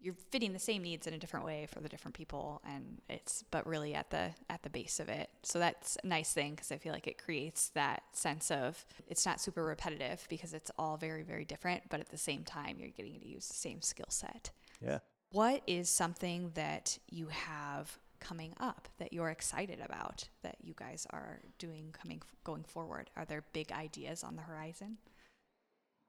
you're 0.00 0.14
fitting 0.30 0.52
the 0.52 0.58
same 0.58 0.82
needs 0.82 1.06
in 1.06 1.14
a 1.14 1.18
different 1.18 1.46
way 1.46 1.66
for 1.72 1.80
the 1.80 1.88
different 1.88 2.14
people 2.14 2.60
and 2.64 3.00
it's 3.08 3.44
but 3.50 3.66
really 3.66 3.94
at 3.94 4.10
the 4.10 4.30
at 4.48 4.62
the 4.62 4.70
base 4.70 5.00
of 5.00 5.08
it 5.08 5.28
so 5.42 5.58
that's 5.58 5.98
a 6.04 6.06
nice 6.06 6.32
thing 6.32 6.52
because 6.52 6.70
i 6.70 6.76
feel 6.76 6.92
like 6.92 7.08
it 7.08 7.18
creates 7.18 7.70
that 7.70 8.04
sense 8.12 8.52
of 8.52 8.86
it's 9.08 9.26
not 9.26 9.40
super 9.40 9.64
repetitive 9.64 10.24
because 10.30 10.54
it's 10.54 10.70
all 10.78 10.96
very 10.96 11.24
very 11.24 11.44
different 11.44 11.82
but 11.90 11.98
at 11.98 12.10
the 12.10 12.16
same 12.16 12.44
time 12.44 12.76
you're 12.78 12.90
getting 12.90 13.18
to 13.18 13.26
use 13.26 13.48
the 13.48 13.56
same 13.56 13.82
skill 13.82 14.06
set 14.08 14.52
yeah 14.80 14.98
what 15.32 15.62
is 15.66 15.88
something 15.88 16.50
that 16.54 16.98
you 17.10 17.28
have 17.28 17.98
coming 18.20 18.52
up 18.58 18.88
that 18.98 19.12
you're 19.12 19.30
excited 19.30 19.78
about 19.80 20.28
that 20.42 20.56
you 20.60 20.74
guys 20.76 21.06
are 21.10 21.40
doing 21.58 21.90
coming 21.92 22.20
going 22.44 22.64
forward 22.64 23.10
are 23.16 23.24
there 23.24 23.44
big 23.52 23.70
ideas 23.70 24.24
on 24.24 24.34
the 24.34 24.42
horizon 24.42 24.98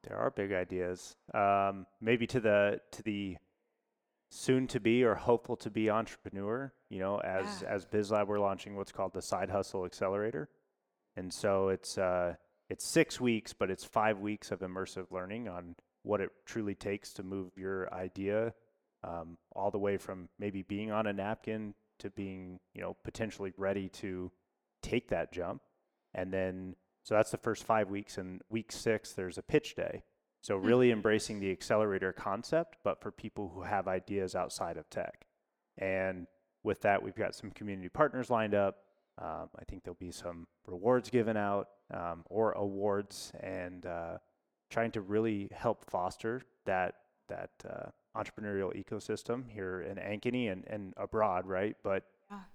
there 0.04 0.18
are 0.18 0.32
big 0.32 0.52
ideas 0.52 1.16
um, 1.34 1.86
maybe 2.02 2.26
to 2.26 2.40
the 2.40 2.80
to 2.92 3.04
the 3.04 3.38
soon 4.32 4.68
to 4.68 4.80
be 4.80 5.04
or 5.04 5.16
hopeful 5.16 5.56
to 5.58 5.70
be 5.70 5.90
entrepreneur. 5.90 6.72
You 6.90 7.00
know, 7.00 7.18
as 7.20 7.62
Yeah. 7.62 7.70
as 7.70 7.86
BizLab, 7.86 8.28
we're 8.28 8.40
launching 8.40 8.76
what's 8.76 8.92
called 8.92 9.14
the 9.14 9.22
Side 9.22 9.50
Hustle 9.50 9.86
Accelerator, 9.86 10.50
and 11.16 11.34
so 11.34 11.70
it's 11.70 11.98
uh, 11.98 12.36
it's 12.70 12.86
six 12.86 13.20
weeks, 13.20 13.54
but 13.54 13.70
it's 13.72 13.84
five 13.84 14.20
weeks 14.20 14.52
of 14.52 14.60
immersive 14.60 15.12
learning 15.12 15.48
on 15.48 15.76
what 16.04 16.22
it 16.22 16.30
truly 16.46 16.76
takes 16.76 17.12
to 17.14 17.24
move 17.24 17.58
your 17.58 17.94
idea 17.94 18.54
um, 19.04 19.38
all 19.56 19.72
the 19.72 19.80
way 19.80 19.98
from 19.98 20.30
maybe 20.38 20.62
being 20.62 20.92
on 20.92 21.08
a 21.08 21.14
napkin 21.14 21.74
to 22.00 22.10
being, 22.10 22.60
you 22.74 22.82
know, 22.82 22.96
potentially 23.04 23.54
ready 23.58 23.90
to 23.90 24.32
take 24.82 25.10
that 25.10 25.32
jump. 25.32 25.62
And 26.14 26.34
then, 26.34 26.76
so 27.04 27.16
that's 27.16 27.32
the 27.32 27.38
first 27.38 27.64
five 27.64 27.90
weeks. 27.90 28.18
And 28.18 28.42
week 28.50 28.72
six, 28.72 29.14
there's 29.14 29.38
a 29.38 29.44
pitch 29.44 29.76
day. 29.76 30.04
So, 30.42 30.56
really 30.56 30.92
embracing 30.92 31.42
the 31.42 31.52
accelerator 31.52 32.14
concept, 32.14 32.78
but 32.84 33.02
for 33.02 33.12
people 33.12 33.52
who 33.54 33.64
have 33.64 33.90
ideas 33.90 34.36
outside 34.36 34.78
of 34.78 34.90
tech. 34.90 35.26
And 35.78 36.28
with 36.64 36.82
that, 36.82 37.04
we've 37.04 37.16
got 37.16 37.36
some 37.36 37.52
community 37.52 37.90
partners 37.90 38.30
lined 38.30 38.56
up. 38.56 38.78
Um, 39.18 39.50
I 39.60 39.66
think 39.66 39.84
there'll 39.84 39.98
be 40.00 40.12
some 40.12 40.48
rewards 40.66 41.10
given 41.10 41.36
out 41.36 41.68
um, 41.94 42.24
or 42.30 42.54
awards, 42.54 43.34
and 43.42 43.86
uh, 43.86 44.18
trying 44.70 44.92
to 44.92 45.02
really 45.02 45.50
help 45.52 45.84
foster 45.90 46.42
that 46.66 46.96
that 47.28 47.52
uh, 47.70 47.90
entrepreneurial 48.16 48.74
ecosystem 48.76 49.50
here 49.50 49.82
in 49.82 49.98
Ankeny 49.98 50.52
and, 50.52 50.64
and 50.68 50.94
abroad, 50.98 51.46
right? 51.46 51.76
But 51.84 52.04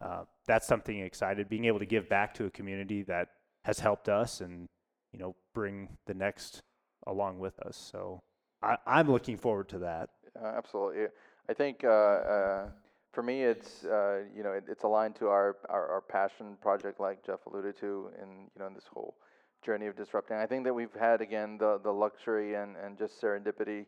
uh, 0.00 0.24
that's 0.46 0.66
something 0.66 1.00
excited. 1.00 1.48
Being 1.48 1.64
able 1.64 1.78
to 1.78 1.86
give 1.86 2.09
back 2.09 2.34
to 2.34 2.46
a 2.46 2.50
community 2.50 3.02
that 3.05 3.28
has 3.64 3.78
helped 3.78 4.09
us, 4.09 4.40
and 4.40 4.68
you 5.12 5.18
know, 5.18 5.34
bring 5.55 5.96
the 6.07 6.14
next 6.14 6.61
along 7.07 7.38
with 7.38 7.59
us. 7.61 7.76
So 7.76 8.20
I, 8.62 8.76
I'm 8.86 9.11
looking 9.11 9.36
forward 9.36 9.68
to 9.70 9.78
that. 9.80 10.11
Uh, 10.40 10.46
absolutely. 10.46 11.07
I 11.48 11.55
think 11.55 11.84
uh, 11.84 11.88
uh, 11.88 12.68
for 13.12 13.22
me, 13.22 13.42
it's 13.42 13.84
uh, 13.84 14.20
you 14.34 14.42
know 14.42 14.52
it, 14.52 14.64
it's 14.68 14.84
aligned 14.84 15.16
to 15.16 15.28
our, 15.28 15.57
our, 15.68 15.88
our 15.88 16.00
passion 16.00 16.57
project, 16.61 17.00
like 17.00 17.24
Jeff 17.24 17.46
alluded 17.46 17.78
to, 17.80 18.11
in 18.20 18.28
you 18.55 18.61
know 18.61 18.66
in 18.66 18.74
this 18.74 18.86
whole 18.92 19.16
journey 19.64 19.86
of 19.86 19.96
disrupting. 19.96 20.36
I 20.36 20.46
think 20.46 20.64
that 20.64 20.74
we've 20.74 20.94
had 20.98 21.20
again 21.20 21.59
the 21.59 21.80
the 21.82 21.92
luxury 21.92 22.55
and, 22.55 22.76
and 22.76 22.98
just 22.98 23.20
serendipity 23.20 23.86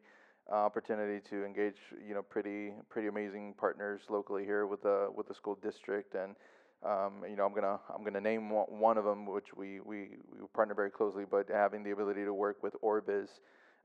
opportunity 0.51 1.21
to 1.29 1.45
engage 1.45 1.77
you 2.07 2.15
know 2.15 2.23
pretty 2.23 2.73
pretty 2.89 3.09
amazing 3.09 3.55
partners 3.59 4.03
locally 4.09 4.45
here 4.45 4.67
with 4.67 4.83
the 4.83 5.09
with 5.15 5.29
the 5.29 5.35
school 5.35 5.59
district 5.63 6.15
and. 6.15 6.37
Um, 6.85 7.25
you 7.29 7.37
know, 7.37 7.47
I'm 7.47 7.55
gonna 7.55 7.81
I'm 7.93 8.05
gonna 8.05 8.21
name 8.21 8.51
one, 8.51 8.99
of 8.99 9.05
them, 9.05 9.25
which 9.25 9.47
we, 9.57 9.81
we, 9.81 10.11
we 10.31 10.47
partner 10.55 10.75
very 10.75 10.91
closely. 10.91 11.25
But 11.29 11.49
having 11.51 11.83
the 11.83 11.93
ability 11.93 12.23
to 12.25 12.35
work 12.35 12.63
with 12.63 12.77
Orbiz, 12.83 13.29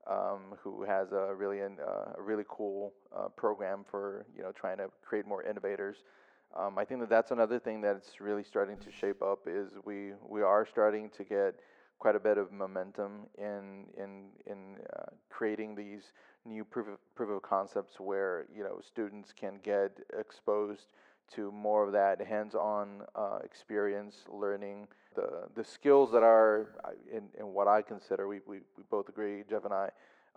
um, 0.07 0.55
who 0.61 0.83
has 0.83 1.11
a 1.11 1.33
really 1.33 1.61
an, 1.61 1.77
uh, 1.79 2.13
a 2.17 2.21
really 2.21 2.43
cool 2.47 2.93
uh, 3.15 3.29
program 3.29 3.85
for 3.89 4.25
you 4.35 4.43
know 4.43 4.51
trying 4.51 4.77
to 4.77 4.89
create 5.03 5.27
more 5.27 5.43
innovators. 5.43 5.97
Um, 6.55 6.77
I 6.77 6.83
think 6.83 6.99
that 6.99 7.09
that's 7.09 7.31
another 7.31 7.59
thing 7.59 7.81
that's 7.81 8.19
really 8.19 8.43
starting 8.43 8.77
to 8.77 8.91
shape 8.91 9.21
up 9.21 9.47
is 9.47 9.69
we 9.85 10.11
we 10.27 10.41
are 10.41 10.65
starting 10.65 11.09
to 11.11 11.23
get 11.23 11.55
quite 12.01 12.15
a 12.15 12.19
bit 12.19 12.39
of 12.39 12.51
momentum 12.51 13.27
in 13.37 13.85
in 13.95 14.29
in 14.47 14.57
uh, 14.97 15.03
creating 15.29 15.75
these 15.75 16.13
new 16.45 16.65
proof 16.65 16.87
of, 16.87 16.97
proof 17.13 17.29
of 17.29 17.43
concepts 17.43 17.99
where 17.99 18.47
you 18.57 18.63
know 18.63 18.79
students 18.83 19.31
can 19.31 19.59
get 19.63 19.99
exposed 20.17 20.87
to 21.35 21.51
more 21.51 21.85
of 21.85 21.91
that 21.91 22.19
hands-on 22.19 23.03
uh, 23.15 23.37
experience 23.43 24.15
learning 24.33 24.87
the 25.15 25.43
the 25.53 25.63
skills 25.63 26.11
that 26.11 26.23
are 26.23 26.69
uh, 26.83 26.89
in, 27.15 27.25
in 27.39 27.53
what 27.53 27.67
I 27.67 27.83
consider 27.83 28.27
we, 28.27 28.39
we, 28.47 28.57
we 28.77 28.83
both 28.89 29.07
agree 29.07 29.43
Jeff 29.47 29.63
and 29.63 29.73
I 29.73 29.89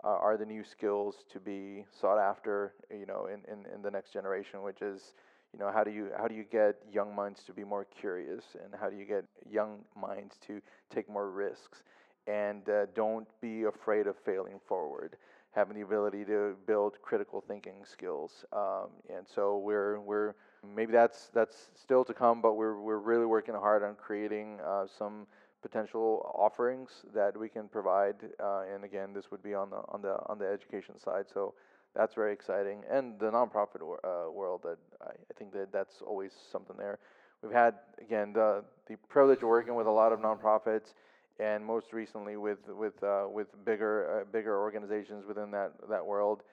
uh, 0.03 0.09
are 0.09 0.37
the 0.37 0.45
new 0.45 0.63
skills 0.63 1.25
to 1.33 1.39
be 1.39 1.83
sought 1.99 2.19
after 2.19 2.73
you 2.91 3.07
know 3.07 3.25
in, 3.25 3.39
in, 3.51 3.65
in 3.73 3.81
the 3.81 3.89
next 3.89 4.13
generation 4.13 4.61
which 4.61 4.83
is 4.83 5.15
you 5.55 5.63
know 5.63 5.71
how 5.71 5.85
do 5.85 5.91
you 5.91 6.09
how 6.17 6.27
do 6.27 6.35
you 6.35 6.43
get 6.43 6.75
young 6.91 7.15
minds 7.15 7.43
to 7.43 7.53
be 7.53 7.63
more 7.63 7.85
curious 7.85 8.43
and 8.61 8.73
how 8.77 8.89
do 8.89 8.97
you 8.97 9.05
get 9.05 9.23
young 9.49 9.79
minds 9.99 10.35
to 10.47 10.61
take 10.89 11.09
more 11.09 11.31
risks? 11.31 11.83
And 12.27 12.67
uh, 12.67 12.87
don't 12.93 13.27
be 13.39 13.63
afraid 13.63 14.07
of 14.07 14.17
failing 14.17 14.59
forward. 14.67 15.15
Having 15.51 15.75
the 15.75 15.83
ability 15.83 16.25
to 16.25 16.55
build 16.67 17.01
critical 17.01 17.39
thinking 17.39 17.85
skills 17.89 18.43
um, 18.51 18.89
and 19.09 19.25
so 19.25 19.57
we're 19.57 20.01
we're 20.01 20.33
maybe 20.75 20.91
that's 20.91 21.29
that's 21.33 21.69
still 21.75 22.03
to 22.03 22.13
come 22.13 22.41
but 22.41 22.55
we're 22.55 22.81
we're 22.81 22.99
really 22.99 23.25
working 23.25 23.55
hard 23.55 23.81
on 23.81 23.95
creating 23.95 24.59
uh, 24.67 24.85
some 24.85 25.25
potential 25.61 26.29
offerings 26.35 27.05
that 27.13 27.37
we 27.39 27.47
can 27.47 27.69
provide 27.69 28.15
uh, 28.43 28.63
and 28.73 28.83
again 28.83 29.13
this 29.13 29.31
would 29.31 29.41
be 29.41 29.53
on 29.53 29.69
the 29.69 29.77
on 29.87 30.01
the 30.01 30.17
on 30.27 30.37
the 30.37 30.45
education 30.45 30.99
side. 30.99 31.27
So 31.33 31.53
that's 31.95 32.13
very 32.13 32.33
exciting 32.33 32.83
and 32.91 33.17
the 33.19 33.31
nonprofit 33.31 33.81
uh, 33.81 34.31
world 34.31 34.61
that 34.63 34.77
I, 35.01 35.11
I 35.11 35.33
think 35.37 35.53
that 35.53 35.71
that's 35.71 36.01
always 36.01 36.31
something 36.51 36.75
there. 36.77 36.99
We've 37.41 37.51
had 37.51 37.75
again 38.01 38.33
the 38.33 38.63
the 38.87 38.95
privilege 39.09 39.43
of 39.43 39.49
working 39.49 39.75
with 39.75 39.87
a 39.87 39.91
lot 39.91 40.11
of 40.11 40.19
nonprofits 40.19 40.93
and 41.39 41.65
most 41.65 41.93
recently 41.93 42.37
with 42.37 42.59
with 42.67 43.01
uh, 43.03 43.25
with 43.31 43.47
bigger 43.65 44.21
uh, 44.21 44.25
bigger 44.31 44.59
organizations 44.59 45.25
within 45.27 45.51
that 45.51 45.73
that 45.89 46.05
world. 46.05 46.43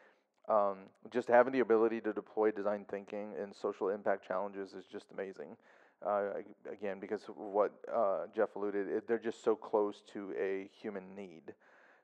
Um, 0.48 0.78
just 1.10 1.28
having 1.28 1.52
the 1.52 1.60
ability 1.60 2.00
to 2.00 2.12
deploy 2.12 2.50
design 2.50 2.84
thinking 2.90 3.32
in 3.40 3.54
social 3.54 3.90
impact 3.90 4.26
challenges 4.26 4.72
is 4.72 4.86
just 4.86 5.06
amazing. 5.12 5.56
Uh, 6.04 6.30
again 6.70 6.98
because 6.98 7.22
of 7.28 7.36
what 7.36 7.72
uh, 7.94 8.26
Jeff 8.34 8.56
alluded 8.56 8.88
it, 8.88 9.06
they're 9.06 9.20
just 9.20 9.44
so 9.44 9.54
close 9.54 10.02
to 10.12 10.34
a 10.38 10.68
human 10.82 11.14
need. 11.14 11.54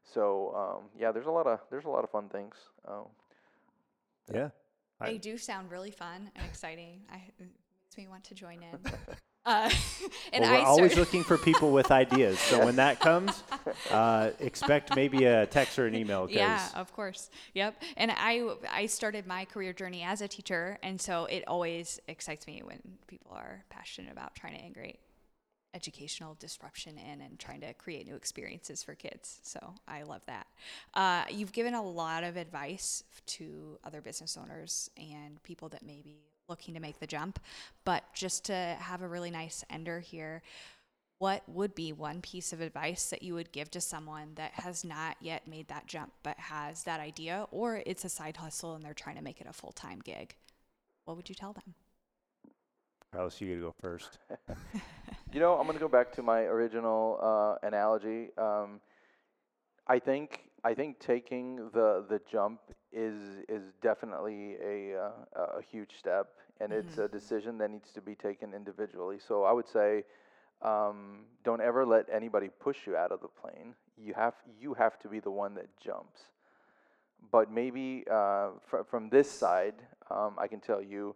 So 0.05 0.55
um, 0.55 0.84
yeah 0.97 1.11
there's 1.11 1.26
a 1.26 1.32
lot 1.32 1.49
of 1.49 1.59
there's 1.68 1.84
a 1.84 1.91
lot 1.91 2.05
of 2.05 2.11
fun 2.11 2.28
things. 2.28 2.55
Uh, 2.86 3.03
Yeah. 4.33 4.51
I- 5.01 5.12
They 5.12 5.18
do 5.18 5.39
sound 5.39 5.70
really 5.70 5.91
fun 5.93 6.31
and 6.35 6.45
exciting. 6.47 7.03
I 7.11 7.16
it 7.16 7.33
makes 7.39 7.97
me 7.97 8.07
want 8.09 8.24
to 8.24 8.35
join 8.35 8.62
in. 8.62 8.79
Uh, 9.47 9.70
and 10.35 10.43
well, 10.43 10.53
we're 10.53 10.59
I 10.59 10.62
always 10.64 10.93
start- 10.93 11.07
looking 11.07 11.24
for 11.24 11.39
people 11.39 11.72
with 11.72 11.91
ideas. 12.05 12.39
So 12.39 12.62
when 12.66 12.76
that 12.76 13.01
comes, 13.01 13.43
uh, 13.91 14.33
expect 14.41 14.95
maybe 14.95 15.24
a 15.24 15.47
text 15.47 15.79
or 15.79 15.87
an 15.87 15.95
email. 15.95 16.26
'cause 16.26 16.37
Yeah, 16.37 16.68
of 16.74 16.93
course. 16.93 17.31
Yep. 17.55 17.83
And 17.97 18.11
I 18.14 18.43
I 18.68 18.85
started 18.87 19.26
my 19.26 19.47
career 19.47 19.72
journey 19.72 20.03
as 20.03 20.20
a 20.20 20.29
teacher, 20.29 20.79
and 20.83 21.01
so 21.01 21.24
it 21.26 21.45
always 21.49 21.99
excites 22.09 22.47
me 22.47 22.61
when 22.62 22.99
people 23.07 23.31
are 23.33 23.64
passionate 23.70 24.12
about 24.12 24.35
trying 24.35 24.55
to 24.55 24.61
integrate 24.61 24.99
educational 25.75 26.37
disruption 26.41 26.97
in 26.99 27.21
and 27.21 27.39
trying 27.39 27.61
to 27.61 27.73
create 27.75 28.07
new 28.07 28.14
experiences 28.14 28.83
for 28.83 28.95
kids. 28.95 29.41
So 29.43 29.75
I 29.87 30.03
love 30.03 30.23
that. 30.27 30.47
Uh, 30.95 31.25
you've 31.31 31.53
given 31.53 31.75
a 31.75 31.83
lot 31.83 32.25
of 32.25 32.37
advice 32.37 33.05
to 33.27 33.79
other 33.85 34.01
business 34.01 34.37
owners 34.37 34.91
and 34.97 35.43
people 35.43 35.69
that 35.71 35.85
may 35.85 36.01
be 36.03 36.16
looking 36.49 36.75
to 36.75 36.81
make 36.81 36.99
the 36.99 37.07
jump, 37.07 37.39
but 37.85 38.05
just 38.14 38.45
to 38.47 38.77
have 38.81 39.03
a 39.03 39.09
really 39.09 39.31
nice 39.31 39.64
ender 39.71 40.01
here 40.01 40.43
what 41.19 41.43
would 41.49 41.75
be 41.75 41.93
one 41.93 42.21
piece 42.21 42.53
of 42.53 42.61
advice 42.61 43.11
that 43.11 43.25
you 43.25 43.35
would 43.35 43.51
give 43.51 43.69
to 43.69 43.81
someone 43.81 44.31
that 44.37 44.53
has 44.53 44.85
not 44.85 45.16
yet 45.21 45.49
made 45.49 45.66
that 45.66 45.85
jump 45.85 46.12
but 46.23 46.39
has 46.39 46.85
that 46.85 47.01
idea 47.01 47.45
or 47.51 47.83
it's 47.87 48.05
a 48.05 48.09
side 48.09 48.37
hustle 48.37 48.77
and 48.77 48.85
they're 48.85 48.95
trying 48.95 49.16
to 49.16 49.23
make 49.23 49.41
it 49.41 49.47
a 49.49 49.53
full-time 49.53 49.99
gig 50.05 50.37
what 51.07 51.16
would 51.16 51.29
you 51.29 51.35
tell 51.35 51.53
them 51.53 51.75
Carlos, 53.12 53.41
you 53.41 53.49
got 53.49 53.55
to 53.55 53.61
go 53.61 53.75
first. 53.81 54.19
You 55.31 55.41
know, 55.41 55.59
I'm 55.59 55.66
going 55.66 55.74
to 55.74 55.81
go 55.81 55.89
back 55.89 56.11
to 56.12 56.22
my 56.22 56.41
original 56.41 57.18
uh, 57.20 57.66
analogy. 57.66 58.31
Um, 58.39 58.81
I 59.87 59.99
think 59.99 60.49
I 60.64 60.72
think 60.72 61.01
taking 61.01 61.57
the 61.74 62.07
the 62.09 62.18
jump 62.31 62.61
is 62.93 63.45
is 63.47 63.62
definitely 63.83 64.57
a 64.64 64.99
uh, 64.99 65.59
a 65.59 65.62
huge 65.70 65.99
step, 65.99 66.29
and 66.61 66.72
it's 66.72 66.97
a 66.97 67.09
decision 67.09 67.59
that 67.59 67.70
needs 67.70 67.93
to 67.93 68.01
be 68.01 68.14
taken 68.14 68.55
individually. 68.55 69.18
So 69.18 69.45
I 69.45 69.53
would 69.53 69.68
say, 69.68 70.05
um, 70.62 71.26
don't 71.45 71.61
ever 71.61 71.85
let 71.85 72.07
anybody 72.11 72.49
push 72.49 72.87
you 72.87 72.97
out 72.97 73.12
of 73.12 73.20
the 73.20 73.29
plane. 73.29 73.74
You 73.99 74.14
have 74.14 74.35
you 74.59 74.72
have 74.74 74.99
to 75.01 75.09
be 75.09 75.20
the 75.20 75.31
one 75.31 75.55
that 75.57 75.68
jumps. 75.79 76.22
But 77.31 77.53
maybe 77.53 78.05
uh, 78.11 78.53
fr- 78.66 78.85
from 78.89 79.11
this 79.11 79.31
side, 79.31 79.74
um, 80.11 80.37
I 80.39 80.47
can 80.47 80.61
tell 80.61 80.83
you, 80.83 81.14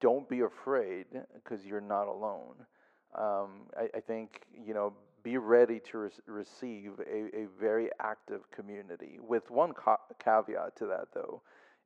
don't 0.00 0.28
be 0.28 0.40
afraid 0.40 1.06
because 1.34 1.64
you're 1.64 1.80
not 1.80 2.08
alone. 2.08 2.66
Um, 3.14 3.66
I, 3.76 3.88
I 3.96 4.00
think 4.00 4.42
you 4.66 4.74
know 4.74 4.92
be 5.22 5.36
ready 5.36 5.80
to 5.90 5.98
re- 5.98 6.10
receive 6.26 6.92
a, 7.00 7.42
a 7.42 7.46
very 7.60 7.90
active 8.00 8.50
community. 8.50 9.18
With 9.20 9.50
one 9.50 9.72
ca- 9.72 9.98
caveat 10.22 10.76
to 10.76 10.86
that, 10.86 11.08
though, 11.12 11.42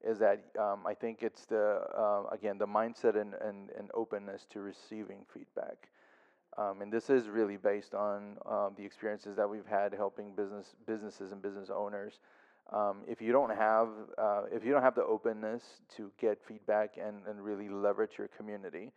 is 0.07 0.19
that 0.19 0.45
um, 0.59 0.81
I 0.87 0.95
think 0.95 1.23
it's 1.23 1.47
the 1.47 1.81
uh, 1.97 2.25
again 2.33 2.59
the 2.59 2.67
mindset 2.67 3.21
and, 3.21 3.35
and, 3.35 3.71
and 3.79 3.91
openness 3.95 4.47
to 4.51 4.61
receiving 4.61 5.25
feedback. 5.33 5.89
Um, 6.57 6.83
and 6.83 6.93
this 6.93 7.11
is 7.11 7.29
really 7.29 7.57
based 7.57 7.95
on 7.95 8.37
um, 8.47 8.75
the 8.77 8.85
experiences 8.85 9.37
that 9.37 9.49
we've 9.49 9.67
had 9.67 9.93
helping 9.93 10.35
business 10.35 10.77
businesses 10.87 11.33
and 11.33 11.43
business 11.43 11.71
owners. 11.75 12.21
Um, 12.73 12.99
if 13.09 13.21
you 13.21 13.33
don't 13.33 13.55
have 13.55 13.89
uh, 14.17 14.43
if 14.53 14.65
you 14.65 14.73
don't 14.73 14.83
have 14.83 14.95
the 14.95 15.05
openness 15.05 15.63
to 15.97 16.13
get 16.21 16.39
feedback 16.47 16.97
and, 16.97 17.17
and 17.29 17.45
really 17.45 17.69
leverage 17.69 18.13
your 18.19 18.29
community, 18.29 18.93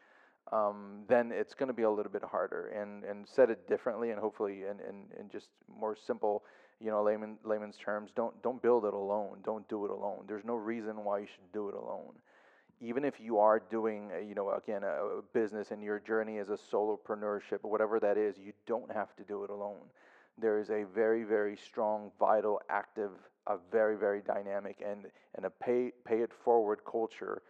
um, 0.52 1.04
then 1.08 1.32
it's 1.32 1.54
going 1.54 1.68
to 1.68 1.74
be 1.74 1.84
a 1.84 1.90
little 1.90 2.12
bit 2.12 2.24
harder. 2.24 2.68
And 2.68 3.04
and 3.04 3.28
said 3.28 3.50
it 3.50 3.68
differently, 3.68 4.12
and 4.12 4.20
hopefully, 4.20 4.64
in, 4.64 4.80
in, 4.88 5.20
in 5.20 5.30
just 5.30 5.50
more 5.68 5.96
simple, 5.96 6.44
you 6.80 6.90
know, 6.90 7.04
layman 7.04 7.38
layman's 7.44 7.78
terms, 7.78 8.12
don't 8.16 8.42
don't 8.42 8.62
build 8.62 8.86
it 8.86 8.94
alone. 8.94 9.40
Don't 9.44 9.68
do 9.68 9.86
it 9.86 9.92
alone. 9.92 10.26
There's 10.28 10.46
no 10.46 10.56
reason 10.56 11.04
why 11.04 11.20
you 11.20 11.28
should 11.28 11.52
do 11.54 11.70
it 11.70 11.76
alone. 11.76 12.14
Even 12.80 13.04
if 13.04 13.20
you 13.20 13.40
are 13.40 13.60
doing, 13.72 14.12
you 14.28 14.36
know, 14.36 14.52
again, 14.52 14.84
a, 14.84 15.22
business 15.34 15.72
and 15.72 15.82
your 15.82 16.00
journey 16.00 16.38
as 16.38 16.50
a 16.50 16.58
solopreneurship, 16.72 17.60
or 17.64 17.72
whatever 17.72 18.00
that 18.00 18.18
is, 18.18 18.38
you 18.38 18.54
don't 18.68 18.92
have 18.92 19.16
to 19.16 19.24
do 19.24 19.44
it 19.44 19.50
alone. 19.50 19.82
There 20.38 20.60
is 20.60 20.70
a 20.70 20.84
very, 20.94 21.24
very 21.24 21.58
strong, 21.58 22.12
vital, 22.20 22.62
active, 22.70 23.10
a 23.48 23.58
very, 23.72 23.98
very 23.98 24.22
dynamic, 24.22 24.84
and 24.86 25.08
and 25.36 25.46
a 25.46 25.50
pay 25.50 25.92
pay 26.06 26.20
it 26.22 26.32
forward 26.44 26.82
culture 26.90 27.42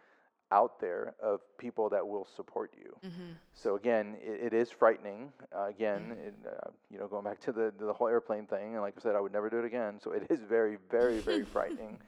out 0.50 0.80
there 0.80 1.14
of 1.22 1.40
people 1.58 1.88
that 1.90 2.06
will 2.06 2.26
support 2.36 2.72
you. 2.76 2.96
Mm-hmm. 3.04 3.32
So 3.54 3.76
again, 3.76 4.16
it, 4.20 4.52
it 4.52 4.54
is 4.54 4.70
frightening. 4.70 5.32
Uh, 5.54 5.66
again, 5.66 6.12
mm-hmm. 6.12 6.28
it, 6.28 6.34
uh, 6.46 6.70
you 6.90 6.98
know, 6.98 7.06
going 7.06 7.24
back 7.24 7.40
to 7.42 7.52
the 7.52 7.72
the 7.78 7.92
whole 7.92 8.08
airplane 8.08 8.46
thing, 8.46 8.74
and 8.74 8.82
like 8.82 8.94
I 8.96 9.02
said, 9.02 9.14
I 9.14 9.20
would 9.20 9.32
never 9.32 9.50
do 9.50 9.58
it 9.58 9.64
again. 9.64 10.00
So 10.02 10.12
it 10.12 10.26
is 10.30 10.40
very, 10.48 10.78
very, 10.90 11.20
very 11.20 11.44
frightening. 11.52 11.98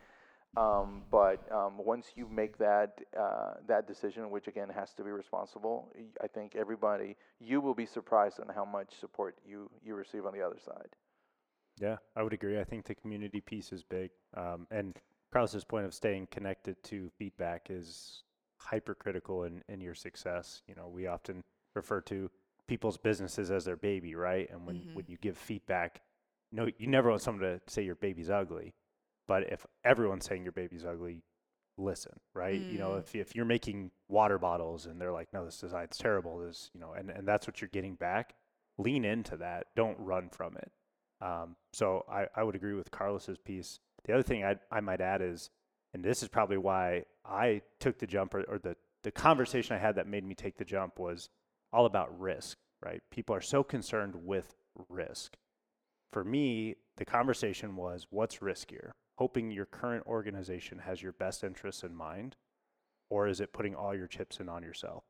Um, 0.56 1.02
but 1.12 1.40
um, 1.52 1.74
once 1.78 2.08
you 2.16 2.26
make 2.28 2.58
that 2.58 3.00
uh, 3.18 3.54
that 3.68 3.86
decision, 3.86 4.30
which 4.30 4.48
again 4.48 4.68
has 4.68 4.92
to 4.94 5.04
be 5.04 5.10
responsible, 5.10 5.92
I 6.22 6.26
think 6.26 6.56
everybody 6.56 7.16
you 7.38 7.60
will 7.60 7.74
be 7.74 7.86
surprised 7.86 8.40
on 8.40 8.52
how 8.52 8.64
much 8.64 8.88
support 8.98 9.38
you 9.46 9.70
you 9.84 9.94
receive 9.94 10.26
on 10.26 10.32
the 10.32 10.42
other 10.42 10.58
side. 10.64 10.88
Yeah, 11.78 11.96
I 12.16 12.22
would 12.22 12.32
agree. 12.32 12.58
I 12.58 12.64
think 12.64 12.84
the 12.84 12.94
community 12.94 13.40
piece 13.40 13.72
is 13.72 13.84
big, 13.84 14.10
um, 14.36 14.66
and 14.72 14.96
Carlos's 15.32 15.64
point 15.64 15.86
of 15.86 15.94
staying 15.94 16.26
connected 16.30 16.82
to 16.84 17.10
feedback 17.16 17.68
is 17.70 18.24
hypercritical 18.60 19.44
in, 19.44 19.62
in 19.68 19.80
your 19.80 19.94
success. 19.94 20.62
You 20.66 20.74
know, 20.74 20.88
we 20.88 21.06
often 21.06 21.42
refer 21.74 22.00
to 22.02 22.30
people's 22.68 22.98
businesses 22.98 23.50
as 23.50 23.64
their 23.64 23.76
baby, 23.76 24.14
right? 24.14 24.48
And 24.50 24.66
when, 24.66 24.76
mm-hmm. 24.76 24.94
when 24.94 25.04
you 25.08 25.16
give 25.20 25.36
feedback, 25.36 26.02
you 26.50 26.58
no, 26.58 26.68
you 26.78 26.86
never 26.86 27.10
want 27.10 27.22
someone 27.22 27.42
to 27.42 27.60
say 27.66 27.82
your 27.82 27.94
baby's 27.94 28.30
ugly. 28.30 28.74
But 29.26 29.52
if 29.52 29.66
everyone's 29.84 30.24
saying 30.24 30.42
your 30.42 30.52
baby's 30.52 30.84
ugly, 30.84 31.22
listen, 31.78 32.12
right? 32.34 32.60
Mm. 32.60 32.72
You 32.72 32.78
know, 32.78 32.90
mm. 32.90 32.98
if, 33.00 33.14
if 33.14 33.34
you're 33.34 33.44
making 33.44 33.90
water 34.08 34.38
bottles 34.38 34.86
and 34.86 35.00
they're 35.00 35.12
like, 35.12 35.32
no, 35.32 35.44
this 35.44 35.58
design's 35.58 35.96
terrible, 35.96 36.38
this, 36.38 36.70
you 36.74 36.80
know, 36.80 36.92
and, 36.92 37.10
and 37.10 37.26
that's 37.26 37.46
what 37.46 37.60
you're 37.60 37.70
getting 37.72 37.94
back, 37.94 38.34
lean 38.78 39.04
into 39.04 39.36
that. 39.36 39.66
Don't 39.76 39.98
run 39.98 40.28
from 40.28 40.56
it. 40.56 40.70
Um, 41.20 41.56
so 41.72 42.04
I, 42.10 42.26
I 42.34 42.42
would 42.42 42.54
agree 42.54 42.74
with 42.74 42.90
Carlos's 42.90 43.38
piece. 43.38 43.78
The 44.04 44.14
other 44.14 44.22
thing 44.22 44.44
I, 44.44 44.56
I 44.70 44.80
might 44.80 45.00
add 45.00 45.22
is 45.22 45.50
and 45.92 46.04
this 46.04 46.22
is 46.22 46.28
probably 46.28 46.56
why 46.56 47.04
I 47.24 47.62
took 47.78 47.98
the 47.98 48.06
jump 48.06 48.34
or, 48.34 48.42
or 48.44 48.58
the, 48.58 48.76
the 49.02 49.10
conversation 49.10 49.74
I 49.74 49.78
had 49.78 49.96
that 49.96 50.06
made 50.06 50.24
me 50.24 50.34
take 50.34 50.56
the 50.56 50.64
jump 50.64 50.98
was 50.98 51.28
all 51.72 51.86
about 51.86 52.18
risk, 52.18 52.58
right? 52.84 53.02
People 53.10 53.34
are 53.34 53.40
so 53.40 53.62
concerned 53.62 54.14
with 54.14 54.54
risk. 54.88 55.36
For 56.12 56.24
me, 56.24 56.76
the 56.96 57.04
conversation 57.04 57.76
was 57.76 58.06
what's 58.10 58.38
riskier? 58.38 58.90
Hoping 59.18 59.50
your 59.50 59.66
current 59.66 60.06
organization 60.06 60.78
has 60.78 61.02
your 61.02 61.12
best 61.12 61.44
interests 61.44 61.82
in 61.82 61.94
mind, 61.94 62.36
or 63.08 63.26
is 63.26 63.40
it 63.40 63.52
putting 63.52 63.74
all 63.74 63.94
your 63.94 64.06
chips 64.06 64.40
in 64.40 64.48
on 64.48 64.62
yourself? 64.62 65.04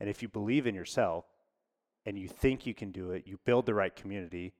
And 0.00 0.08
if 0.08 0.22
you 0.22 0.28
believe 0.28 0.66
in 0.66 0.74
yourself 0.74 1.26
and 2.04 2.18
you 2.18 2.26
think 2.26 2.66
you 2.66 2.74
can 2.74 2.90
do 2.90 3.12
it, 3.12 3.26
you 3.26 3.38
build 3.44 3.66
the 3.66 3.74
right 3.74 3.94
community, 3.94 4.52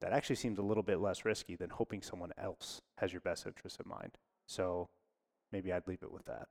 that 0.00 0.12
actually 0.12 0.36
seems 0.36 0.58
a 0.58 0.62
little 0.62 0.84
bit 0.84 1.00
less 1.00 1.24
risky 1.24 1.56
than 1.56 1.70
hoping 1.70 2.02
someone 2.02 2.32
else 2.38 2.80
has 2.98 3.12
your 3.12 3.20
best 3.20 3.46
interests 3.46 3.80
in 3.84 3.90
mind. 3.90 4.12
So 4.46 4.88
maybe 5.52 5.72
I'd 5.72 5.86
leave 5.86 6.02
it 6.02 6.12
with 6.12 6.24
that. 6.26 6.48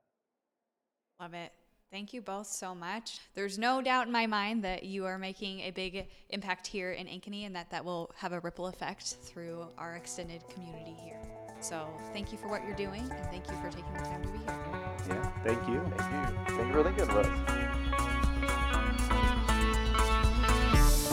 Love 1.19 1.33
it. 1.33 1.51
Thank 1.91 2.13
you 2.13 2.21
both 2.21 2.47
so 2.47 2.75
much. 2.75 3.19
There's 3.33 3.57
no 3.57 3.81
doubt 3.81 4.07
in 4.07 4.13
my 4.13 4.27
mind 4.27 4.63
that 4.65 4.83
you 4.83 5.05
are 5.05 5.17
making 5.17 5.61
a 5.61 5.71
big 5.71 6.07
impact 6.29 6.67
here 6.67 6.91
in 6.91 7.07
Ankeny 7.07 7.45
and 7.45 7.55
that 7.55 7.71
that 7.71 7.85
will 7.85 8.11
have 8.17 8.33
a 8.33 8.41
ripple 8.41 8.67
effect 8.67 9.15
through 9.21 9.65
our 9.77 9.95
extended 9.95 10.43
community 10.49 10.97
here. 11.01 11.21
So 11.61 11.87
thank 12.13 12.31
you 12.31 12.37
for 12.37 12.49
what 12.49 12.63
you're 12.65 12.75
doing 12.75 13.09
and 13.09 13.25
thank 13.31 13.47
you 13.49 13.55
for 13.61 13.69
taking 13.69 13.93
the 13.93 13.99
time 13.99 14.21
to 14.21 14.27
be 14.27 14.37
here. 14.39 14.59
Yeah, 15.07 15.31
thank 15.43 15.67
you. 15.69 15.81
Thank 15.97 16.11
you. 16.11 16.55
Thank 16.55 16.67
you 16.67 16.73
for 16.73 16.83
thinking 16.83 17.03
of 17.03 17.09
us. 17.15 17.27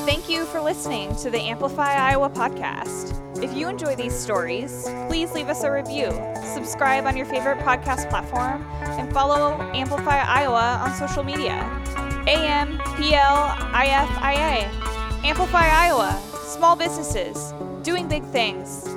Thank 0.04 0.28
you 0.28 0.44
for 0.44 0.60
listening 0.60 1.16
to 1.16 1.30
the 1.30 1.38
Amplify 1.38 1.94
Iowa 1.94 2.28
podcast. 2.28 3.23
If 3.44 3.52
you 3.54 3.68
enjoy 3.68 3.94
these 3.94 4.18
stories, 4.18 4.88
please 5.06 5.32
leave 5.32 5.50
us 5.50 5.64
a 5.64 5.70
review, 5.70 6.08
subscribe 6.54 7.04
on 7.04 7.14
your 7.14 7.26
favorite 7.26 7.58
podcast 7.58 8.08
platform, 8.08 8.62
and 8.98 9.12
follow 9.12 9.60
Amplify 9.74 10.22
Iowa 10.22 10.80
on 10.82 10.94
social 10.94 11.22
media. 11.22 11.60
AMPLIFIA. 12.26 13.12
Amplify 15.24 15.68
Iowa. 15.68 16.18
Small 16.46 16.74
businesses 16.74 17.52
doing 17.82 18.08
big 18.08 18.24
things. 18.24 18.93